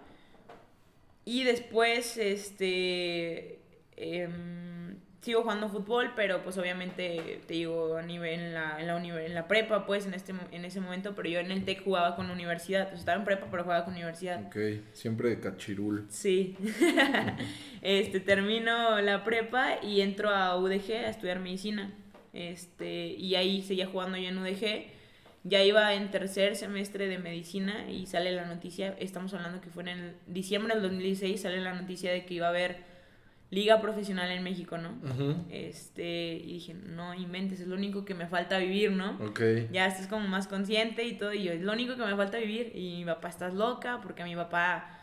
y 1.24 1.44
después, 1.44 2.16
este, 2.16 3.61
em, 3.96 4.96
sigo 5.20 5.42
jugando 5.42 5.68
fútbol, 5.68 6.12
pero 6.16 6.42
pues 6.42 6.56
obviamente 6.56 7.40
te 7.46 7.54
digo 7.54 7.96
a 7.96 8.02
nivel 8.02 8.40
en 8.40 8.54
la, 8.54 8.80
en 8.80 8.87
la, 8.87 8.96
en 8.96 9.35
la 9.35 9.46
prepa, 9.46 9.85
pues 9.85 10.06
en, 10.06 10.14
este, 10.14 10.33
en 10.50 10.64
ese 10.64 10.80
momento, 10.80 11.14
pero 11.14 11.28
yo 11.28 11.40
en 11.40 11.50
el 11.50 11.64
TEC 11.64 11.85
jugaba 11.85 12.16
con 12.16 12.30
universidad, 12.30 12.88
pues 12.88 13.00
estaba 13.00 13.18
en 13.18 13.24
prepa, 13.24 13.48
pero 13.50 13.64
jugaba 13.64 13.85
con 13.85 13.94
universidad. 13.94 14.46
Ok, 14.46 14.56
siempre 14.92 15.28
de 15.28 15.40
cachirul. 15.40 16.06
Sí. 16.09 16.56
este, 17.83 18.20
termino 18.20 19.00
la 19.00 19.22
prepa 19.22 19.83
y 19.83 20.00
entro 20.00 20.30
a 20.30 20.56
UDG 20.56 20.92
a 20.92 21.11
estudiar 21.11 21.38
medicina. 21.38 21.92
Este, 22.33 23.09
y 23.09 23.35
ahí 23.35 23.62
seguía 23.62 23.87
jugando 23.87 24.16
yo 24.16 24.28
en 24.28 24.38
UDG. 24.38 25.00
Ya 25.42 25.64
iba 25.64 25.94
en 25.94 26.11
tercer 26.11 26.55
semestre 26.55 27.09
de 27.09 27.18
medicina 27.18 27.90
y 27.90 28.07
sale 28.07 28.33
la 28.33 28.44
noticia, 28.44 28.94
estamos 28.98 29.33
hablando 29.33 29.61
que 29.61 29.70
fue 29.70 29.85
en 29.85 29.88
el 29.88 30.14
diciembre 30.26 30.74
del 30.74 30.83
2016, 30.83 31.40
sale 31.40 31.61
la 31.61 31.72
noticia 31.72 32.12
de 32.12 32.26
que 32.26 32.35
iba 32.35 32.46
a 32.46 32.50
haber 32.50 32.90
liga 33.50 33.81
profesional 33.81 34.31
en 34.31 34.44
México, 34.44 34.79
¿no? 34.79 34.94
Este, 35.50 36.35
y 36.35 36.53
dije, 36.53 36.74
no 36.74 37.14
inventes, 37.14 37.61
es 37.61 37.66
lo 37.66 37.74
único 37.74 38.05
que 38.05 38.14
me 38.14 38.26
falta 38.26 38.59
vivir, 38.59 38.92
¿no? 38.92 39.18
Ok. 39.20 39.40
Ya 39.72 39.87
estás 39.87 40.07
como 40.07 40.29
más 40.29 40.46
consciente 40.46 41.05
y 41.05 41.14
todo, 41.14 41.33
y 41.33 41.42
yo, 41.44 41.53
es 41.53 41.62
lo 41.62 41.72
único 41.72 41.96
que 41.96 42.05
me 42.05 42.14
falta 42.16 42.38
vivir. 42.38 42.70
Y 42.74 42.98
mi 42.98 43.05
papá, 43.07 43.29
estás 43.29 43.55
loca, 43.55 44.00
porque 44.03 44.22
a 44.22 44.26
mi 44.26 44.37
papá, 44.37 45.00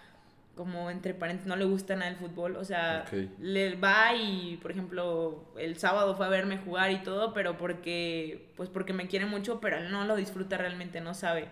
como 0.57 0.91
entre 0.91 1.13
paréntesis, 1.13 1.47
no 1.47 1.55
le 1.55 1.63
gusta 1.63 1.95
nada 1.95 2.11
el 2.11 2.17
fútbol, 2.17 2.57
o 2.57 2.65
sea, 2.65 3.05
le 3.39 3.75
va 3.75 4.13
y, 4.15 4.59
por 4.61 4.71
ejemplo, 4.71 5.53
el 5.57 5.77
sábado 5.77 6.15
fue 6.15 6.25
a 6.25 6.29
verme 6.29 6.57
jugar 6.57 6.91
y 6.91 7.03
todo, 7.03 7.33
pero 7.33 7.57
porque, 7.57 8.51
pues 8.57 8.67
porque 8.67 8.91
me 8.91 9.07
quiere 9.07 9.25
mucho, 9.25 9.61
pero 9.61 9.77
él 9.77 9.91
no 9.91 10.03
lo 10.03 10.17
disfruta 10.17 10.57
realmente, 10.57 10.99
no 10.99 11.13
sabe. 11.13 11.47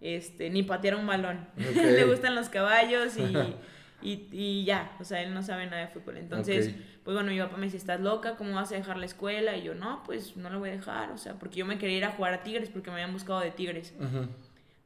Este, 0.00 0.50
ni 0.50 0.62
patear 0.62 0.94
un 0.94 1.06
balón. 1.06 1.48
le 1.56 2.04
gustan 2.04 2.34
los 2.34 2.48
caballos 2.48 3.16
y 3.16 3.34
y, 4.02 4.28
y, 4.30 4.64
ya, 4.64 4.94
o 5.00 5.04
sea, 5.04 5.22
él 5.22 5.32
no 5.32 5.42
sabe 5.42 5.66
nada 5.66 5.82
de 5.82 5.88
fútbol. 5.88 6.18
Entonces, 6.18 6.74
pues 7.02 7.14
bueno, 7.14 7.30
mi 7.32 7.38
papá 7.38 7.56
me 7.56 7.64
dice, 7.64 7.76
¿estás 7.76 8.00
loca? 8.00 8.36
¿Cómo 8.36 8.54
vas 8.54 8.70
a 8.72 8.76
dejar 8.76 8.98
la 8.98 9.06
escuela? 9.06 9.56
Y 9.56 9.62
yo, 9.62 9.74
no, 9.74 10.02
pues 10.04 10.36
no 10.36 10.50
lo 10.50 10.58
voy 10.58 10.68
a 10.68 10.72
dejar, 10.72 11.10
o 11.10 11.18
sea, 11.18 11.34
porque 11.34 11.56
yo 11.56 11.66
me 11.66 11.78
quería 11.78 11.96
ir 11.96 12.04
a 12.04 12.10
jugar 12.10 12.34
a 12.34 12.42
Tigres 12.42 12.68
porque 12.68 12.90
me 12.90 12.96
habían 12.96 13.12
buscado 13.12 13.40
de 13.40 13.50
Tigres. 13.50 13.94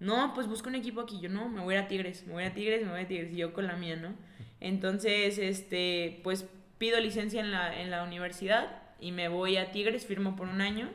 No, 0.00 0.32
pues 0.34 0.48
busco 0.48 0.68
un 0.68 0.74
equipo 0.74 1.02
aquí. 1.02 1.20
Yo, 1.20 1.28
no, 1.28 1.48
me 1.48 1.62
voy 1.62 1.76
a 1.76 1.86
Tigres, 1.86 2.26
me 2.26 2.32
voy 2.32 2.44
a 2.44 2.54
Tigres, 2.54 2.84
me 2.84 2.90
voy 2.90 3.00
a 3.00 3.06
Tigres. 3.06 3.32
Y 3.32 3.36
yo 3.36 3.52
con 3.52 3.66
la 3.66 3.76
mía, 3.76 3.96
¿no? 3.96 4.14
Entonces, 4.58 5.38
este, 5.38 6.20
pues 6.24 6.46
pido 6.78 6.98
licencia 6.98 7.40
en 7.40 7.50
la, 7.50 7.80
en 7.80 7.90
la 7.90 8.02
universidad 8.02 8.82
y 8.98 9.12
me 9.12 9.28
voy 9.28 9.58
a 9.58 9.70
Tigres, 9.70 10.06
firmo 10.06 10.36
por 10.36 10.48
un 10.48 10.62
año. 10.62 10.88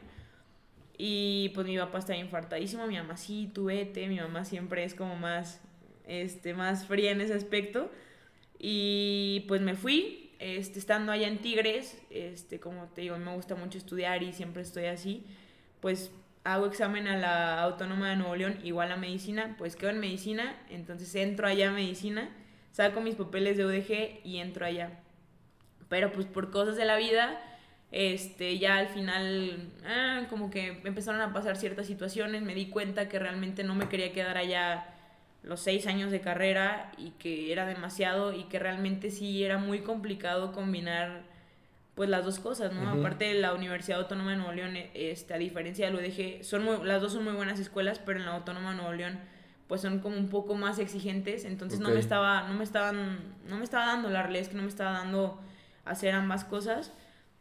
Y 0.97 1.51
pues 1.53 1.67
mi 1.67 1.77
papá 1.77 1.99
está 1.99 2.15
infartadísimo, 2.15 2.87
mi 2.87 2.97
mamá 2.97 3.17
sí, 3.17 3.51
tú 3.53 3.65
vete, 3.65 4.07
mi 4.07 4.17
mamá 4.17 4.45
siempre 4.45 4.83
es 4.83 4.95
como 4.95 5.15
más, 5.15 5.61
este, 6.07 6.53
más 6.53 6.85
fría 6.85 7.11
en 7.11 7.21
ese 7.21 7.33
aspecto. 7.33 7.91
Y 8.57 9.43
pues 9.47 9.61
me 9.61 9.75
fui, 9.75 10.31
este, 10.39 10.79
estando 10.79 11.11
allá 11.11 11.27
en 11.27 11.39
Tigres, 11.39 12.01
este, 12.09 12.59
como 12.59 12.85
te 12.87 13.01
digo, 13.01 13.17
me 13.17 13.35
gusta 13.35 13.55
mucho 13.55 13.77
estudiar 13.77 14.23
y 14.23 14.33
siempre 14.33 14.61
estoy 14.61 14.85
así, 14.85 15.23
pues 15.81 16.11
hago 16.45 16.67
examen 16.67 17.07
a 17.07 17.17
la 17.17 17.61
Autónoma 17.63 18.11
de 18.11 18.15
Nuevo 18.17 18.35
León, 18.35 18.59
igual 18.63 18.91
a 18.91 18.97
medicina, 18.97 19.55
pues 19.57 19.75
quedo 19.75 19.89
en 19.89 19.99
medicina, 19.99 20.55
entonces 20.69 21.13
entro 21.15 21.47
allá 21.47 21.69
a 21.69 21.73
medicina, 21.73 22.29
saco 22.71 23.01
mis 23.01 23.15
papeles 23.15 23.57
de 23.57 23.65
UDG 23.65 24.23
y 24.23 24.37
entro 24.37 24.65
allá. 24.65 24.91
Pero 25.89 26.11
pues 26.11 26.27
por 26.27 26.51
cosas 26.51 26.77
de 26.77 26.85
la 26.85 26.97
vida, 26.97 27.41
este, 27.91 28.59
ya 28.59 28.77
al 28.77 28.89
final, 28.89 29.71
ah, 29.87 30.27
como 30.29 30.51
que 30.51 30.81
empezaron 30.83 31.19
a 31.21 31.33
pasar 31.33 31.57
ciertas 31.57 31.87
situaciones, 31.87 32.43
me 32.43 32.53
di 32.53 32.69
cuenta 32.69 33.09
que 33.09 33.17
realmente 33.17 33.63
no 33.63 33.73
me 33.73 33.89
quería 33.89 34.13
quedar 34.13 34.37
allá 34.37 34.85
los 35.41 35.61
seis 35.61 35.87
años 35.87 36.11
de 36.11 36.21
carrera 36.21 36.91
y 36.97 37.11
que 37.11 37.51
era 37.51 37.65
demasiado 37.65 38.33
y 38.33 38.43
que 38.45 38.59
realmente 38.59 39.09
sí 39.09 39.43
era 39.43 39.57
muy 39.57 39.79
complicado 39.79 40.51
combinar 40.51 41.23
pues 41.95 42.09
las 42.09 42.25
dos 42.25 42.39
cosas, 42.39 42.73
¿no? 42.73 42.89
Aparte 42.89 43.25
de 43.25 43.35
la 43.35 43.53
Universidad 43.53 43.99
Autónoma 43.99 44.31
de 44.31 44.37
Nuevo 44.37 44.51
León, 44.51 44.73
este, 44.93 45.33
a 45.33 45.37
diferencia 45.37 45.89
del 45.89 45.95
UDG, 45.95 46.43
son 46.43 46.87
las 46.87 47.01
dos 47.01 47.13
son 47.13 47.23
muy 47.23 47.33
buenas 47.33 47.59
escuelas, 47.59 47.99
pero 47.99 48.19
en 48.19 48.25
la 48.25 48.35
Autónoma 48.35 48.71
de 48.71 48.77
Nuevo 48.77 48.93
León 48.93 49.19
pues 49.67 49.81
son 49.81 49.99
como 49.99 50.15
un 50.15 50.29
poco 50.29 50.53
más 50.53 50.77
exigentes, 50.77 51.43
entonces 51.43 51.79
no 51.79 51.89
me 51.89 51.99
estaba 51.99 52.47
no 52.47 52.53
me 52.53 52.63
estaban 52.63 53.17
no 53.47 53.57
me 53.57 53.63
estaba 53.63 53.87
dando 53.87 54.09
la 54.09 54.21
realidad 54.21 54.43
es 54.43 54.49
que 54.49 54.55
no 54.55 54.61
me 54.61 54.67
estaba 54.67 54.91
dando 54.91 55.41
hacer 55.85 56.13
ambas 56.13 56.43
cosas. 56.43 56.91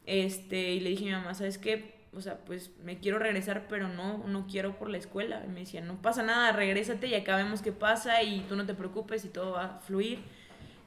Este, 0.07 0.73
y 0.73 0.81
le 0.81 0.91
dije 0.91 1.05
a 1.05 1.07
mi 1.07 1.13
mamá, 1.13 1.35
¿sabes 1.35 1.59
qué? 1.59 1.95
o 2.17 2.21
sea, 2.21 2.39
pues 2.45 2.71
me 2.83 2.99
quiero 2.99 3.19
regresar, 3.19 3.67
pero 3.69 3.89
no, 3.89 4.19
no 4.27 4.47
quiero 4.47 4.77
por 4.79 4.89
la 4.89 4.99
escuela. 4.99 5.43
Y 5.45 5.49
me 5.49 5.61
decía, 5.61 5.81
no 5.81 6.01
pasa 6.01 6.23
nada, 6.23 6.53
regrésate 6.53 7.09
y 7.09 7.15
acá 7.15 7.37
vemos 7.37 7.63
qué 7.63 7.73
pasa 7.73 8.23
y 8.23 8.41
tú 8.49 8.57
no 8.57 8.67
te 8.67 8.75
preocupes 8.75 9.25
y 9.25 9.29
todo 9.29 9.53
va 9.53 9.65
a 9.65 9.79
fluir. 9.81 10.21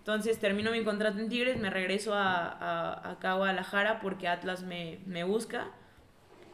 Entonces 0.07 0.39
termino 0.39 0.71
mi 0.71 0.85
contrato 0.85 1.19
en 1.19 1.27
Tigres, 1.27 1.57
me 1.57 1.69
regreso 1.69 2.13
a, 2.13 2.47
a, 2.47 3.11
acá 3.11 3.31
a 3.31 3.35
Guadalajara 3.35 3.99
porque 3.99 4.29
Atlas 4.29 4.63
me, 4.63 4.99
me 5.05 5.25
busca. 5.25 5.67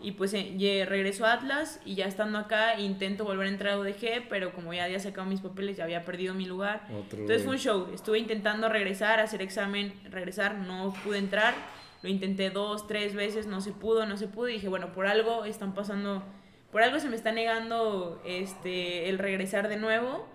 Y 0.01 0.13
pues 0.13 0.33
eh, 0.33 0.85
regreso 0.89 1.23
a 1.27 1.33
Atlas 1.33 1.79
y 1.85 1.93
ya 1.93 2.07
estando 2.07 2.39
acá 2.39 2.79
intento 2.79 3.25
volver 3.25 3.45
a 3.45 3.49
entrar 3.51 3.73
a 3.73 3.77
UDG, 3.77 4.27
pero 4.27 4.53
como 4.53 4.73
ya 4.73 4.85
había 4.85 4.99
sacado 4.99 5.27
mis 5.27 5.39
papeles, 5.39 5.77
ya 5.77 5.83
había 5.83 6.03
perdido 6.03 6.33
mi 6.33 6.47
lugar. 6.47 6.87
Entonces 6.89 7.43
fue 7.43 7.53
un 7.53 7.59
show. 7.59 7.91
Estuve 7.93 8.17
intentando 8.17 8.69
regresar, 8.69 9.19
hacer 9.19 9.43
examen, 9.43 9.93
regresar, 10.09 10.55
no 10.55 10.91
pude 11.03 11.19
entrar 11.19 11.53
lo 12.01 12.09
intenté 12.09 12.49
dos, 12.49 12.85
tres 12.85 13.15
veces, 13.15 13.47
no 13.47 13.61
se 13.61 13.71
pudo, 13.71 14.05
no 14.07 14.17
se 14.17 14.27
pudo. 14.27 14.49
Y 14.49 14.53
dije, 14.53 14.67
bueno, 14.67 14.91
por 14.93 15.05
algo 15.05 15.45
están 15.45 15.75
pasando, 15.75 16.23
por 16.71 16.81
algo 16.81 16.99
se 16.99 17.07
me 17.07 17.15
está 17.15 17.31
negando 17.31 18.19
este, 18.25 19.09
el 19.09 19.19
regresar 19.19 19.69
de 19.69 19.77
nuevo. 19.77 20.27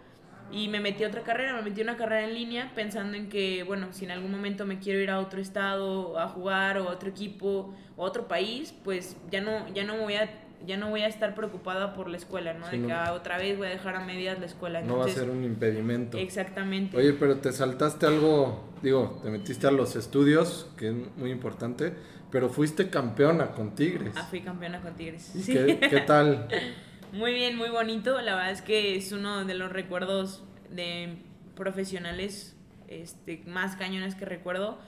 Y 0.51 0.69
me 0.69 0.81
metí 0.81 1.05
a 1.05 1.09
otra 1.09 1.23
carrera, 1.23 1.55
me 1.55 1.63
metí 1.63 1.81
a 1.81 1.85
una 1.85 1.97
carrera 1.97 2.27
en 2.27 2.35
línea 2.35 2.73
pensando 2.75 3.17
en 3.17 3.29
que, 3.29 3.63
bueno, 3.65 3.89
si 3.93 4.05
en 4.05 4.11
algún 4.11 4.31
momento 4.31 4.65
me 4.65 4.79
quiero 4.79 5.01
ir 5.01 5.11
a 5.11 5.21
otro 5.21 5.41
estado 5.41 6.19
a 6.19 6.29
jugar 6.29 6.79
o 6.79 6.89
a 6.89 6.93
otro 6.93 7.09
equipo 7.09 7.75
o 7.97 8.05
a 8.05 8.07
otro 8.07 8.29
país, 8.29 8.75
pues 8.85 9.17
ya 9.31 9.41
no, 9.41 9.69
ya 9.75 9.85
no 9.85 9.99
voy 9.99 10.15
a 10.15 10.29
ya 10.67 10.77
no 10.77 10.91
voy 10.91 11.03
a 11.03 11.07
estar 11.07 11.35
preocupada 11.35 11.95
por 11.95 12.09
la 12.09 12.17
escuela, 12.17 12.53
¿no? 12.55 12.69
de 12.69 12.85
que 12.85 12.93
ah, 12.93 13.13
otra 13.13 13.39
vez 13.39 13.57
voy 13.57 13.69
a 13.69 13.71
dejar 13.71 13.95
a 13.97 14.01
medias 14.01 14.39
la 14.39 14.47
escuela. 14.47 14.81
no 14.83 14.99
va 14.99 15.07
a 15.07 15.09
ser 15.09 15.31
un 15.31 15.45
impedimento. 15.45 16.19
Exactamente. 16.19 16.97
Oye, 16.97 17.13
pero 17.13 17.37
te 17.37 17.53
saltaste 17.53 18.07
algo, 18.07 18.69
digo, 18.83 19.21
te 19.23 19.31
metiste 19.31 19.67
a 19.67 19.71
los 19.71 19.97
estudios, 19.97 20.69
que 20.77 20.89
es 20.89 20.95
muy 21.17 21.31
importante, 21.31 21.95
pero 22.31 22.49
fuiste 22.49 22.91
campeona 22.91 23.53
con 23.53 23.75
Tigres. 23.75 24.15
Ah, 24.17 24.27
fui 24.29 24.41
campeona 24.41 24.81
con 24.81 24.95
Tigres. 24.95 25.23
sí. 25.23 25.53
qué, 25.53 26.03
tal? 26.07 26.49
Muy 27.13 27.33
bien, 27.33 27.57
muy 27.57 27.69
bonito. 27.69 28.21
La 28.21 28.35
verdad 28.35 28.51
es 28.51 28.63
que 28.63 28.97
es 28.97 29.13
uno 29.13 29.45
de 29.45 29.55
los 29.55 29.73
recuerdos 29.73 30.45
de 30.71 31.19
profesionales 31.55 32.57
este, 32.89 33.43
más 33.47 33.77
cañones 33.77 34.15
que 34.15 34.25
recuerdo 34.25 34.79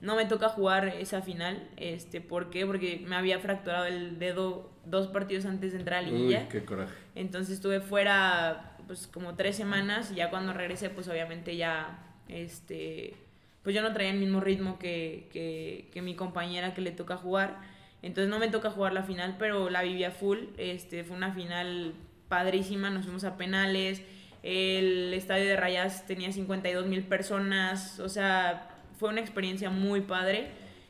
no 0.00 0.16
me 0.16 0.24
toca 0.24 0.48
jugar 0.48 0.88
esa 0.88 1.22
final. 1.22 1.68
Este, 1.76 2.20
¿Por 2.20 2.50
qué? 2.50 2.66
Porque 2.66 3.04
me 3.06 3.16
había 3.16 3.38
fracturado 3.38 3.84
el 3.84 4.18
dedo 4.18 4.70
dos 4.84 5.08
partidos 5.08 5.44
antes 5.44 5.72
de 5.72 5.78
entrar 5.78 5.98
a 5.98 6.02
la 6.02 6.08
liguilla. 6.08 6.42
Uy, 6.42 6.48
qué 6.48 6.64
coraje. 6.64 6.94
Entonces 7.14 7.54
estuve 7.54 7.80
fuera 7.80 8.76
pues 8.86 9.06
como 9.06 9.36
tres 9.36 9.56
semanas 9.56 10.10
y 10.10 10.16
ya 10.16 10.30
cuando 10.30 10.52
regresé 10.52 10.90
pues 10.90 11.06
obviamente 11.06 11.56
ya 11.56 11.98
este 12.28 13.14
pues 13.62 13.76
yo 13.76 13.82
no 13.82 13.92
traía 13.92 14.10
el 14.10 14.18
mismo 14.18 14.40
ritmo 14.40 14.78
que, 14.78 15.28
que, 15.32 15.90
que 15.92 16.02
mi 16.02 16.16
compañera 16.16 16.72
que 16.74 16.80
le 16.80 16.92
toca 16.92 17.16
jugar. 17.16 17.60
Entonces 18.02 18.30
no 18.30 18.38
me 18.38 18.48
toca 18.48 18.70
jugar 18.70 18.92
la 18.92 19.02
final, 19.02 19.36
pero 19.38 19.70
la 19.70 19.82
vivía 19.82 20.10
full. 20.10 20.38
Este, 20.56 21.04
fue 21.04 21.16
una 21.16 21.32
final 21.32 21.94
padrísima, 22.28 22.90
nos 22.90 23.04
fuimos 23.04 23.24
a 23.24 23.36
penales. 23.36 24.02
El 24.42 25.12
estadio 25.12 25.44
de 25.46 25.56
Rayas 25.56 26.06
tenía 26.06 26.32
52 26.32 26.86
mil 26.86 27.02
personas, 27.02 28.00
o 28.00 28.08
sea, 28.08 28.70
fue 28.98 29.10
una 29.10 29.20
experiencia 29.20 29.68
muy 29.68 30.00
padre. 30.00 30.48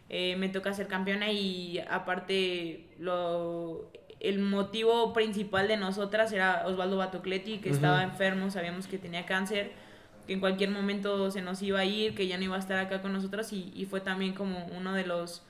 Eh, 0.09 0.37
me 0.37 0.49
toca 0.49 0.73
ser 0.73 0.87
campeona 0.87 1.31
y 1.31 1.79
aparte 1.89 2.89
lo, 2.99 3.91
el 4.21 4.39
motivo 4.39 5.13
principal 5.13 5.67
de 5.67 5.77
nosotras 5.77 6.33
era 6.33 6.65
Osvaldo 6.67 6.97
Batocletti, 6.97 7.59
que 7.59 7.71
estaba 7.71 8.03
enfermo, 8.03 8.51
sabíamos 8.51 8.87
que 8.87 8.99
tenía 8.99 9.27
cáncer. 9.27 9.73
que 10.27 10.35
en 10.35 10.41
cualquier 10.41 10.71
momento 10.71 11.31
se 11.31 11.43
nos 11.43 11.63
iba 11.63 11.81
a 11.81 11.85
ir, 11.85 12.15
que 12.15 12.29
ya 12.29 12.37
no 12.39 12.45
iba 12.45 12.57
a 12.57 12.59
estar 12.59 12.79
acá 12.79 13.03
con 13.03 13.13
nosotros 13.13 13.53
y, 13.53 13.73
y 13.75 13.87
fue 13.87 14.01
también 14.01 14.35
como 14.35 14.67
uno 14.77 14.93
de 14.93 15.07
los 15.07 15.43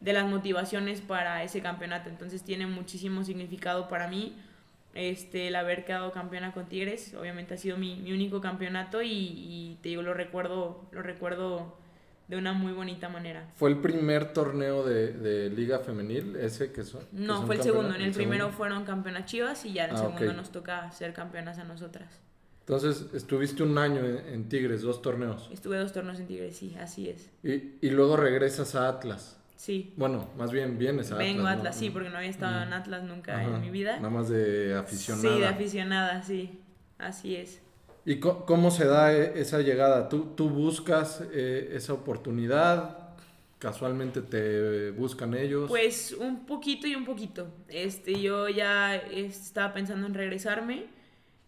de 0.00 0.12
las 0.12 0.26
motivaciones 0.26 1.00
para 1.00 1.42
ese 1.42 1.60
campeonato. 1.60 2.08
Entonces 2.08 2.42
tiene 2.42 2.66
muchísimo 2.66 3.24
significado 3.24 3.88
para 3.88 4.08
mí 4.08 4.36
este, 4.94 5.48
el 5.48 5.56
haber 5.56 5.84
quedado 5.84 6.12
campeona 6.12 6.52
con 6.52 6.66
Tigres. 6.66 7.14
Obviamente 7.14 7.54
ha 7.54 7.56
sido 7.56 7.76
mi, 7.76 7.96
mi 7.96 8.12
único 8.12 8.40
campeonato 8.40 9.02
y, 9.02 9.10
y, 9.10 9.78
te 9.82 9.90
digo, 9.90 10.02
lo 10.02 10.14
recuerdo, 10.14 10.86
lo 10.92 11.02
recuerdo 11.02 11.76
de 12.28 12.36
una 12.36 12.52
muy 12.52 12.72
bonita 12.72 13.08
manera. 13.08 13.48
¿Fue 13.56 13.70
el 13.70 13.78
primer 13.78 14.32
torneo 14.32 14.84
de, 14.84 15.12
de 15.12 15.50
Liga 15.50 15.78
Femenil 15.78 16.36
ese 16.36 16.72
que 16.72 16.84
son? 16.84 17.02
No, 17.12 17.46
fue 17.46 17.56
el 17.56 17.62
segundo. 17.62 17.94
En 17.94 18.02
el, 18.02 18.12
primero 18.12 18.50
fueron 18.50 18.84
campeonas 18.84 19.26
Chivas 19.26 19.64
y 19.64 19.72
ya 19.72 19.84
en 19.84 19.90
el 19.90 19.96
ah, 19.96 20.00
segundo 20.00 20.32
nos 20.34 20.52
toca 20.52 20.90
ser 20.92 21.12
campeonas 21.12 21.58
a 21.58 21.64
nosotras. 21.64 22.20
Entonces, 22.60 23.06
estuviste 23.14 23.62
un 23.62 23.78
año 23.78 24.04
en, 24.04 24.46
Tigres, 24.50 24.82
dos 24.82 25.00
torneos. 25.00 25.48
Estuve 25.50 25.78
dos 25.78 25.94
torneos 25.94 26.20
en 26.20 26.26
Tigres, 26.26 26.54
sí, 26.54 26.76
así 26.78 27.08
es. 27.08 27.30
Y, 27.42 27.78
y 27.80 27.90
luego 27.90 28.18
regresas 28.18 28.74
a 28.74 28.90
Atlas. 28.90 29.37
Sí. 29.58 29.92
Bueno, 29.96 30.30
más 30.38 30.52
bien 30.52 30.78
vienes 30.78 31.10
a 31.10 31.16
Atlas. 31.16 31.28
Vengo 31.28 31.48
a 31.48 31.50
Atlas, 31.50 31.76
sí, 31.76 31.90
porque 31.90 32.10
no 32.10 32.18
había 32.18 32.30
estado 32.30 32.62
en 32.62 32.72
Atlas 32.72 33.02
nunca 33.02 33.42
en 33.42 33.60
mi 33.60 33.70
vida. 33.70 33.96
Nada 33.96 34.10
más 34.10 34.28
de 34.28 34.76
aficionada. 34.76 35.34
Sí, 35.34 35.40
de 35.40 35.46
aficionada, 35.46 36.22
sí. 36.22 36.60
Así 36.96 37.34
es. 37.34 37.60
¿Y 38.04 38.20
cómo 38.20 38.70
se 38.70 38.86
da 38.86 39.12
e, 39.12 39.40
esa 39.40 39.60
llegada? 39.60 40.08
¿Tú, 40.08 40.32
tú 40.36 40.48
buscas 40.48 41.24
eh, 41.32 41.72
esa 41.72 41.92
oportunidad? 41.92 43.16
¿Casualmente 43.58 44.22
te 44.22 44.92
buscan 44.92 45.34
ellos? 45.34 45.68
Pues 45.68 46.12
un 46.12 46.46
poquito 46.46 46.86
y 46.86 46.94
un 46.94 47.04
poquito. 47.04 47.48
Este, 47.68 48.20
yo 48.20 48.48
ya 48.48 48.94
estaba 48.94 49.74
pensando 49.74 50.06
en 50.06 50.14
regresarme 50.14 50.86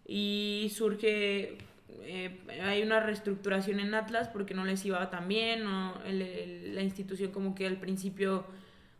y 0.04 0.68
surge, 0.74 1.58
eh, 2.02 2.40
hay 2.62 2.82
una 2.82 3.00
reestructuración 3.00 3.80
en 3.80 3.94
Atlas 3.94 4.28
porque 4.28 4.54
no 4.54 4.64
les 4.64 4.84
iba 4.84 5.10
tan 5.10 5.28
bien, 5.28 5.64
la 5.64 6.82
institución 6.82 7.30
como 7.30 7.54
que 7.54 7.66
al 7.66 7.76
principio 7.76 8.44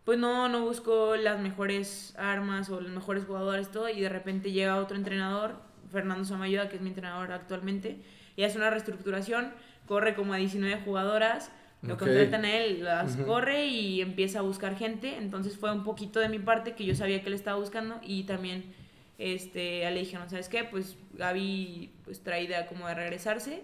pues 0.04 0.18
no, 0.18 0.48
no 0.48 0.64
buscó 0.64 1.16
las 1.16 1.40
mejores 1.40 2.14
armas 2.18 2.70
o 2.70 2.80
los 2.80 2.90
mejores 2.90 3.24
jugadores, 3.24 3.70
todo, 3.70 3.88
y 3.88 4.00
de 4.00 4.08
repente 4.08 4.50
llega 4.50 4.76
otro 4.76 4.96
entrenador, 4.96 5.54
Fernando 5.90 6.24
Samayuda, 6.24 6.68
que 6.68 6.76
es 6.76 6.82
mi 6.82 6.88
entrenador 6.88 7.32
actualmente, 7.32 7.98
y 8.36 8.44
hace 8.44 8.58
una 8.58 8.70
reestructuración, 8.70 9.52
corre 9.86 10.14
como 10.14 10.32
a 10.32 10.36
19 10.36 10.82
jugadoras, 10.82 11.52
lo 11.82 11.96
contratan 11.96 12.44
a 12.44 12.56
él, 12.56 12.84
las 12.84 13.16
corre 13.16 13.66
y 13.66 14.02
empieza 14.02 14.40
a 14.40 14.42
buscar 14.42 14.76
gente, 14.76 15.16
entonces 15.16 15.56
fue 15.56 15.72
un 15.72 15.82
poquito 15.82 16.20
de 16.20 16.28
mi 16.28 16.38
parte 16.38 16.74
que 16.74 16.84
yo 16.84 16.94
sabía 16.94 17.22
que 17.22 17.28
él 17.28 17.34
estaba 17.34 17.58
buscando 17.58 18.00
y 18.02 18.24
también 18.24 18.64
este, 19.20 19.88
le 19.90 20.00
dijeron, 20.00 20.30
¿sabes 20.30 20.48
qué? 20.48 20.64
Pues 20.64 20.96
Gaby 21.12 21.92
pues, 22.04 22.22
trae 22.22 22.48
como 22.66 22.88
de 22.88 22.94
regresarse. 22.94 23.62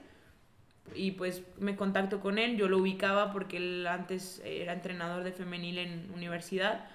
Y 0.94 1.12
pues 1.12 1.42
me 1.58 1.74
contacto 1.74 2.20
con 2.20 2.38
él, 2.38 2.56
yo 2.56 2.68
lo 2.68 2.78
ubicaba 2.78 3.32
porque 3.32 3.56
él 3.56 3.86
antes 3.88 4.40
era 4.44 4.72
entrenador 4.74 5.24
de 5.24 5.32
femenil 5.32 5.78
en 5.78 6.10
universidad. 6.14 6.86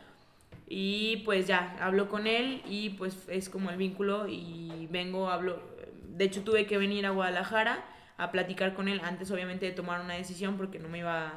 Y 0.68 1.18
pues 1.26 1.48
ya, 1.48 1.76
hablo 1.82 2.08
con 2.08 2.28
él 2.28 2.62
y 2.66 2.92
pues 2.92 3.28
es 3.28 3.50
como 3.50 3.72
el 3.72 3.78
vínculo. 3.78 4.28
Y 4.28 4.88
vengo, 4.92 5.30
hablo, 5.30 5.60
de 6.08 6.24
hecho 6.24 6.44
tuve 6.44 6.68
que 6.68 6.78
venir 6.78 7.06
a 7.08 7.10
Guadalajara 7.10 7.84
a 8.18 8.32
platicar 8.32 8.76
con 8.76 8.88
él 8.88 9.02
antes 9.04 9.32
obviamente 9.32 9.66
de 9.66 9.72
tomar 9.72 10.02
una 10.02 10.14
decisión 10.14 10.56
porque 10.56 10.78
no 10.78 10.88
me 10.88 11.00
iba 11.00 11.34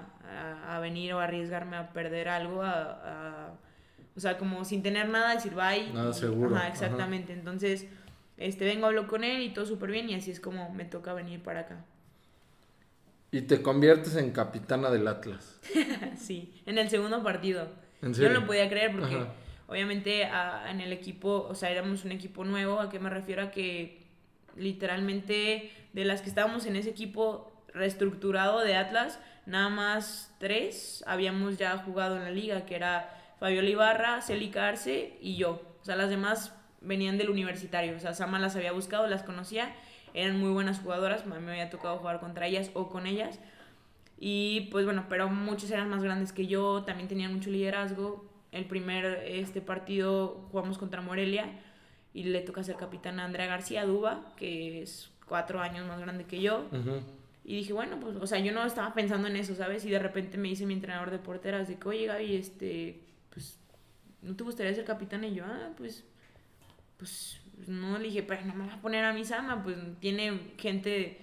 a, 0.68 0.78
venir 0.80 1.14
o 1.14 1.20
arriesgarme 1.20 1.76
a 1.76 1.88
perder 1.94 2.28
algo, 2.28 2.62
a 2.62 3.54
o 4.16 4.20
sea, 4.20 4.38
como 4.38 4.64
sin 4.64 4.82
tener 4.82 5.08
nada, 5.08 5.34
decir 5.34 5.54
bye. 5.54 5.92
Nada 5.92 6.12
seguro. 6.12 6.56
Ajá, 6.56 6.68
exactamente. 6.68 7.32
Entonces, 7.32 7.86
este, 8.36 8.64
vengo, 8.64 8.86
hablo 8.86 9.06
con 9.06 9.24
él 9.24 9.42
y 9.42 9.50
todo 9.50 9.66
súper 9.66 9.90
bien 9.90 10.08
y 10.08 10.14
así 10.14 10.30
es 10.30 10.40
como 10.40 10.72
me 10.72 10.84
toca 10.84 11.12
venir 11.14 11.42
para 11.42 11.60
acá. 11.60 11.84
Y 13.30 13.42
te 13.42 13.62
conviertes 13.62 14.14
en 14.16 14.30
capitana 14.30 14.90
del 14.90 15.08
Atlas. 15.08 15.58
sí, 16.16 16.62
en 16.66 16.78
el 16.78 16.88
segundo 16.88 17.22
partido. 17.22 17.68
Yo 18.00 18.28
no 18.28 18.40
lo 18.40 18.46
podía 18.46 18.68
creer 18.68 18.92
porque 18.92 19.26
obviamente 19.66 20.28
en 20.68 20.80
el 20.80 20.92
equipo, 20.92 21.46
o 21.48 21.54
sea, 21.54 21.70
éramos 21.70 22.04
un 22.04 22.12
equipo 22.12 22.44
nuevo, 22.44 22.80
¿a 22.80 22.90
qué 22.90 23.00
me 23.00 23.10
refiero? 23.10 23.42
A 23.42 23.50
que 23.50 24.04
literalmente 24.56 25.72
de 25.92 26.04
las 26.04 26.22
que 26.22 26.28
estábamos 26.28 26.66
en 26.66 26.76
ese 26.76 26.90
equipo 26.90 27.50
reestructurado 27.72 28.60
de 28.60 28.76
Atlas, 28.76 29.18
nada 29.46 29.68
más 29.68 30.32
tres 30.38 31.02
habíamos 31.06 31.58
ya 31.58 31.76
jugado 31.78 32.16
en 32.16 32.24
la 32.24 32.30
liga, 32.30 32.66
que 32.66 32.76
era 32.76 33.23
Fabiola 33.38 33.68
Ibarra, 33.68 34.22
Celica 34.22 34.68
Arce 34.68 35.18
y 35.20 35.36
yo. 35.36 35.62
O 35.80 35.84
sea, 35.84 35.96
las 35.96 36.10
demás 36.10 36.54
venían 36.80 37.18
del 37.18 37.30
universitario. 37.30 37.96
O 37.96 38.00
sea, 38.00 38.14
Sama 38.14 38.38
las 38.38 38.56
había 38.56 38.72
buscado, 38.72 39.06
las 39.06 39.22
conocía. 39.22 39.74
Eran 40.14 40.38
muy 40.38 40.50
buenas 40.50 40.80
jugadoras. 40.80 41.26
Me 41.26 41.36
había 41.36 41.70
tocado 41.70 41.98
jugar 41.98 42.20
contra 42.20 42.46
ellas 42.46 42.70
o 42.74 42.88
con 42.88 43.06
ellas. 43.06 43.40
Y 44.18 44.68
pues 44.70 44.84
bueno, 44.84 45.06
pero 45.08 45.28
muchos 45.28 45.70
eran 45.70 45.90
más 45.90 46.02
grandes 46.02 46.32
que 46.32 46.46
yo. 46.46 46.84
También 46.84 47.08
tenían 47.08 47.34
mucho 47.34 47.50
liderazgo. 47.50 48.24
El 48.52 48.66
primer 48.66 49.24
este 49.26 49.60
partido 49.60 50.46
jugamos 50.50 50.78
contra 50.78 51.00
Morelia. 51.00 51.46
Y 52.12 52.24
le 52.24 52.40
toca 52.42 52.62
ser 52.62 52.76
capitán 52.76 53.18
a 53.18 53.24
Andrea 53.24 53.46
García 53.46 53.84
Duba, 53.84 54.32
que 54.36 54.82
es 54.82 55.10
cuatro 55.26 55.60
años 55.60 55.86
más 55.88 56.00
grande 56.00 56.24
que 56.24 56.40
yo. 56.40 56.66
Y 57.44 57.56
dije, 57.56 57.72
bueno, 57.72 57.98
pues, 58.00 58.16
o 58.16 58.26
sea, 58.26 58.38
yo 58.38 58.52
no 58.52 58.64
estaba 58.64 58.94
pensando 58.94 59.28
en 59.28 59.36
eso, 59.36 59.54
¿sabes? 59.54 59.84
Y 59.84 59.90
de 59.90 59.98
repente 59.98 60.38
me 60.38 60.48
dice 60.48 60.64
mi 60.64 60.74
entrenador 60.74 61.10
de 61.10 61.18
porteras 61.18 61.68
de 61.68 61.76
que, 61.76 61.88
oye, 61.88 62.06
Gaby, 62.06 62.36
este, 62.36 63.00
pues, 63.34 63.58
¿no 64.22 64.34
te 64.34 64.44
gustaría 64.44 64.72
ser 64.72 64.84
capitán? 64.84 65.24
Y 65.24 65.34
yo, 65.34 65.44
ah, 65.44 65.72
pues, 65.76 66.04
pues, 66.96 67.40
no, 67.66 67.98
le 67.98 68.04
dije, 68.04 68.22
pues 68.22 68.46
no 68.46 68.54
me 68.54 68.66
vas 68.66 68.76
a 68.76 68.80
poner 68.80 69.04
a 69.04 69.12
mi 69.12 69.24
Sama, 69.24 69.62
pues 69.62 69.76
tiene 70.00 70.52
gente, 70.56 71.18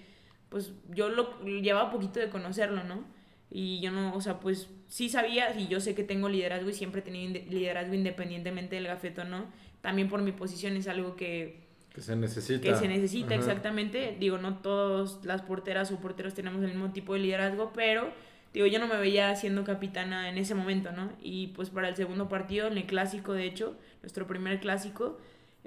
pues 0.48 0.72
yo 0.90 1.08
lo 1.08 1.42
llevaba 1.42 1.90
poquito 1.90 2.20
de 2.20 2.28
conocerlo, 2.28 2.84
¿no? 2.84 3.04
Y 3.50 3.80
yo 3.80 3.90
no, 3.90 4.14
o 4.14 4.20
sea, 4.20 4.40
pues 4.40 4.68
sí 4.88 5.08
sabía, 5.08 5.58
y 5.58 5.68
yo 5.68 5.80
sé 5.80 5.94
que 5.94 6.04
tengo 6.04 6.28
liderazgo 6.28 6.70
y 6.70 6.74
siempre 6.74 7.00
he 7.00 7.04
tenido 7.04 7.32
liderazgo 7.50 7.94
independientemente 7.94 8.76
del 8.76 8.86
gafeto, 8.86 9.24
¿no? 9.24 9.46
También 9.80 10.08
por 10.08 10.22
mi 10.22 10.32
posición 10.32 10.76
es 10.76 10.88
algo 10.88 11.16
que... 11.16 11.60
Que 11.92 12.00
se 12.00 12.16
necesita. 12.16 12.62
Que 12.62 12.74
se 12.74 12.88
necesita, 12.88 13.34
exactamente. 13.34 14.16
Digo, 14.18 14.38
no 14.38 14.58
todas 14.58 15.22
las 15.24 15.42
porteras 15.42 15.90
o 15.90 16.00
porteros 16.00 16.32
tenemos 16.32 16.62
el 16.62 16.70
mismo 16.70 16.92
tipo 16.92 17.12
de 17.12 17.18
liderazgo, 17.18 17.72
pero 17.74 18.10
digo, 18.52 18.66
yo 18.66 18.78
no 18.78 18.86
me 18.86 18.96
veía 18.96 19.34
siendo 19.36 19.64
capitana 19.64 20.28
en 20.28 20.38
ese 20.38 20.54
momento, 20.54 20.92
¿no? 20.92 21.10
Y 21.20 21.48
pues 21.48 21.70
para 21.70 21.88
el 21.88 21.96
segundo 21.96 22.28
partido, 22.28 22.66
en 22.66 22.76
el 22.76 22.84
clásico, 22.84 23.32
de 23.32 23.44
hecho, 23.44 23.76
nuestro 24.02 24.26
primer 24.26 24.60
clásico, 24.60 25.18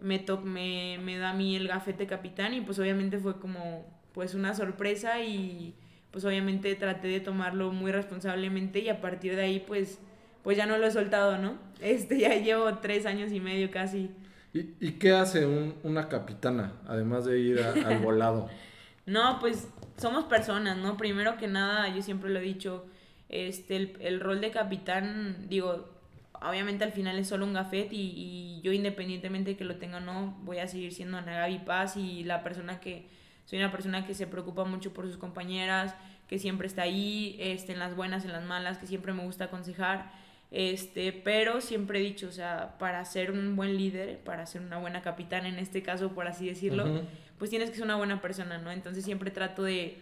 me, 0.02 0.20
to 0.20 0.42
me, 0.42 1.00
me 1.02 1.18
da 1.18 1.32
a 1.32 1.34
mí 1.34 1.56
el 1.56 1.68
gafete 1.68 2.06
capitán 2.06 2.54
y 2.54 2.62
pues 2.62 2.80
obviamente 2.80 3.18
fue 3.18 3.40
como 3.40 3.86
pues 4.14 4.34
una 4.34 4.54
sorpresa 4.54 5.22
y 5.22 5.76
pues 6.12 6.24
obviamente 6.26 6.74
traté 6.76 7.08
de 7.08 7.20
tomarlo 7.20 7.72
muy 7.72 7.92
responsablemente 7.92 8.80
y 8.80 8.90
a 8.90 9.02
partir 9.02 9.36
de 9.36 9.44
ahí 9.44 9.64
pues 9.66 10.00
pues 10.44 10.58
ya 10.58 10.68
no 10.68 10.78
lo 10.78 10.86
he 10.86 10.92
soltado, 10.92 11.38
¿no? 11.38 11.58
Este 11.82 12.20
ya 12.20 12.36
llevo 12.36 12.78
tres 12.78 13.06
años 13.06 13.32
y 13.32 13.40
medio 13.40 13.72
casi. 13.72 14.12
¿Y, 14.54 14.76
y 14.80 14.92
qué 14.94 15.12
hace 15.12 15.46
un, 15.46 15.76
una 15.84 16.08
capitana, 16.08 16.74
además 16.88 17.26
de 17.26 17.40
ir 17.40 17.60
al 17.60 18.00
volado? 18.00 18.50
no, 19.06 19.40
pues 19.40 19.68
somos 19.98 20.26
personas, 20.26 20.78
¿no? 20.78 20.98
Primero 20.98 21.38
que 21.38 21.48
nada, 21.48 21.90
yo 21.90 22.02
siempre 22.02 22.30
lo 22.30 22.40
he 22.40 22.44
dicho, 22.44 22.86
este, 23.30 23.76
el, 23.76 23.98
el 24.00 24.20
rol 24.20 24.42
de 24.42 24.52
capitán, 24.52 25.48
digo, 25.48 25.90
obviamente 26.42 26.84
al 26.84 26.92
final 26.92 27.18
es 27.18 27.28
solo 27.28 27.46
un 27.46 27.54
gafet 27.54 27.92
y, 27.92 27.98
y, 27.98 28.62
yo 28.62 28.72
independientemente 28.72 29.52
de 29.52 29.58
que 29.58 29.64
lo 29.64 29.78
tenga 29.78 29.98
o 29.98 30.02
no, 30.02 30.38
voy 30.42 30.60
a 30.60 30.68
seguir 30.68 30.94
siendo 30.94 31.18
Ana 31.18 31.34
Gaby 31.34 31.60
Paz 31.60 31.98
y 31.98 32.24
la 32.24 32.44
persona 32.44 32.80
que, 32.80 33.08
soy 33.46 33.60
una 33.60 33.72
persona 33.72 34.06
que 34.06 34.14
se 34.14 34.28
preocupa 34.28 34.64
mucho 34.64 34.92
por 34.92 35.06
sus 35.06 35.18
compañeras, 35.18 35.96
que 36.28 36.40
siempre 36.40 36.68
está 36.68 36.82
ahí, 36.82 37.36
este, 37.40 37.74
en 37.74 37.80
las 37.80 37.96
buenas, 37.96 38.26
en 38.26 38.32
las 38.32 38.44
malas, 38.44 38.80
que 38.80 38.88
siempre 38.88 39.14
me 39.14 39.24
gusta 39.24 39.46
aconsejar, 39.46 40.12
este, 40.52 41.12
pero 41.12 41.60
siempre 41.60 42.00
he 42.00 42.02
dicho, 42.02 42.28
o 42.28 42.32
sea, 42.32 42.78
para 42.78 43.04
ser 43.06 43.32
un 43.32 43.56
buen 43.56 43.78
líder, 43.78 44.20
para 44.20 44.46
ser 44.46 44.62
una 44.62 44.78
buena 44.78 45.02
capitana 45.02 45.50
en 45.50 45.60
este 45.60 45.82
caso, 45.82 46.14
por 46.14 46.28
así 46.28 46.48
decirlo, 46.48 47.02
pues 47.38 47.50
tienes 47.50 47.70
que 47.70 47.76
ser 47.76 47.86
una 47.86 47.98
buena 47.98 48.22
persona, 48.22 48.58
¿no? 48.58 48.72
Entonces 48.72 49.04
siempre 49.04 49.32
trato 49.32 49.64
de, 49.64 49.98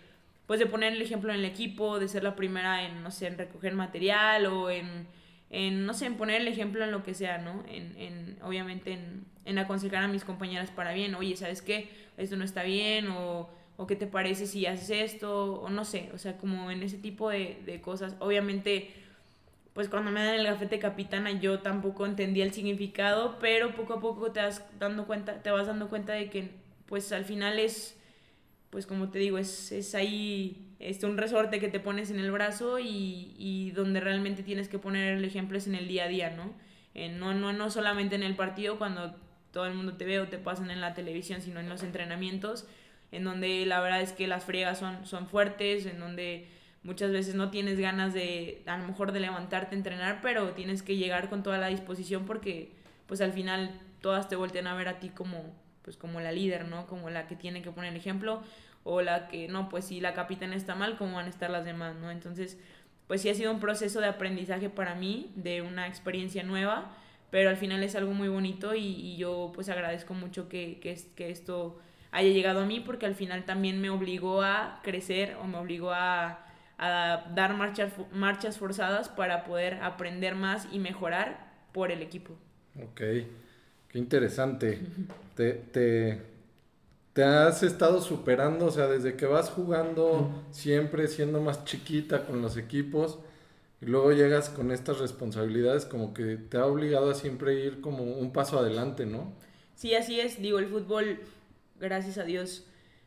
pues 0.45 0.59
de 0.59 0.65
poner 0.65 0.93
el 0.93 1.01
ejemplo 1.01 1.31
en 1.33 1.39
el 1.39 1.45
equipo, 1.45 1.99
de 1.99 2.07
ser 2.07 2.23
la 2.23 2.35
primera 2.35 2.85
en, 2.85 3.01
no 3.01 3.09
sé, 3.09 3.27
en 3.27 3.37
recoger 3.37 3.73
material 3.73 4.45
o 4.45 4.69
en, 4.69 5.07
en 5.49 5.85
no 5.85 5.93
sé, 5.93 6.05
en 6.05 6.15
poner 6.15 6.41
el 6.41 6.47
ejemplo 6.47 6.83
en 6.83 6.91
lo 6.91 7.03
que 7.03 7.13
sea, 7.13 7.37
¿no? 7.39 7.63
En, 7.67 7.95
en 7.97 8.37
obviamente 8.43 8.91
en, 8.91 9.25
en 9.45 9.57
aconsejar 9.57 10.03
a 10.03 10.07
mis 10.07 10.23
compañeras 10.23 10.69
para 10.71 10.93
bien, 10.93 11.15
oye, 11.15 11.35
¿sabes 11.35 11.61
qué? 11.61 11.89
Esto 12.17 12.35
no 12.35 12.43
está 12.43 12.63
bien 12.63 13.07
o, 13.07 13.49
o 13.77 13.87
qué 13.87 13.95
te 13.95 14.05
parece 14.05 14.45
si 14.45 14.65
haces 14.67 14.89
esto 14.91 15.61
o 15.61 15.69
no 15.69 15.85
sé, 15.85 16.11
o 16.13 16.17
sea, 16.17 16.37
como 16.37 16.69
en 16.69 16.83
ese 16.83 16.97
tipo 16.97 17.29
de, 17.29 17.59
de 17.65 17.81
cosas. 17.81 18.15
Obviamente 18.19 18.91
pues 19.73 19.89
cuando 19.89 20.11
me 20.11 20.23
dan 20.23 20.35
el 20.35 20.45
gafete 20.45 20.79
capitana 20.79 21.31
yo 21.31 21.59
tampoco 21.59 22.05
entendía 22.05 22.45
el 22.45 22.53
significado, 22.53 23.37
pero 23.39 23.75
poco 23.75 23.93
a 23.95 23.99
poco 23.99 24.31
te 24.31 24.39
vas 24.39 24.63
dando 24.79 25.05
cuenta, 25.05 25.41
te 25.41 25.51
vas 25.51 25.67
dando 25.67 25.89
cuenta 25.89 26.13
de 26.13 26.29
que 26.29 26.51
pues 26.85 27.11
al 27.11 27.25
final 27.25 27.59
es, 27.59 27.97
pues 28.69 28.85
como 28.85 29.09
te 29.09 29.19
digo, 29.19 29.37
es, 29.37 29.71
es 29.71 29.95
ahí 29.95 30.69
un 31.03 31.17
resorte 31.17 31.59
que 31.59 31.69
te 31.69 31.79
pones 31.79 32.11
en 32.11 32.19
el 32.19 32.31
brazo 32.31 32.77
y, 32.77 33.33
y, 33.37 33.71
donde 33.71 33.99
realmente 33.99 34.43
tienes 34.43 34.67
que 34.67 34.79
poner 34.79 35.17
el 35.17 35.25
ejemplo 35.25 35.57
es 35.57 35.65
en 35.65 35.75
el 35.75 35.87
día 35.87 36.05
a 36.05 36.07
día, 36.07 36.29
¿no? 36.29 36.53
no, 37.17 37.33
no, 37.33 37.53
no 37.53 37.71
solamente 37.71 38.15
en 38.15 38.23
el 38.23 38.35
partido 38.35 38.77
cuando 38.77 39.15
todo 39.51 39.65
el 39.65 39.73
mundo 39.73 39.93
te 39.93 40.05
ve 40.05 40.19
o 40.19 40.27
te 40.27 40.37
pasan 40.37 40.71
en 40.71 40.81
la 40.81 40.93
televisión, 40.93 41.41
sino 41.41 41.59
en 41.59 41.69
los 41.69 41.83
entrenamientos, 41.83 42.67
en 43.11 43.23
donde 43.23 43.65
la 43.65 43.79
verdad 43.81 44.01
es 44.01 44.11
que 44.11 44.27
las 44.27 44.43
friegas 44.43 44.79
son, 44.79 45.05
son 45.05 45.27
fuertes, 45.27 45.85
en 45.85 45.99
donde 45.99 46.47
muchas 46.83 47.11
veces 47.11 47.35
no 47.35 47.49
tienes 47.49 47.79
ganas 47.79 48.13
de, 48.13 48.61
a 48.65 48.77
lo 48.77 48.87
mejor 48.87 49.11
de 49.11 49.19
levantarte 49.19 49.75
a 49.75 49.77
entrenar, 49.77 50.19
pero 50.21 50.51
tienes 50.51 50.83
que 50.83 50.97
llegar 50.97 51.29
con 51.29 51.43
toda 51.43 51.57
la 51.57 51.67
disposición 51.67 52.25
porque 52.25 52.71
pues 53.07 53.21
al 53.21 53.31
final 53.31 53.79
todas 54.01 54.27
te 54.27 54.35
voltean 54.35 54.67
a 54.67 54.75
ver 54.75 54.89
a 54.89 54.99
ti 54.99 55.09
como, 55.09 55.55
pues 55.81 55.97
como 55.97 56.19
la 56.19 56.31
líder, 56.31 56.65
¿no? 56.67 56.87
Como 56.87 57.09
la 57.09 57.27
que 57.27 57.35
tiene 57.35 57.61
que 57.61 57.71
poner 57.71 57.91
el 57.91 57.97
ejemplo 57.97 58.43
o 58.83 59.01
la 59.01 59.27
que, 59.29 59.47
no, 59.47 59.69
pues 59.69 59.85
si 59.85 60.01
la 60.01 60.13
capitana 60.13 60.55
está 60.55 60.75
mal, 60.75 60.97
¿cómo 60.97 61.15
van 61.15 61.27
a 61.27 61.29
estar 61.29 61.49
las 61.49 61.63
demás, 61.63 61.95
¿no? 61.95 62.11
Entonces, 62.11 62.57
pues 63.07 63.21
sí 63.21 63.29
ha 63.29 63.33
sido 63.33 63.51
un 63.51 63.59
proceso 63.59 64.01
de 64.01 64.07
aprendizaje 64.07 64.69
para 64.69 64.95
mí, 64.95 65.31
de 65.35 65.61
una 65.61 65.87
experiencia 65.87 66.43
nueva, 66.43 66.91
pero 67.31 67.49
al 67.49 67.57
final 67.57 67.81
es 67.81 67.95
algo 67.95 68.13
muy 68.13 68.27
bonito 68.27 68.75
y, 68.75 69.15
yo 69.15 69.51
pues 69.55 69.69
agradezco 69.69 70.13
mucho 70.13 70.49
que, 70.49 70.79
que, 70.81 70.97
que, 71.15 71.29
esto 71.29 71.79
haya 72.11 72.29
llegado 72.29 72.59
a 72.59 72.65
mí 72.65 72.79
porque 72.81 73.05
al 73.05 73.15
final 73.15 73.45
también 73.45 73.81
me 73.81 73.89
obligó 73.89 74.41
a 74.41 74.81
crecer 74.83 75.37
o 75.41 75.45
me 75.45 75.57
obligó 75.57 75.91
a, 75.91 76.45
a 76.83 77.31
dar 77.33 77.55
marchas, 77.55 77.93
marchas 78.11 78.57
forzadas 78.57 79.09
para 79.09 79.43
poder 79.43 79.75
aprender 79.81 80.35
más 80.35 80.67
y 80.71 80.79
mejorar 80.79 81.51
por 81.71 81.91
el 81.91 82.01
equipo. 82.01 82.33
Ok, 82.81 82.97
qué 83.87 83.99
interesante. 83.99 84.79
te, 85.35 85.53
te, 85.53 86.21
te 87.13 87.23
has 87.23 87.63
estado 87.63 88.01
superando, 88.01 88.65
o 88.67 88.71
sea, 88.71 88.87
desde 88.87 89.15
que 89.15 89.25
vas 89.25 89.49
jugando, 89.49 90.43
siempre 90.51 91.07
siendo 91.07 91.41
más 91.41 91.65
chiquita 91.65 92.25
con 92.25 92.41
los 92.41 92.57
equipos, 92.57 93.19
y 93.81 93.85
luego 93.85 94.11
llegas 94.13 94.49
con 94.49 94.71
estas 94.71 94.99
responsabilidades, 94.99 95.85
como 95.85 96.13
que 96.13 96.37
te 96.37 96.57
ha 96.57 96.65
obligado 96.65 97.11
a 97.11 97.15
siempre 97.15 97.55
ir 97.65 97.81
como 97.81 98.03
un 98.03 98.31
paso 98.31 98.57
adelante, 98.59 99.05
¿no? 99.05 99.33
Sí, 99.75 99.93
así 99.95 100.19
es. 100.19 100.41
Digo, 100.41 100.59
el 100.59 100.67
fútbol, 100.67 101.19
gracias 101.79 102.17
a 102.17 102.23
Dios, 102.23 102.65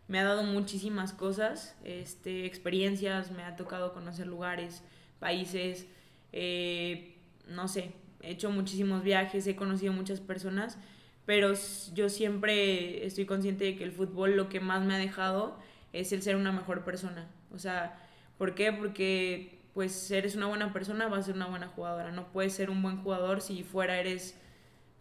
me 0.09 0.19
ha 0.21 0.25
dado 0.25 0.43
muchísimas 0.43 1.13
cosas, 1.13 1.77
este, 1.85 2.47
experiencias, 2.47 3.31
me 3.31 3.43
ha 3.43 3.57
tocado 3.57 3.93
conocer 3.93 4.27
lugares, 4.27 4.83
países, 5.19 5.87
eh, 6.33 7.17
no 7.49 7.69
sé, 7.69 7.93
he 8.23 8.33
hecho 8.33 8.51
muchísimos 8.51 9.03
viajes, 9.03 9.47
he 9.47 9.57
conocido 9.57 9.93
muchas 9.93 10.21
personas 10.21 10.79
pero 11.27 11.53
yo 11.93 12.09
siempre 12.09 13.05
estoy 13.05 13.27
consciente 13.27 13.65
de 13.65 13.77
que 13.77 13.85
el 13.85 13.91
fútbol 13.91 14.37
lo 14.37 14.49
que 14.49 14.61
más 14.61 14.85
me 14.85 14.95
ha 14.95 14.99
dejado 14.99 15.59
es 15.93 16.13
el 16.13 16.23
ser 16.23 16.37
una 16.37 16.53
mejor 16.53 16.85
persona. 16.85 17.27
O 17.53 17.59
sea, 17.59 17.99
¿por 18.39 18.55
qué? 18.55 18.73
Porque 18.73 19.59
pues 19.75 20.11
eres 20.11 20.37
una 20.37 20.47
buena 20.47 20.73
persona, 20.73 21.09
vas 21.09 21.21
a 21.21 21.23
ser 21.25 21.35
una 21.35 21.49
buena 21.49 21.67
jugadora. 21.67 22.13
No 22.13 22.29
puedes 22.29 22.53
ser 22.53 22.71
un 22.71 22.81
buen 22.81 23.03
jugador 23.03 23.41
si 23.41 23.65
fuera 23.65 23.99
eres 23.99 24.39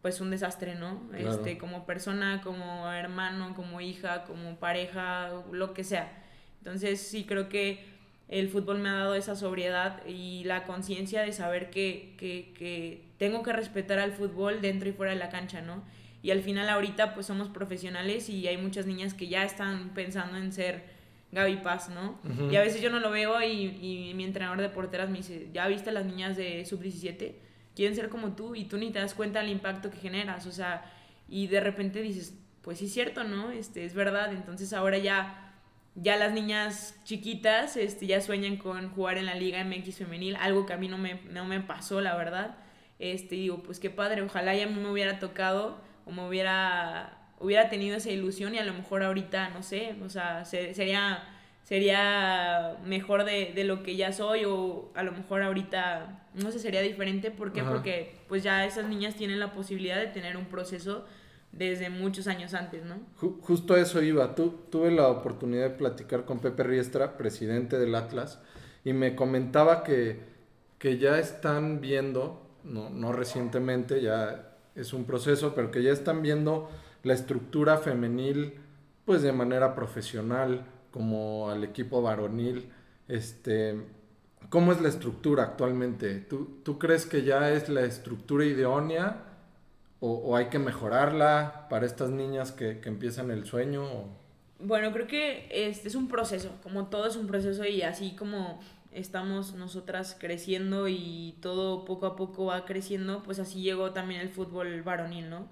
pues 0.06 0.22
un 0.22 0.30
desastre, 0.30 0.76
¿no? 0.76 1.02
Este, 1.18 1.58
como 1.58 1.88
persona, 1.88 2.41
como 2.44 2.91
hermano, 2.91 3.56
como 3.56 3.82
hija, 3.82 4.24
como 4.26 4.58
pareja, 4.58 5.32
lo 5.52 5.74
que 5.74 5.84
sea. 5.84 6.24
Entonces 6.60 7.02
sí 7.02 7.24
creo 7.24 7.50
que 7.50 7.84
el 8.28 8.50
fútbol 8.50 8.78
me 8.78 8.89
ha 8.89 8.94
dado 8.94 9.15
esa 9.15 9.36
sobriedad 9.36 10.06
y 10.06 10.44
la 10.44 10.63
conciencia 10.65 11.24
de 11.24 11.32
saber 11.34 11.72
que, 11.72 12.13
que, 12.20 12.54
que 12.56 13.02
tengo 13.18 13.41
que 13.41 13.52
respetar 13.52 13.98
al 13.98 14.12
fútbol 14.12 14.62
dentro 14.62 14.88
y 14.89 14.91
fuera 14.91 15.12
de 15.12 15.18
la 15.18 15.30
cancha, 15.30 15.62
¿no? 15.62 15.82
y 16.22 16.30
al 16.30 16.41
final 16.41 16.70
ahorita 16.70 17.15
pues 17.15 17.26
somos 17.26 17.50
profesionales 17.50 18.30
y 18.30 18.48
hay 18.48 18.58
muchas 18.58 18.86
niñas 18.86 19.15
que 19.15 19.28
ya 19.28 19.44
están 19.44 19.89
pensando 19.96 20.38
en 20.38 20.52
ser 20.52 20.84
Gaby 21.32 21.58
Paz, 21.58 21.89
¿no? 21.89 22.20
Y 22.52 22.56
a 22.58 22.62
veces 22.62 22.80
yo 22.80 22.91
no 22.91 23.00
lo 23.00 23.10
veo 23.10 23.41
y, 23.41 24.12
mi 24.15 24.24
entrenador 24.24 24.62
de 24.62 24.70
porteras 24.70 25.10
me 25.10 25.18
dice, 25.18 25.50
¿ya 25.52 25.68
viste 25.68 25.91
las 25.91 26.06
niñas 26.06 26.38
de 26.38 26.63
sub-17? 26.63 27.34
Quieren 27.76 27.96
ser 27.96 28.10
como 28.10 28.34
tú 28.36 28.56
y 28.56 28.66
tú 28.66 28.78
ni 28.78 28.92
te 28.92 29.00
das 29.00 29.14
cuenta 29.14 29.40
del 29.40 29.50
impacto 29.50 29.92
que 29.92 29.98
generas, 29.98 30.46
o 30.46 30.52
sea, 30.52 30.86
y 31.28 31.48
de 31.48 31.60
repente 31.60 32.02
dices, 32.02 32.34
pues 32.62 32.80
sí 32.80 32.86
es 32.86 32.94
cierto, 32.94 33.24
¿no? 33.24 33.52
Este, 33.52 33.86
es 33.86 33.94
verdad, 33.94 34.34
entonces 34.34 34.74
ahora 34.74 34.98
ya, 34.98 35.54
ya 35.96 36.16
las 36.18 36.34
niñas 36.34 36.96
chiquitas 37.04 37.78
este, 37.78 38.08
ya 38.08 38.22
sueñan 38.22 38.58
con 38.58 38.90
jugar 38.90 39.18
en 39.18 39.26
la 39.26 39.36
Liga 39.36 39.64
MX 39.64 39.98
femenil, 39.98 40.36
algo 40.38 40.66
que 40.66 40.74
a 40.74 40.78
mí 40.78 40.88
no 40.88 40.98
me, 40.98 41.22
no 41.32 41.46
me 41.46 41.62
pasó, 41.62 42.02
la 42.02 42.16
verdad. 42.16 42.58
Este, 42.98 43.36
digo, 43.36 43.62
pues 43.62 43.80
qué 43.80 43.90
padre, 43.90 44.22
ojalá 44.22 44.56
ya 44.56 44.68
me 44.68 44.90
hubiera 44.90 45.20
tocado 45.20 45.82
o 46.06 46.12
me 46.12 46.28
hubiera, 46.28 47.18
hubiera 47.40 47.70
tenido 47.70 47.98
esa 47.98 48.10
ilusión 48.10 48.56
y 48.56 48.58
a 48.58 48.64
lo 48.64 48.74
mejor 48.74 49.04
ahorita, 49.04 49.50
no 49.50 49.64
sé, 49.64 49.96
o 50.04 50.10
sea, 50.10 50.46
sería, 50.46 51.24
sería 51.65 52.78
mejor 52.86 53.25
de, 53.25 53.51
de, 53.54 53.63
lo 53.63 53.84
que 53.84 53.95
ya 53.95 54.13
soy 54.13 54.45
o 54.45 54.91
a 54.95 55.04
lo 55.04 55.12
mejor 55.12 55.41
ahorita, 55.41 56.28
no 56.36 56.51
sé, 56.51 56.60
sería 56.60 56.82
diferente. 56.82 57.32
¿Por 57.32 57.51
qué? 57.51 57.63
Porque 57.63 58.15
pues 58.30 58.43
ya 58.43 58.65
esas 58.65 58.88
niñas 58.88 59.15
tienen 59.15 59.39
la 59.39 59.51
posibilidad 59.51 59.97
de 59.97 60.08
tener 60.08 60.38
un 60.38 60.45
proceso 60.45 61.06
desde 61.51 61.89
muchos 61.89 62.28
años 62.28 62.54
antes, 62.54 62.84
¿no? 62.86 62.99
Justo 63.41 63.75
eso 63.75 64.01
iba. 64.01 64.36
Tú, 64.36 64.60
tuve 64.69 64.91
la 64.91 65.08
oportunidad 65.08 65.63
de 65.63 65.69
platicar 65.71 66.25
con 66.25 66.39
Pepe 66.39 66.63
Riestra, 66.63 67.17
presidente 67.17 67.80
del 67.80 67.95
Atlas, 67.95 68.39
y 68.84 68.93
me 68.93 69.15
comentaba 69.15 69.84
que, 69.84 70.19
que 70.78 70.99
ya 70.99 71.17
están 71.17 71.82
viendo, 71.82 72.47
no, 72.63 72.91
no 72.91 73.12
recientemente, 73.12 74.01
ya 74.01 74.56
es 74.75 74.93
un 74.93 75.06
proceso, 75.06 75.56
pero 75.56 75.71
que 75.71 75.82
ya 75.82 75.91
están 75.91 76.21
viendo 76.21 76.69
la 77.04 77.13
estructura 77.13 77.78
femenil 77.78 78.60
pues 79.06 79.21
de 79.21 79.32
manera 79.32 79.75
profesional, 79.75 80.65
como 80.95 81.49
al 81.49 81.65
equipo 81.65 82.01
varonil. 82.01 82.69
Este, 83.10 83.75
¿Cómo 84.47 84.71
es 84.71 84.79
la 84.79 84.88
estructura 84.88 85.43
actualmente? 85.43 86.21
¿Tú, 86.21 86.62
¿Tú 86.63 86.79
crees 86.79 87.05
que 87.05 87.23
ya 87.23 87.51
es 87.51 87.67
la 87.67 87.81
estructura 87.81 88.45
idónea 88.45 89.23
o, 89.99 90.38
hay 90.38 90.45
que 90.45 90.58
mejorarla 90.58 91.67
para 91.69 91.86
estas 91.86 92.12
niñas 92.12 92.53
que, 92.53 92.79
que 92.79 92.88
empiezan 92.88 93.29
el 93.29 93.45
sueño? 93.45 93.84
Bueno, 94.60 94.93
creo 94.93 95.05
que 95.05 95.49
este 95.51 95.89
es 95.89 95.95
un 95.95 96.08
proceso, 96.08 96.49
como 96.63 96.86
todo 96.86 97.08
es 97.08 97.17
un 97.17 97.27
proceso 97.27 97.65
y 97.65 97.81
así 97.81 98.15
como 98.15 98.62
estamos 98.93 99.53
nosotras 99.55 100.15
creciendo 100.17 100.88
y 100.88 101.36
todo 101.41 101.84
poco 101.84 102.05
a 102.05 102.15
poco 102.15 102.45
va 102.45 102.63
creciendo, 102.63 103.21
pues 103.21 103.39
así 103.39 103.62
llegó 103.62 103.91
también 103.91 104.21
el 104.21 104.29
fútbol 104.29 104.81
varonil, 104.84 105.29
¿no? 105.29 105.49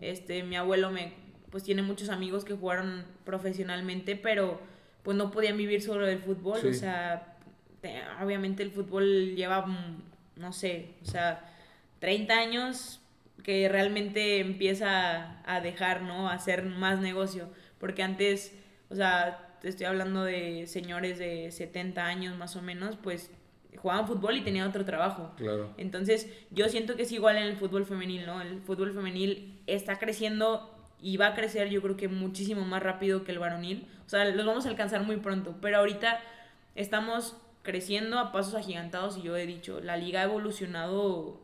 Este, 0.00 0.42
mi 0.42 0.56
abuelo 0.56 0.90
me, 0.90 1.12
pues 1.50 1.62
tiene 1.62 1.82
muchos 1.82 2.08
amigos 2.08 2.44
que 2.44 2.54
jugaron 2.54 3.04
profesionalmente, 3.24 4.16
pero 4.16 4.71
pues 5.02 5.16
no 5.16 5.30
podían 5.30 5.56
vivir 5.56 5.82
solo 5.82 6.06
del 6.06 6.18
fútbol, 6.18 6.60
o 6.66 6.72
sea, 6.72 7.36
obviamente 8.22 8.62
el 8.62 8.70
fútbol 8.70 9.34
lleva, 9.34 9.66
mm, 9.66 10.02
no 10.36 10.52
sé, 10.52 10.94
o 11.02 11.06
sea, 11.06 11.44
30 11.98 12.34
años 12.34 13.00
que 13.42 13.68
realmente 13.68 14.38
empieza 14.38 15.42
a 15.44 15.60
dejar, 15.60 16.02
¿no? 16.02 16.28
A 16.28 16.34
hacer 16.34 16.64
más 16.64 17.00
negocio, 17.00 17.48
porque 17.78 18.02
antes, 18.02 18.56
o 18.88 18.94
sea, 18.94 19.58
te 19.60 19.68
estoy 19.68 19.86
hablando 19.86 20.24
de 20.24 20.66
señores 20.66 21.18
de 21.18 21.50
70 21.50 22.04
años 22.04 22.36
más 22.36 22.56
o 22.56 22.62
menos, 22.62 22.96
pues 22.96 23.30
jugaban 23.76 24.06
fútbol 24.06 24.36
y 24.36 24.42
tenían 24.42 24.68
otro 24.68 24.84
trabajo. 24.84 25.32
Claro. 25.36 25.72
Entonces, 25.78 26.28
yo 26.50 26.68
siento 26.68 26.96
que 26.96 27.02
es 27.02 27.12
igual 27.12 27.36
en 27.36 27.44
el 27.44 27.56
fútbol 27.56 27.86
femenil, 27.86 28.26
¿no? 28.26 28.40
El 28.40 28.60
fútbol 28.60 28.92
femenil 28.92 29.60
está 29.66 29.98
creciendo 29.98 30.71
y 31.02 31.16
va 31.16 31.28
a 31.28 31.34
crecer 31.34 31.68
yo 31.68 31.82
creo 31.82 31.96
que 31.96 32.08
muchísimo 32.08 32.64
más 32.64 32.82
rápido 32.82 33.24
que 33.24 33.32
el 33.32 33.38
varonil. 33.38 33.86
O 34.06 34.08
sea, 34.08 34.24
los 34.24 34.46
vamos 34.46 34.64
a 34.66 34.68
alcanzar 34.68 35.02
muy 35.02 35.16
pronto, 35.16 35.56
pero 35.60 35.78
ahorita 35.78 36.20
estamos 36.74 37.36
creciendo 37.62 38.18
a 38.18 38.32
pasos 38.32 38.54
agigantados 38.54 39.18
y 39.18 39.22
yo 39.22 39.36
he 39.36 39.46
dicho, 39.46 39.80
la 39.80 39.96
liga 39.96 40.20
ha 40.20 40.24
evolucionado 40.24 41.40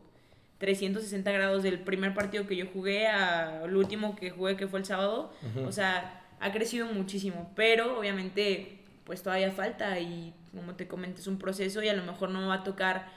360 0.59 1.31
grados 1.31 1.63
del 1.63 1.79
primer 1.79 2.13
partido 2.13 2.45
que 2.47 2.55
yo 2.55 2.65
jugué 2.73 3.07
al 3.07 3.75
último 3.75 4.15
que 4.15 4.29
jugué 4.29 4.55
que 4.55 4.67
fue 4.67 4.79
el 4.79 4.85
sábado. 4.85 5.31
O 5.65 5.71
sea, 5.71 6.23
ha 6.39 6.51
crecido 6.51 6.87
muchísimo, 6.87 7.51
pero 7.55 7.99
obviamente 7.99 8.79
pues 9.03 9.23
todavía 9.23 9.51
falta 9.51 9.99
y 9.99 10.33
como 10.55 10.75
te 10.75 10.87
comenté 10.87 11.21
es 11.21 11.27
un 11.27 11.39
proceso 11.39 11.81
y 11.81 11.89
a 11.89 11.93
lo 11.93 12.03
mejor 12.03 12.29
no 12.29 12.41
me 12.41 12.47
va 12.47 12.55
a 12.55 12.63
tocar 12.63 13.07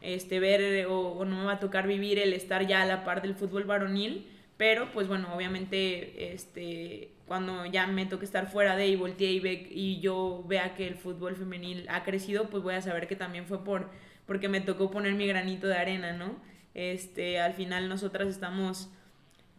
este 0.00 0.40
ver 0.40 0.86
o, 0.88 1.24
no 1.24 1.36
me 1.36 1.44
va 1.44 1.54
a 1.54 1.60
tocar 1.60 1.86
vivir 1.86 2.18
el 2.18 2.32
estar 2.32 2.66
ya 2.66 2.82
a 2.82 2.86
la 2.86 3.04
par 3.04 3.22
del 3.22 3.34
fútbol 3.34 3.64
varonil, 3.64 4.26
pero 4.56 4.92
pues 4.92 5.08
bueno, 5.08 5.34
obviamente 5.34 6.32
este 6.34 7.10
cuando 7.26 7.64
ya 7.66 7.86
me 7.86 8.04
toque 8.06 8.24
estar 8.24 8.50
fuera 8.50 8.76
de 8.76 8.88
y 8.88 8.96
volteé 8.96 9.32
y, 9.32 9.40
ve, 9.40 9.68
y 9.70 10.00
yo 10.00 10.44
vea 10.46 10.74
que 10.74 10.86
el 10.86 10.96
fútbol 10.96 11.36
femenil 11.36 11.86
ha 11.88 12.04
crecido, 12.04 12.50
pues 12.50 12.62
voy 12.62 12.74
a 12.74 12.82
saber 12.82 13.08
que 13.08 13.16
también 13.16 13.46
fue 13.46 13.64
por 13.64 13.90
porque 14.26 14.48
me 14.48 14.60
tocó 14.60 14.90
poner 14.90 15.14
mi 15.14 15.26
granito 15.26 15.66
de 15.66 15.76
arena, 15.76 16.12
¿no? 16.12 16.36
Este, 16.74 17.40
al 17.40 17.54
final 17.54 17.88
nosotras 17.88 18.28
estamos 18.28 18.90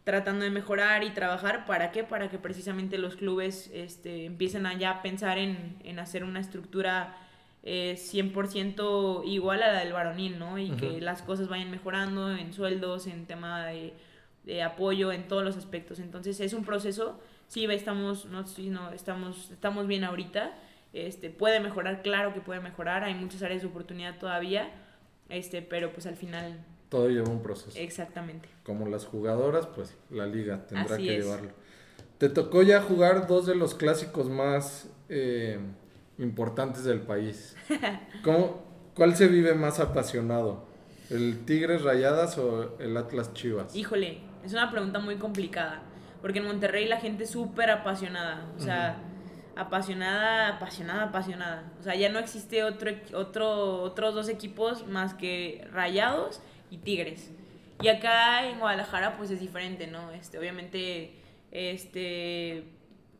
tratando 0.04 0.46
de 0.46 0.52
mejorar 0.52 1.04
y 1.04 1.12
trabajar. 1.12 1.66
¿Para 1.66 1.92
qué? 1.92 2.04
Para 2.04 2.30
que 2.30 2.38
precisamente 2.38 2.98
los 2.98 3.16
clubes 3.16 3.70
este, 3.74 4.26
empiecen 4.26 4.66
a 4.66 4.78
ya 4.78 5.02
pensar 5.02 5.38
en, 5.38 5.78
en 5.84 6.00
hacer 6.00 6.24
una 6.24 6.40
estructura 6.40 7.16
eh, 7.64 7.96
100% 7.98 9.24
igual 9.26 9.64
a 9.64 9.72
la 9.72 9.80
del 9.80 9.94
varonil, 9.94 10.38
¿no? 10.38 10.60
Y 10.60 10.72
que 10.72 11.00
las 11.00 11.22
cosas 11.22 11.48
vayan 11.48 11.72
mejorando 11.72 12.36
en 12.36 12.54
sueldos, 12.54 13.08
en 13.08 13.26
tema 13.26 13.66
de, 13.66 13.94
de, 14.44 14.64
apoyo, 14.64 15.12
en 15.12 15.28
todos 15.28 15.44
los 15.44 15.58
aspectos. 15.58 16.00
Entonces 16.00 16.40
es 16.40 16.54
un 16.54 16.64
proceso, 16.66 17.20
sí, 17.48 17.66
estamos, 17.66 18.26
no, 18.26 18.44
no, 18.44 18.92
estamos, 18.92 19.52
estamos 19.52 19.88
bien 19.88 20.04
ahorita. 20.04 20.58
Este, 20.94 21.30
puede 21.30 21.60
mejorar, 21.60 22.04
claro 22.04 22.34
que 22.34 22.42
puede 22.42 22.60
mejorar, 22.60 23.04
hay 23.04 23.16
muchas 23.16 23.42
áreas 23.42 23.64
de 23.64 23.68
oportunidad 23.68 24.20
todavía, 24.20 24.70
este, 25.28 25.64
pero 25.64 25.92
pues 25.92 26.06
al 26.06 26.16
final 26.16 26.64
todo 26.90 27.10
lleva 27.10 27.30
un 27.30 27.42
proceso. 27.42 27.80
Exactamente. 27.80 28.48
Como 28.64 28.88
las 28.88 29.06
jugadoras, 29.06 29.66
pues 29.66 29.96
la 30.12 30.28
liga 30.28 30.68
tendrá 30.68 30.98
que 30.98 31.04
llevarlo. 31.04 31.50
te 32.20 32.30
tocó 32.30 32.62
ya 32.62 32.82
jugar 32.82 33.26
dos 33.26 33.48
de 33.48 33.56
los 33.56 33.74
clásicos 33.74 34.30
más 34.30 34.88
eh, 35.10 35.58
importantes 36.20 36.84
del 36.84 37.02
país. 37.02 37.56
¿Cómo, 38.24 38.64
¿Cuál 38.94 39.16
se 39.16 39.28
vive 39.28 39.56
más 39.56 39.80
apasionado? 39.80 40.66
¿El 41.10 41.46
Tigres 41.46 41.82
Rayadas 41.82 42.38
o 42.38 42.78
el 42.80 42.96
Atlas 42.96 43.34
Chivas? 43.34 43.76
Híjole, 43.76 44.20
es 44.44 44.54
una 44.54 44.72
pregunta 44.72 45.00
muy 45.00 45.16
complicada. 45.18 45.82
Porque 46.22 46.40
en 46.40 46.46
Monterrey 46.46 46.88
la 46.88 47.00
gente 47.00 47.26
es 47.26 47.32
súper 47.32 47.70
apasionada. 47.70 48.46
O 48.56 48.60
sea, 48.60 48.98
apasionada, 49.56 50.56
apasionada, 50.56 51.04
apasionada. 51.04 51.72
O 51.80 51.84
sea, 51.84 51.96
ya 51.96 52.10
no 52.10 52.20
existe 52.20 52.64
otro, 52.64 52.92
otro, 53.14 53.82
otros 53.82 54.16
dos 54.16 54.30
equipos 54.30 54.88
más 54.88 55.14
que 55.14 55.68
Rayados 55.72 56.42
y 56.70 56.78
Tigres. 56.78 57.32
Y 57.82 57.90
acá 57.90 58.48
en 58.48 58.60
Guadalajara 58.60 59.18
pues 59.18 59.32
es 59.32 59.40
diferente, 59.40 59.88
¿no? 59.88 60.12
Este, 60.12 60.40
obviamente, 60.40 61.16
este, 61.52 62.64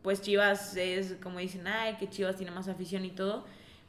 pues 0.02 0.22
Chivas 0.22 0.76
es 0.76 1.16
como 1.22 1.38
dicen, 1.38 1.66
ay, 1.66 1.96
que 1.96 2.08
Chivas 2.08 2.36
tiene 2.36 2.52
más 2.52 2.68
afición 2.68 3.04
y 3.04 3.10
todo. 3.10 3.44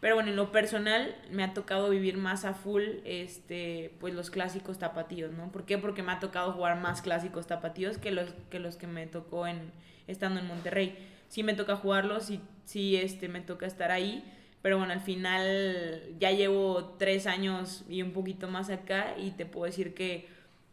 Pero 0.06 0.18
bueno, 0.18 0.30
en 0.30 0.36
lo 0.36 0.52
personal 0.52 1.16
me 1.32 1.44
ha 1.44 1.56
tocado 1.56 1.90
vivir 1.90 2.16
más 2.16 2.46
a 2.46 2.54
full 2.54 2.84
este, 3.06 3.92
pues 4.00 4.14
los 4.14 4.30
clásicos 4.30 4.78
tapatíos, 4.78 5.32
¿no? 5.32 5.52
¿Por 5.52 5.66
qué? 5.66 5.80
Porque 5.80 6.04
me 6.04 6.12
ha 6.12 6.20
tocado 6.20 6.52
jugar 6.52 6.80
más 6.80 7.02
clásicos 7.02 7.48
tapatíos 7.48 7.98
que 7.98 8.12
los 8.12 8.30
que, 8.52 8.60
los 8.60 8.76
que 8.76 8.86
me 8.86 9.08
tocó 9.08 9.48
en, 9.48 9.72
estando 10.06 10.40
en 10.40 10.46
Monterrey. 10.46 10.96
Sí 11.28 11.42
me 11.42 11.56
toca 11.56 11.76
jugarlos, 11.76 12.26
sí, 12.26 12.40
sí 12.66 12.96
este, 12.98 13.30
me 13.30 13.42
toca 13.42 13.66
estar 13.66 13.90
ahí, 13.90 14.24
pero 14.62 14.78
bueno, 14.78 14.94
al 14.94 15.02
final 15.02 16.04
ya 16.20 16.30
llevo 16.30 16.96
tres 17.00 17.26
años 17.26 17.84
y 17.90 18.04
un 18.04 18.12
poquito 18.12 18.48
más 18.48 18.70
acá 18.70 19.16
y 19.18 19.32
te 19.32 19.48
puedo 19.48 19.66
decir 19.66 19.96
que 19.96 20.28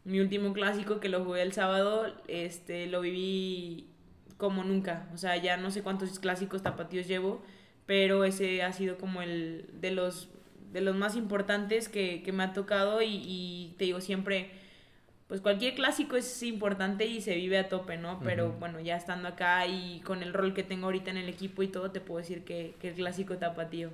mi 0.05 0.21
último 0.21 0.53
clásico 0.53 1.01
que 1.01 1.09
lo 1.09 1.25
jugué 1.25 1.41
el 1.41 1.55
sábado, 1.55 2.15
este, 2.29 2.87
lo 2.87 3.01
viví 3.01 3.89
como 4.37 4.63
nunca. 4.63 5.09
O 5.15 5.17
sea, 5.17 5.39
ya 5.39 5.57
no 5.57 5.71
sé 5.71 5.83
cuántos 5.83 6.19
clásicos 6.19 6.61
tapatíos 6.61 7.09
llevo 7.09 7.41
pero 7.87 8.25
ese 8.25 8.63
ha 8.63 8.73
sido 8.73 8.99
como 8.99 9.23
el 9.23 9.67
de 9.81 9.91
los, 9.91 10.29
de 10.73 10.81
los 10.81 10.97
más 10.97 11.17
importantes 11.17 11.89
que, 11.89 12.29
me 12.33 12.43
ha 12.45 12.53
tocado 12.53 13.01
y, 13.03 13.75
te 13.79 13.85
digo 13.85 14.01
siempre, 14.01 14.51
pues 15.29 15.41
cualquier 15.41 15.75
clásico 15.75 16.17
es 16.17 16.43
importante 16.43 17.07
y 17.07 17.21
se 17.21 17.35
vive 17.35 17.59
a 17.59 17.69
tope, 17.69 17.97
¿no? 17.97 18.21
Pero 18.23 18.53
bueno, 18.53 18.81
ya 18.81 18.97
estando 18.97 19.29
acá 19.29 19.67
y 19.67 20.01
con 20.01 20.23
el 20.23 20.33
rol 20.33 20.55
que 20.55 20.63
tengo 20.63 20.87
ahorita 20.87 21.11
en 21.11 21.17
el 21.17 21.29
equipo 21.29 21.63
y 21.63 21.69
todo, 21.69 21.91
te 21.91 22.01
puedo 22.01 22.19
decir 22.19 22.45
que, 22.45 22.75
que 22.81 22.89
el 22.89 22.95
clásico 22.95 23.37
tapatío. 23.39 23.91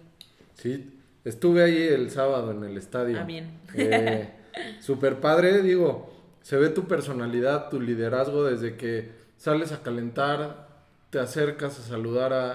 Sí, 0.55 0.93
estuve 1.25 1.63
ahí 1.63 1.83
el 1.83 2.11
sábado 2.11 2.51
en 2.51 2.65
el 2.65 2.77
estadio. 2.77 3.19
Ah, 3.21 3.25
bien. 3.25 3.51
Eh, 3.75 4.29
super 4.81 5.21
padre, 5.21 5.63
digo, 5.63 6.13
se 6.43 6.57
ve 6.57 6.69
tu 6.69 6.87
personalidad, 6.89 7.71
tu 7.71 7.81
liderazgo 7.81 8.45
desde 8.45 8.77
que 8.77 9.13
sales 9.37 9.73
a 9.73 9.83
calentar, 9.83 10.69
te 11.11 11.21
acercas 11.21 11.79
a 11.79 11.83
saludar 11.83 12.33
a 12.33 12.49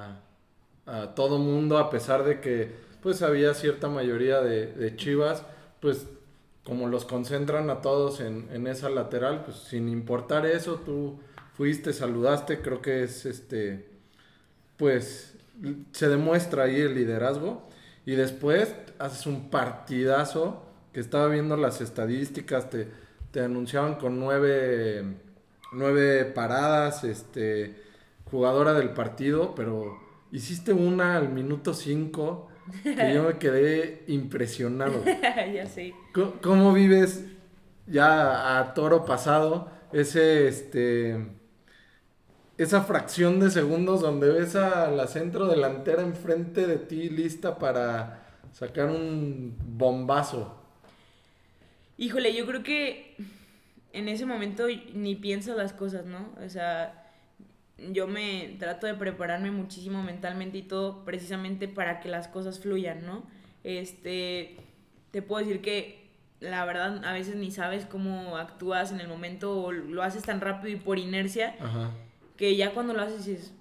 a 0.00 0.29
todo 1.14 1.38
mundo, 1.38 1.78
a 1.78 1.90
pesar 1.90 2.24
de 2.24 2.40
que 2.40 2.70
pues 3.02 3.22
había 3.22 3.54
cierta 3.54 3.88
mayoría 3.88 4.40
de, 4.40 4.94
Chivas, 4.96 5.42
pues 5.80 6.06
como 6.64 6.88
los 6.88 7.04
concentran 7.04 7.70
a 7.70 7.80
todos 7.80 8.20
en, 8.20 8.66
esa 8.66 8.90
lateral, 8.90 9.44
pues 9.44 9.56
sin 9.56 9.88
importar 9.88 10.46
eso, 10.46 10.76
tú 10.84 11.18
fuiste, 11.54 11.92
saludaste, 11.92 12.60
creo 12.60 12.82
que 12.82 13.04
es 13.04 13.24
este, 13.24 13.88
pues 14.76 15.34
se 15.92 16.08
demuestra 16.08 16.64
ahí 16.64 16.80
el 16.80 16.94
liderazgo. 16.94 17.68
Y 18.06 18.12
después 18.12 18.74
haces 18.98 19.26
un 19.26 19.50
partidazo 19.50 20.62
que 20.92 21.00
estaba 21.00 21.28
viendo 21.28 21.56
las 21.56 21.80
estadísticas, 21.80 22.70
te, 22.70 22.88
te 23.30 23.40
anunciaban 23.40 23.96
con 23.96 24.18
nueve, 24.18 25.04
nueve 25.72 26.24
paradas, 26.24 27.04
este, 27.04 27.76
jugadora 28.30 28.74
del 28.74 28.90
partido, 28.90 29.54
pero 29.54 30.09
Hiciste 30.32 30.72
una 30.72 31.16
al 31.16 31.28
minuto 31.30 31.74
5 31.74 32.48
que 32.82 33.14
yo 33.14 33.24
me 33.24 33.38
quedé 33.38 34.04
impresionado. 34.06 35.04
ya 35.54 35.66
sé. 35.66 35.94
¿Cómo, 36.42 36.72
vives 36.72 37.24
ya 37.86 38.58
a 38.58 38.74
toro 38.74 39.04
pasado 39.04 39.70
ese, 39.92 40.46
este, 40.46 41.26
esa 42.58 42.82
fracción 42.82 43.40
de 43.40 43.50
segundos 43.50 44.00
donde 44.00 44.30
ves 44.30 44.54
a 44.54 44.90
la 44.90 45.06
centro 45.06 45.48
delantera 45.48 46.02
enfrente 46.02 46.66
de 46.66 46.78
ti 46.78 47.08
lista 47.08 47.58
para 47.58 48.26
sacar 48.52 48.86
un 48.88 49.56
bombazo? 49.58 50.56
Híjole, 51.98 52.34
yo 52.34 52.46
creo 52.46 52.62
que 52.62 53.16
en 53.92 54.08
ese 54.08 54.26
momento 54.26 54.66
ni 54.94 55.16
piensas 55.16 55.56
las 55.56 55.72
cosas, 55.72 56.06
¿no? 56.06 56.30
O 56.44 56.48
sea, 56.48 56.99
yo 57.92 58.06
me 58.06 58.56
trato 58.58 58.86
de 58.86 58.94
prepararme 58.94 59.50
muchísimo 59.50 60.02
mentalmente 60.02 60.58
y 60.58 60.62
todo 60.62 61.04
precisamente 61.04 61.68
para 61.68 62.00
que 62.00 62.08
las 62.08 62.28
cosas 62.28 62.60
fluyan, 62.60 63.04
¿no? 63.04 63.24
Este, 63.64 64.56
te 65.10 65.22
puedo 65.22 65.44
decir 65.44 65.60
que 65.60 66.08
la 66.40 66.64
verdad 66.64 67.04
a 67.04 67.12
veces 67.12 67.36
ni 67.36 67.50
sabes 67.50 67.84
cómo 67.84 68.36
actúas 68.36 68.92
en 68.92 69.00
el 69.00 69.08
momento 69.08 69.62
o 69.62 69.72
lo 69.72 70.02
haces 70.02 70.22
tan 70.22 70.40
rápido 70.40 70.74
y 70.74 70.76
por 70.76 70.98
inercia 70.98 71.54
que 72.36 72.56
ya 72.56 72.72
cuando 72.72 72.94
lo 72.94 73.02
haces 73.02 73.26
dices, 73.26 73.52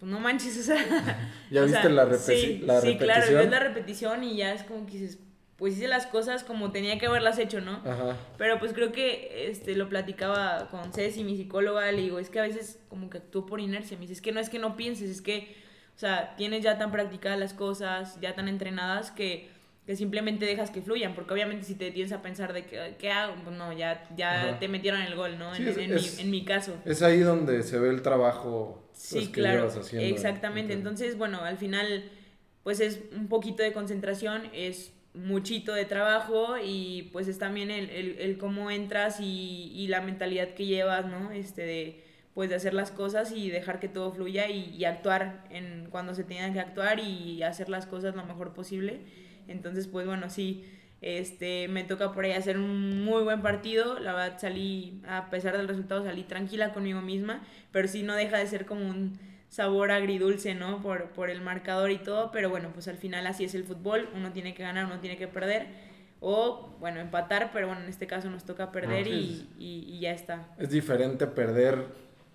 pues 0.00 0.10
no 0.10 0.20
manches, 0.20 0.58
o 0.58 0.62
sea... 0.62 1.30
¿Ya 1.50 1.62
viste 1.64 1.90
la, 1.90 2.16
sí, 2.16 2.62
la 2.64 2.80
repetición? 2.80 2.80
Sí, 2.80 2.98
claro, 2.98 3.34
ves 3.34 3.50
la 3.50 3.60
repetición 3.60 4.24
y 4.24 4.36
ya 4.36 4.54
es 4.54 4.62
como 4.62 4.86
que 4.86 4.92
dices, 4.92 5.18
pues 5.58 5.76
hice 5.76 5.88
las 5.88 6.06
cosas 6.06 6.44
como 6.44 6.70
tenía 6.70 6.98
que 6.98 7.06
haberlas 7.06 7.38
hecho, 7.38 7.60
¿no? 7.60 7.82
Ajá. 7.84 8.16
Pero 8.38 8.60
pues 8.60 8.72
creo 8.72 8.92
que 8.92 9.50
este, 9.50 9.74
lo 9.74 9.88
platicaba 9.88 10.68
con 10.70 10.92
Ceci, 10.92 11.24
mi 11.24 11.36
psicóloga, 11.36 11.90
le 11.90 12.02
digo, 12.02 12.20
es 12.20 12.30
que 12.30 12.38
a 12.38 12.42
veces 12.42 12.78
como 12.88 13.10
que 13.10 13.18
actúo 13.18 13.44
por 13.44 13.60
inercia, 13.60 13.96
me 13.96 14.02
dice, 14.02 14.12
es 14.12 14.22
que 14.22 14.30
no 14.30 14.38
es 14.38 14.48
que 14.48 14.60
no 14.60 14.76
pienses, 14.76 15.10
es 15.10 15.20
que, 15.20 15.56
o 15.96 15.98
sea, 15.98 16.36
tienes 16.36 16.62
ya 16.62 16.78
tan 16.78 16.92
practicadas 16.92 17.40
las 17.40 17.54
cosas, 17.54 18.20
ya 18.20 18.36
tan 18.36 18.46
entrenadas 18.46 19.10
que, 19.10 19.48
que 19.84 19.96
simplemente 19.96 20.46
dejas 20.46 20.70
que 20.70 20.80
fluyan, 20.80 21.16
porque 21.16 21.34
obviamente 21.34 21.64
si 21.64 21.74
te 21.74 21.90
tienes 21.90 22.12
a 22.12 22.22
pensar 22.22 22.52
de 22.52 22.64
que, 22.64 22.94
¿qué 22.96 23.10
hago? 23.10 23.34
Pues 23.42 23.56
no, 23.56 23.72
ya, 23.72 24.08
ya 24.16 24.60
te 24.60 24.68
metieron 24.68 25.02
el 25.02 25.16
gol, 25.16 25.40
¿no? 25.40 25.52
en, 25.56 25.64
mi, 25.64 26.00
en, 26.18 26.30
mi, 26.30 26.44
caso. 26.44 26.76
Es 26.84 27.02
ahí 27.02 27.18
donde 27.18 27.64
se 27.64 27.80
ve 27.80 27.88
el 27.88 28.02
trabajo 28.02 28.88
pues, 28.92 29.02
sí, 29.02 29.26
que 29.26 29.40
claro, 29.40 29.66
haciendo. 29.66 30.06
Exactamente, 30.06 30.72
entonces, 30.72 31.18
bueno, 31.18 31.42
al 31.42 31.56
final, 31.56 32.04
pues 32.62 32.78
es 32.78 33.00
un 33.12 33.26
poquito 33.26 33.64
de 33.64 33.72
concentración, 33.72 34.42
es 34.52 34.92
muchito 35.18 35.72
de 35.74 35.84
trabajo 35.84 36.56
y 36.62 37.10
pues 37.12 37.28
es 37.28 37.38
también 37.38 37.70
el, 37.70 37.90
el, 37.90 38.38
cómo 38.38 38.70
entras 38.70 39.20
y, 39.20 39.72
y, 39.74 39.88
la 39.88 40.00
mentalidad 40.00 40.54
que 40.54 40.66
llevas, 40.66 41.06
¿no? 41.06 41.32
Este 41.32 41.62
de 41.62 42.08
pues 42.38 42.50
de 42.50 42.54
hacer 42.54 42.72
las 42.72 42.92
cosas 42.92 43.32
y 43.32 43.50
dejar 43.50 43.80
que 43.80 43.88
todo 43.88 44.12
fluya 44.12 44.48
y, 44.48 44.84
actuar 44.84 45.42
en 45.50 45.88
cuando 45.90 46.14
se 46.14 46.22
tenga 46.22 46.52
que 46.52 46.60
actuar 46.60 47.00
y 47.00 47.42
hacer 47.42 47.68
las 47.68 47.84
cosas 47.84 48.14
lo 48.14 48.24
mejor 48.24 48.54
posible. 48.54 49.00
Entonces, 49.48 49.88
pues 49.88 50.06
bueno, 50.06 50.30
sí, 50.30 50.64
este, 51.00 51.66
me 51.66 51.82
toca 51.82 52.12
por 52.12 52.24
ahí 52.24 52.30
hacer 52.30 52.56
un 52.56 53.04
muy 53.04 53.24
buen 53.24 53.42
partido. 53.42 53.98
La 53.98 54.14
verdad 54.14 54.38
salí, 54.38 55.02
a 55.08 55.30
pesar 55.30 55.56
del 55.56 55.66
resultado, 55.66 56.04
salí 56.04 56.22
tranquila 56.22 56.72
conmigo 56.72 57.00
misma, 57.00 57.42
pero 57.72 57.88
sí 57.88 58.04
no 58.04 58.14
deja 58.14 58.38
de 58.38 58.46
ser 58.46 58.66
como 58.66 58.88
un 58.88 59.18
sabor 59.48 59.90
agridulce, 59.90 60.54
¿no? 60.54 60.82
Por, 60.82 61.10
por 61.10 61.30
el 61.30 61.40
marcador 61.40 61.90
y 61.90 61.98
todo, 61.98 62.30
pero 62.30 62.50
bueno, 62.50 62.70
pues 62.72 62.88
al 62.88 62.96
final 62.96 63.26
así 63.26 63.44
es 63.44 63.54
el 63.54 63.64
fútbol, 63.64 64.08
uno 64.14 64.32
tiene 64.32 64.54
que 64.54 64.62
ganar, 64.62 64.86
uno 64.86 65.00
tiene 65.00 65.16
que 65.16 65.28
perder, 65.28 65.66
o 66.20 66.76
bueno, 66.80 67.00
empatar, 67.00 67.50
pero 67.52 67.66
bueno, 67.68 67.82
en 67.82 67.88
este 67.88 68.06
caso 68.06 68.28
nos 68.28 68.44
toca 68.44 68.72
perder 68.72 69.06
y, 69.06 69.48
y, 69.58 70.00
ya 70.00 70.12
está. 70.12 70.48
Es 70.58 70.70
diferente 70.70 71.26
perder 71.26 71.86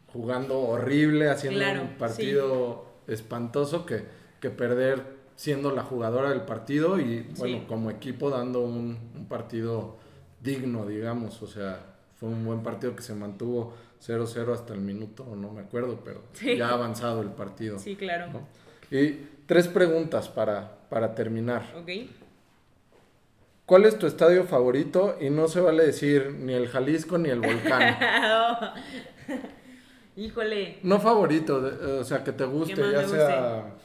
jugando 0.08 0.60
horrible, 0.60 1.30
haciendo 1.30 1.82
un 1.82 1.98
partido 1.98 2.86
espantoso, 3.08 3.86
que, 3.86 4.04
que 4.40 4.50
perder 4.50 5.24
siendo 5.36 5.72
la 5.72 5.84
jugadora 5.84 6.30
del 6.30 6.42
partido 6.42 7.00
y 7.00 7.28
bueno, 7.38 7.68
como 7.68 7.90
equipo 7.90 8.30
dando 8.30 8.62
un, 8.62 8.98
un 9.16 9.26
partido 9.28 9.98
digno, 10.42 10.86
digamos, 10.86 11.42
o 11.42 11.48
sea, 11.48 11.93
fue 12.24 12.32
un 12.32 12.46
buen 12.46 12.64
partido 12.64 12.96
que 12.96 13.02
se 13.02 13.14
mantuvo 13.14 13.74
0-0 14.02 14.54
hasta 14.54 14.74
el 14.74 14.80
minuto, 14.80 15.26
no 15.36 15.52
me 15.52 15.60
acuerdo, 15.60 16.00
pero 16.06 16.24
ya 16.56 16.70
ha 16.70 16.74
avanzado 16.74 17.22
el 17.22 17.32
partido. 17.32 17.78
Sí, 17.78 17.98
claro. 17.98 18.28
Y 18.90 19.28
tres 19.46 19.68
preguntas 19.68 20.30
para, 20.30 20.88
para 20.90 21.16
terminar. 21.16 21.66
Ok. 21.76 21.90
¿Cuál 23.66 23.84
es 23.84 24.00
tu 24.00 24.08
estadio 24.08 24.46
favorito? 24.46 25.18
Y 25.20 25.32
no 25.32 25.50
se 25.50 25.60
vale 25.60 25.86
decir 25.86 26.34
ni 26.40 26.54
el 26.54 26.70
Jalisco 26.70 27.18
ni 27.18 27.28
el 27.28 27.42
Volcán. 27.42 27.98
Híjole. 30.16 30.78
No 30.82 31.02
favorito, 31.02 32.00
o 32.00 32.06
sea, 32.06 32.24
que 32.24 32.32
te 32.32 32.46
guste, 32.46 32.90
ya 32.90 33.06
sea 33.06 33.76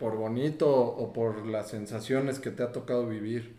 por 0.00 0.16
bonito 0.16 0.66
o 0.74 1.12
por 1.12 1.44
las 1.44 1.68
sensaciones 1.68 2.38
que 2.38 2.50
te 2.52 2.62
ha 2.62 2.72
tocado 2.72 3.06
vivir. 3.06 3.54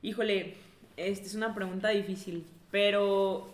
Híjole, 0.00 0.54
esta 0.96 1.26
es 1.26 1.34
una 1.34 1.54
pregunta 1.54 1.90
difícil, 1.90 2.46
pero 2.70 3.50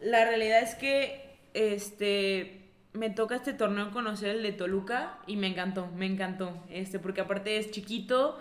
la 0.00 0.24
realidad 0.24 0.62
es 0.62 0.74
que 0.74 1.38
este 1.54 2.54
me 2.94 3.10
toca 3.10 3.36
este 3.36 3.52
torneo 3.52 3.90
conocer 3.90 4.30
el 4.30 4.42
de 4.42 4.52
Toluca 4.52 5.18
y 5.26 5.36
me 5.36 5.46
encantó, 5.46 5.88
me 5.94 6.06
encantó, 6.06 6.64
este, 6.70 6.98
porque 6.98 7.20
aparte 7.20 7.56
es 7.58 7.70
chiquito, 7.70 8.38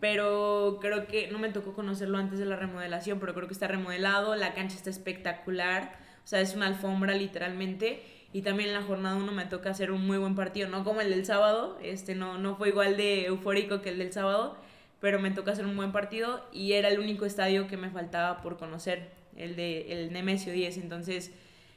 pero 0.00 0.78
creo 0.80 1.06
que 1.06 1.28
no 1.30 1.38
me 1.38 1.50
tocó 1.50 1.74
conocerlo 1.74 2.16
antes 2.16 2.38
de 2.38 2.46
la 2.46 2.56
remodelación, 2.56 3.20
pero 3.20 3.34
creo 3.34 3.48
que 3.48 3.52
está 3.52 3.68
remodelado, 3.68 4.34
la 4.34 4.54
cancha 4.54 4.76
está 4.76 4.88
espectacular, 4.88 5.98
o 6.24 6.26
sea, 6.26 6.40
es 6.40 6.54
una 6.54 6.68
alfombra 6.68 7.14
literalmente, 7.14 8.02
y 8.32 8.42
también 8.42 8.70
en 8.70 8.76
la 8.76 8.82
jornada 8.82 9.16
1 9.16 9.32
me 9.32 9.44
toca 9.46 9.70
hacer 9.70 9.90
un 9.90 10.06
muy 10.06 10.16
buen 10.16 10.34
partido, 10.34 10.68
no 10.68 10.84
como 10.84 11.00
el 11.00 11.10
del 11.10 11.26
sábado, 11.26 11.78
este 11.82 12.14
no, 12.14 12.38
no 12.38 12.56
fue 12.56 12.68
igual 12.68 12.96
de 12.96 13.26
eufórico 13.26 13.82
que 13.82 13.90
el 13.90 13.98
del 13.98 14.12
sábado, 14.12 14.56
pero 15.00 15.18
me 15.18 15.30
toca 15.32 15.52
hacer 15.52 15.66
un 15.66 15.76
buen 15.76 15.92
partido 15.92 16.44
y 16.52 16.72
era 16.72 16.88
el 16.88 16.98
único 16.98 17.24
estadio 17.24 17.68
que 17.68 17.76
me 17.76 17.90
faltaba 17.90 18.42
por 18.42 18.56
conocer, 18.56 19.17
el 19.38 19.56
de 19.56 19.92
el 19.92 20.12
Nemesio 20.12 20.52
10, 20.52 20.78
entonces 20.78 21.30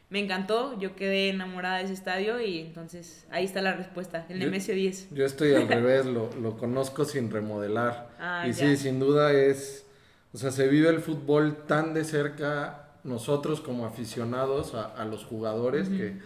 me 0.10 0.20
encantó, 0.20 0.78
yo 0.78 0.96
quedé 0.96 1.30
enamorada 1.30 1.78
de 1.78 1.86
ese 1.86 1.94
estadio 1.94 2.42
y 2.42 2.60
entonces 2.60 3.26
ahí 3.32 3.46
está 3.46 3.62
la 3.62 3.74
respuesta, 3.74 4.26
el 4.28 4.40
Nemesio 4.40 4.76
10. 4.76 5.12
Yo 5.12 5.26
estoy 5.26 5.54
al 5.54 5.68
revés, 5.70 6.06
lo, 6.06 6.30
lo, 6.34 6.58
conozco 6.58 7.06
sin 7.06 7.32
remodelar. 7.32 8.10
Ah, 8.20 8.46
y 8.46 8.54
sí, 8.54 8.76
sin 8.76 9.00
duda 9.00 9.32
es, 9.32 9.86
o 10.34 10.38
sea, 10.38 10.52
se 10.52 10.68
vive 10.68 10.90
el 10.90 11.00
fútbol 11.00 11.66
tan 11.66 11.94
de 11.94 12.04
cerca 12.04 12.90
nosotros 13.06 13.62
como 13.62 13.86
aficionados 13.86 14.76
a, 14.76 14.88
a 14.88 15.06
los 15.06 15.24
jugadores 15.24 15.88
que 15.88 16.18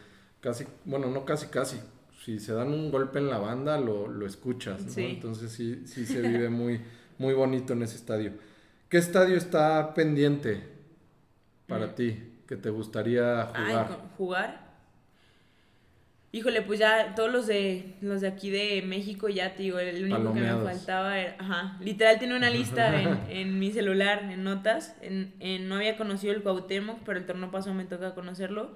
casi, 0.41 0.65
bueno, 0.83 1.11
no 1.11 1.23
casi, 1.23 1.47
casi, 1.47 1.77
si 2.23 2.39
se 2.39 2.53
dan 2.53 2.69
un 2.69 2.89
golpe 2.89 3.19
en 3.19 3.29
la 3.29 3.37
banda 3.37 3.79
lo, 3.79 4.07
lo 4.07 4.25
escuchas, 4.25 4.83
¿no? 4.83 4.93
Entonces 4.97 5.51
sí, 5.51 5.83
sí 5.85 6.07
se 6.07 6.21
vive 6.27 6.49
muy, 6.49 6.81
muy 7.19 7.35
bonito 7.35 7.73
en 7.73 7.83
ese 7.83 7.97
estadio. 7.97 8.31
¿Qué 8.89 8.97
estadio 8.97 9.37
está 9.37 9.93
pendiente 9.93 10.74
para 11.67 11.87
mm. 11.87 11.95
ti? 11.95 12.31
que 12.47 12.55
te 12.55 12.69
gustaría 12.69 13.45
jugar? 13.45 13.87
Ay, 13.89 13.97
¿Jugar? 14.17 14.65
Híjole, 16.31 16.61
pues 16.61 16.79
ya 16.79 17.15
todos 17.15 17.31
los 17.31 17.47
de 17.47 17.95
los 18.01 18.19
de 18.19 18.27
aquí 18.27 18.49
de 18.49 18.81
México 18.81 19.29
ya 19.29 19.55
te 19.55 19.63
digo, 19.63 19.79
el 19.79 20.03
único 20.03 20.33
que 20.33 20.41
me 20.41 20.53
faltaba 20.53 21.17
era, 21.17 21.35
ajá, 21.39 21.77
literal 21.79 22.19
tiene 22.19 22.35
una 22.35 22.49
lista 22.49 23.01
en, 23.01 23.17
en, 23.29 23.57
mi 23.57 23.71
celular, 23.71 24.29
en 24.29 24.43
notas, 24.43 24.95
en, 25.01 25.33
en, 25.39 25.69
no 25.69 25.75
había 25.75 25.95
conocido 25.95 26.33
el 26.33 26.43
Cuauhtémoc, 26.43 26.99
pero 27.05 27.19
el 27.19 27.25
torneo 27.25 27.51
pasado 27.51 27.73
me 27.73 27.85
toca 27.85 28.13
conocerlo, 28.13 28.75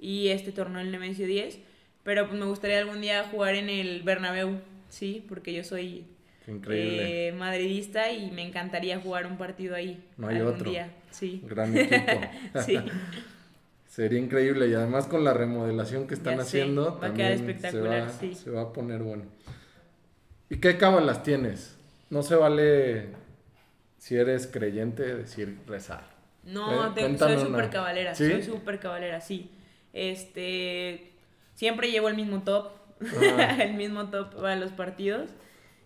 y 0.00 0.28
este 0.28 0.50
torneo 0.50 0.80
el 0.80 0.90
Nemesio 0.90 1.28
10, 1.28 1.60
pero 2.02 2.26
pues 2.26 2.40
me 2.40 2.46
gustaría 2.46 2.80
algún 2.80 3.00
día 3.00 3.22
jugar 3.30 3.54
en 3.54 3.70
el 3.70 4.02
Bernabéu, 4.02 4.58
sí, 4.88 5.24
porque 5.28 5.52
yo 5.52 5.62
soy. 5.62 6.06
Eh, 6.48 7.34
madridista 7.36 8.12
y 8.12 8.30
me 8.30 8.46
encantaría 8.46 9.00
jugar 9.00 9.26
un 9.26 9.36
partido 9.36 9.74
ahí. 9.74 10.00
No 10.16 10.28
hay 10.28 10.40
otro. 10.40 10.70
Día. 10.70 10.92
Sí. 11.16 11.42
Gran 11.44 11.76
equipo. 11.76 12.20
sí. 12.64 12.78
Sería 13.86 14.18
increíble 14.18 14.68
y 14.68 14.74
además 14.74 15.06
con 15.06 15.24
la 15.24 15.32
remodelación 15.32 16.06
que 16.06 16.12
están 16.12 16.38
haciendo 16.38 17.00
va 17.02 17.06
a 17.06 17.14
quedar 17.14 17.32
espectacular, 17.32 18.10
se 18.10 18.28
va, 18.28 18.34
se 18.34 18.50
va 18.50 18.62
a 18.62 18.72
poner 18.74 19.02
bueno. 19.02 19.24
¿Y 20.50 20.58
qué 20.58 20.76
cábalas 20.76 21.22
tienes? 21.22 21.76
No 22.10 22.22
se 22.22 22.34
vale 22.34 23.06
si 23.96 24.16
eres 24.16 24.46
creyente 24.46 25.14
decir 25.14 25.58
rezar. 25.66 26.04
No, 26.44 26.94
¿Eh? 26.94 27.16
soy 27.18 27.38
súper 27.38 27.70
cabalera, 27.70 28.14
soy 28.14 28.42
súper 28.42 28.78
cabalera, 28.78 29.20
sí. 29.22 29.50
Este, 29.94 31.12
siempre 31.54 31.90
llevo 31.90 32.08
el 32.08 32.16
mismo 32.16 32.42
top, 32.42 32.72
ah. 33.38 33.56
el 33.62 33.74
mismo 33.74 34.10
top 34.10 34.34
para 34.34 34.56
los 34.56 34.72
partidos. 34.72 35.30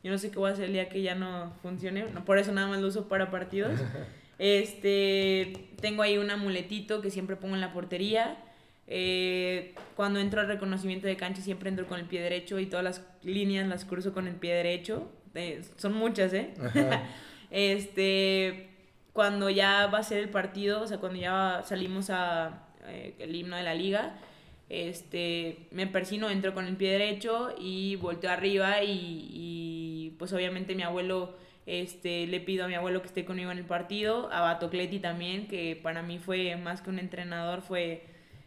Yo 0.02 0.10
no 0.10 0.18
sé 0.18 0.30
qué 0.30 0.38
voy 0.38 0.50
a 0.50 0.54
hacer 0.54 0.64
el 0.64 0.72
día 0.72 0.88
que 0.88 1.00
ya 1.00 1.14
no 1.14 1.52
funcione. 1.62 2.06
No, 2.12 2.24
por 2.24 2.38
eso 2.38 2.52
nada 2.52 2.66
más 2.66 2.80
lo 2.80 2.88
uso 2.88 3.08
para 3.08 3.30
partidos. 3.30 3.78
Este, 4.40 5.68
tengo 5.80 6.02
ahí 6.02 6.16
un 6.16 6.30
amuletito 6.30 7.00
que 7.02 7.10
siempre 7.10 7.36
pongo 7.36 7.54
en 7.54 7.60
la 7.60 7.72
portería. 7.72 8.42
Eh, 8.86 9.74
cuando 9.94 10.18
entro 10.18 10.40
al 10.40 10.48
reconocimiento 10.48 11.06
de 11.06 11.16
cancha 11.16 11.42
siempre 11.42 11.68
entro 11.68 11.86
con 11.86 12.00
el 12.00 12.06
pie 12.06 12.22
derecho 12.22 12.58
y 12.58 12.66
todas 12.66 12.82
las 12.82 13.04
líneas 13.22 13.68
las 13.68 13.84
cruzo 13.84 14.12
con 14.12 14.26
el 14.26 14.34
pie 14.34 14.54
derecho. 14.54 15.08
Eh, 15.34 15.62
son 15.76 15.92
muchas, 15.92 16.32
¿eh? 16.32 16.54
este, 17.50 18.70
cuando 19.12 19.50
ya 19.50 19.86
va 19.86 19.98
a 19.98 20.02
ser 20.02 20.18
el 20.18 20.30
partido, 20.30 20.80
o 20.80 20.86
sea, 20.86 20.98
cuando 20.98 21.20
ya 21.20 21.62
salimos 21.64 22.08
a 22.10 22.66
eh, 22.86 23.14
el 23.18 23.34
himno 23.34 23.56
de 23.56 23.62
la 23.62 23.74
liga, 23.74 24.16
este, 24.70 25.68
me 25.72 25.86
persino, 25.86 26.30
entro 26.30 26.54
con 26.54 26.66
el 26.66 26.76
pie 26.76 26.92
derecho 26.92 27.54
y 27.58 27.96
volteo 27.96 28.30
arriba 28.30 28.82
y, 28.82 30.14
pues 30.18 30.32
obviamente 30.32 30.74
mi 30.74 30.82
abuelo, 30.82 31.36
este, 31.66 32.26
le 32.26 32.40
pido 32.40 32.64
a 32.64 32.68
mi 32.68 32.74
abuelo 32.74 33.00
que 33.00 33.08
esté 33.08 33.24
conmigo 33.24 33.50
en 33.50 33.58
el 33.58 33.64
partido, 33.64 34.32
a 34.32 34.40
Batocleti 34.40 34.98
también, 34.98 35.46
que 35.46 35.78
para 35.80 36.02
mí 36.02 36.18
fue 36.18 36.56
más 36.56 36.80
que 36.80 36.90
un 36.90 36.98
entrenador, 36.98 37.62
fue, 37.62 38.04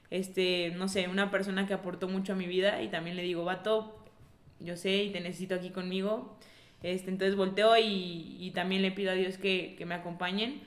este, 0.09 0.74
no 0.76 0.88
sé, 0.88 1.07
una 1.07 1.32
persona 1.32 1.68
que 1.68 1.74
aportó 1.74 2.07
mucho 2.07 2.34
a 2.34 2.36
mi 2.36 2.47
vida 2.47 2.82
y 2.82 2.89
también 2.89 3.16
le 3.16 3.24
digo, 3.24 3.45
Bato, 3.45 3.97
yo 4.59 4.76
sé 4.78 5.03
y 5.03 5.11
te 5.11 5.20
necesito 5.20 5.55
aquí 5.55 5.70
conmigo. 5.70 6.38
Este, 6.82 7.09
entonces 7.09 7.36
volteo 7.36 7.78
y, 7.78 8.38
y 8.39 8.51
también 8.51 8.82
le 8.82 8.91
pido 8.91 9.11
a 9.11 9.16
Dios 9.16 9.38
que, 9.38 9.76
que 9.78 9.86
me 9.86 9.95
acompañen. 9.95 10.61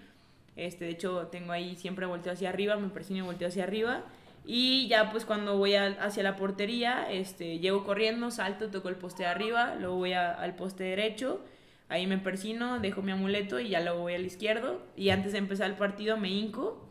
Este, 0.56 0.86
de 0.86 0.92
hecho, 0.92 1.28
tengo 1.28 1.52
ahí 1.52 1.76
siempre 1.76 2.06
volteo 2.06 2.32
hacia 2.32 2.48
arriba, 2.48 2.76
me 2.76 2.88
persino 2.88 3.18
y 3.18 3.22
volteo 3.22 3.48
hacia 3.48 3.64
arriba. 3.64 4.04
Y 4.46 4.86
ya 4.88 5.10
pues 5.10 5.24
cuando 5.24 5.58
voy 5.58 5.74
hacia 5.74 6.22
la 6.22 6.36
portería, 6.36 7.10
este, 7.10 7.58
llego 7.58 7.84
corriendo, 7.84 8.30
salto, 8.30 8.70
toco 8.70 8.88
el 8.88 8.94
poste 8.94 9.24
de 9.24 9.28
arriba, 9.28 9.74
luego 9.74 9.96
voy 9.96 10.12
al 10.12 10.54
poste 10.54 10.84
derecho, 10.84 11.40
ahí 11.88 12.06
me 12.06 12.18
persino, 12.18 12.78
dejo 12.80 13.02
mi 13.02 13.12
amuleto 13.12 13.60
y 13.60 13.70
ya 13.70 13.80
luego 13.80 14.00
voy 14.00 14.14
al 14.14 14.26
izquierdo. 14.26 14.82
Y 14.96 15.10
antes 15.10 15.32
de 15.32 15.38
empezar 15.38 15.70
el 15.70 15.76
partido 15.76 16.16
me 16.16 16.30
hinco. 16.30 16.82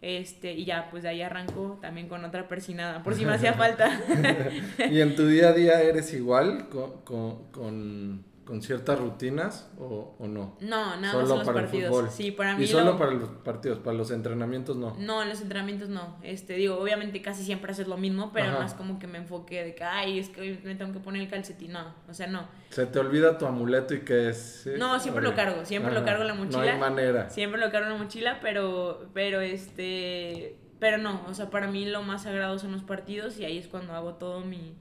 Este, 0.00 0.52
y 0.52 0.64
ya, 0.64 0.90
pues 0.90 1.02
de 1.02 1.08
ahí 1.08 1.22
arranco 1.22 1.78
también 1.82 2.08
con 2.08 2.24
otra 2.24 2.46
persinada, 2.46 3.02
por 3.02 3.16
si 3.16 3.24
me 3.24 3.32
hacía 3.32 3.52
falta. 3.54 4.00
¿Y 4.90 5.00
en 5.00 5.16
tu 5.16 5.26
día 5.26 5.48
a 5.48 5.52
día 5.52 5.82
eres 5.82 6.14
igual 6.14 6.68
con 6.68 7.50
con 7.50 8.27
ciertas 8.62 8.98
rutinas 8.98 9.70
o, 9.78 10.16
o 10.18 10.26
no? 10.26 10.56
No, 10.60 10.96
nada 10.96 11.12
solo 11.12 11.36
más 11.36 11.46
para 11.46 11.62
los 11.62 11.70
partidos. 11.70 12.14
Sí, 12.14 12.30
para 12.30 12.56
mí. 12.56 12.64
Y 12.64 12.66
solo 12.66 12.96
para 12.96 13.12
los 13.12 13.28
partidos, 13.28 13.78
para 13.78 13.96
los 13.96 14.10
entrenamientos 14.10 14.76
no. 14.76 14.96
No, 14.98 15.22
en 15.22 15.28
los 15.28 15.40
entrenamientos 15.40 15.88
no. 15.88 16.16
Este, 16.22 16.54
digo, 16.54 16.78
obviamente 16.78 17.20
casi 17.20 17.44
siempre 17.44 17.72
haces 17.72 17.86
lo 17.86 17.96
mismo, 17.96 18.32
pero 18.32 18.52
más 18.52 18.74
como 18.74 18.98
que 18.98 19.06
me 19.06 19.18
enfoque 19.18 19.62
de 19.62 19.74
que, 19.74 19.84
ay, 19.84 20.18
es 20.18 20.30
que 20.30 20.40
hoy 20.40 20.60
me 20.64 20.74
tengo 20.74 20.92
que 20.92 21.00
poner 21.00 21.22
el 21.22 21.28
calcetín. 21.28 21.72
No, 21.72 21.94
o 22.08 22.14
sea, 22.14 22.26
no. 22.26 22.48
Se 22.70 22.86
te 22.86 22.98
olvida 22.98 23.38
tu 23.38 23.46
amuleto 23.46 23.94
y 23.94 24.00
qué 24.00 24.30
es. 24.30 24.68
No, 24.78 24.98
siempre 24.98 25.22
lo 25.22 25.34
cargo, 25.34 25.64
siempre 25.64 25.92
lo 25.92 26.04
cargo 26.04 26.22
en 26.22 26.28
la 26.28 26.34
mochila. 26.34 26.64
No 26.64 26.70
hay 26.70 26.78
manera. 26.78 27.30
Siempre 27.30 27.60
lo 27.60 27.70
cargo 27.70 27.86
en 27.88 27.92
la 27.94 28.02
mochila, 28.02 28.38
pero, 28.40 29.08
pero 29.12 29.40
este, 29.40 30.58
pero 30.78 30.98
no, 30.98 31.24
o 31.28 31.34
sea, 31.34 31.50
para 31.50 31.66
mí 31.66 31.84
lo 31.86 32.02
más 32.02 32.22
sagrado 32.22 32.58
son 32.58 32.72
los 32.72 32.82
partidos 32.82 33.38
y 33.38 33.44
ahí 33.44 33.58
es 33.58 33.68
cuando 33.68 33.94
hago 33.94 34.14
todo 34.14 34.40
mi, 34.40 34.76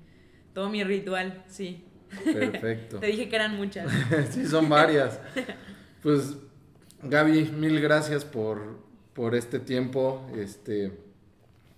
todo 0.53 0.69
mi 0.69 0.83
ritual, 0.83 1.43
sí. 1.47 1.86
Perfecto. 2.23 2.99
Te 2.99 3.07
dije 3.07 3.29
que 3.29 3.35
eran 3.35 3.55
muchas. 3.55 3.91
sí, 4.31 4.45
son 4.45 4.69
varias. 4.69 5.19
Pues, 6.03 6.37
Gaby, 7.01 7.51
mil 7.57 7.81
gracias 7.81 8.23
por, 8.23 8.77
por 9.13 9.35
este 9.35 9.59
tiempo. 9.59 10.29
Este, 10.37 10.91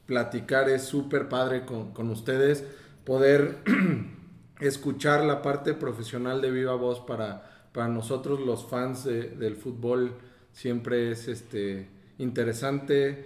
platicar 0.06 0.70
es 0.70 0.84
súper 0.84 1.30
padre 1.30 1.66
con, 1.66 1.94
con, 1.94 2.10
ustedes. 2.10 2.66
Poder 3.06 3.58
escuchar 4.60 5.24
la 5.24 5.42
parte 5.42 5.74
profesional 5.74 6.42
de 6.42 6.52
Viva 6.52 6.76
Voz 6.76 7.00
para, 7.00 7.50
para 7.72 7.88
nosotros, 7.88 8.42
los 8.42 8.68
fans 8.68 9.06
del 9.06 9.56
fútbol, 9.56 10.16
siempre 10.52 11.12
es 11.12 11.28
este, 11.28 11.88
interesante 12.18 13.26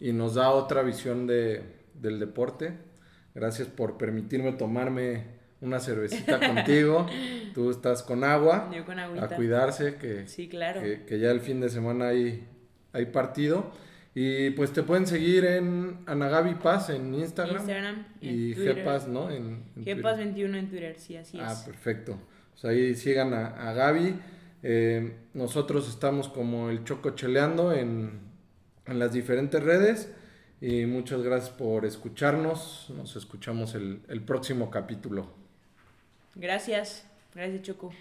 y 0.00 0.12
nos 0.12 0.34
da 0.34 0.50
otra 0.50 0.82
visión 0.82 1.26
de, 1.26 1.62
del 1.94 2.18
deporte. 2.20 2.78
Gracias 3.34 3.68
por 3.68 3.98
permitirme 3.98 4.52
tomarme 4.52 5.37
una 5.60 5.80
cervecita 5.80 6.38
contigo, 6.38 7.06
tú 7.54 7.70
estás 7.70 8.02
con 8.02 8.24
agua, 8.24 8.70
Yo 8.74 8.84
con 8.84 8.98
a 8.98 9.28
cuidarse, 9.28 9.96
que, 9.96 10.28
sí, 10.28 10.48
claro. 10.48 10.80
que, 10.80 11.18
ya 11.18 11.30
el 11.30 11.40
fin 11.40 11.60
de 11.60 11.68
semana 11.68 12.08
hay, 12.08 12.46
hay 12.92 13.06
partido. 13.06 13.72
Y 14.14 14.50
pues 14.50 14.72
te 14.72 14.82
pueden 14.82 15.06
seguir 15.06 15.44
en 15.44 15.98
Anagabi 16.06 16.54
Paz 16.56 16.90
en 16.90 17.14
Instagram. 17.14 17.58
Instagram 17.58 18.06
y 18.20 18.52
Gpaz, 18.54 19.06
¿no? 19.06 19.30
En, 19.30 19.62
Gpaz 19.76 20.16
21 20.16 20.56
en 20.56 20.68
Twitter, 20.68 20.98
sí, 20.98 21.16
así 21.16 21.38
es. 21.38 21.44
Ah, 21.46 21.62
perfecto. 21.64 22.18
Pues 22.50 22.64
ahí 22.64 22.96
sigan 22.96 23.32
a, 23.32 23.46
a 23.68 23.72
Gaby. 23.74 24.18
Eh, 24.64 25.12
nosotros 25.34 25.88
estamos 25.88 26.28
como 26.28 26.68
el 26.68 26.82
Choco 26.82 27.10
Cheleando 27.10 27.72
en, 27.72 28.18
en 28.86 28.98
las 28.98 29.12
diferentes 29.12 29.62
redes. 29.62 30.12
Y 30.60 30.86
muchas 30.86 31.22
gracias 31.22 31.50
por 31.50 31.84
escucharnos. 31.84 32.92
Nos 32.96 33.14
escuchamos 33.14 33.76
el, 33.76 34.00
el 34.08 34.22
próximo 34.22 34.70
capítulo. 34.70 35.37
Gracias. 36.38 37.04
Gracias, 37.34 37.62
Choco. 37.62 37.92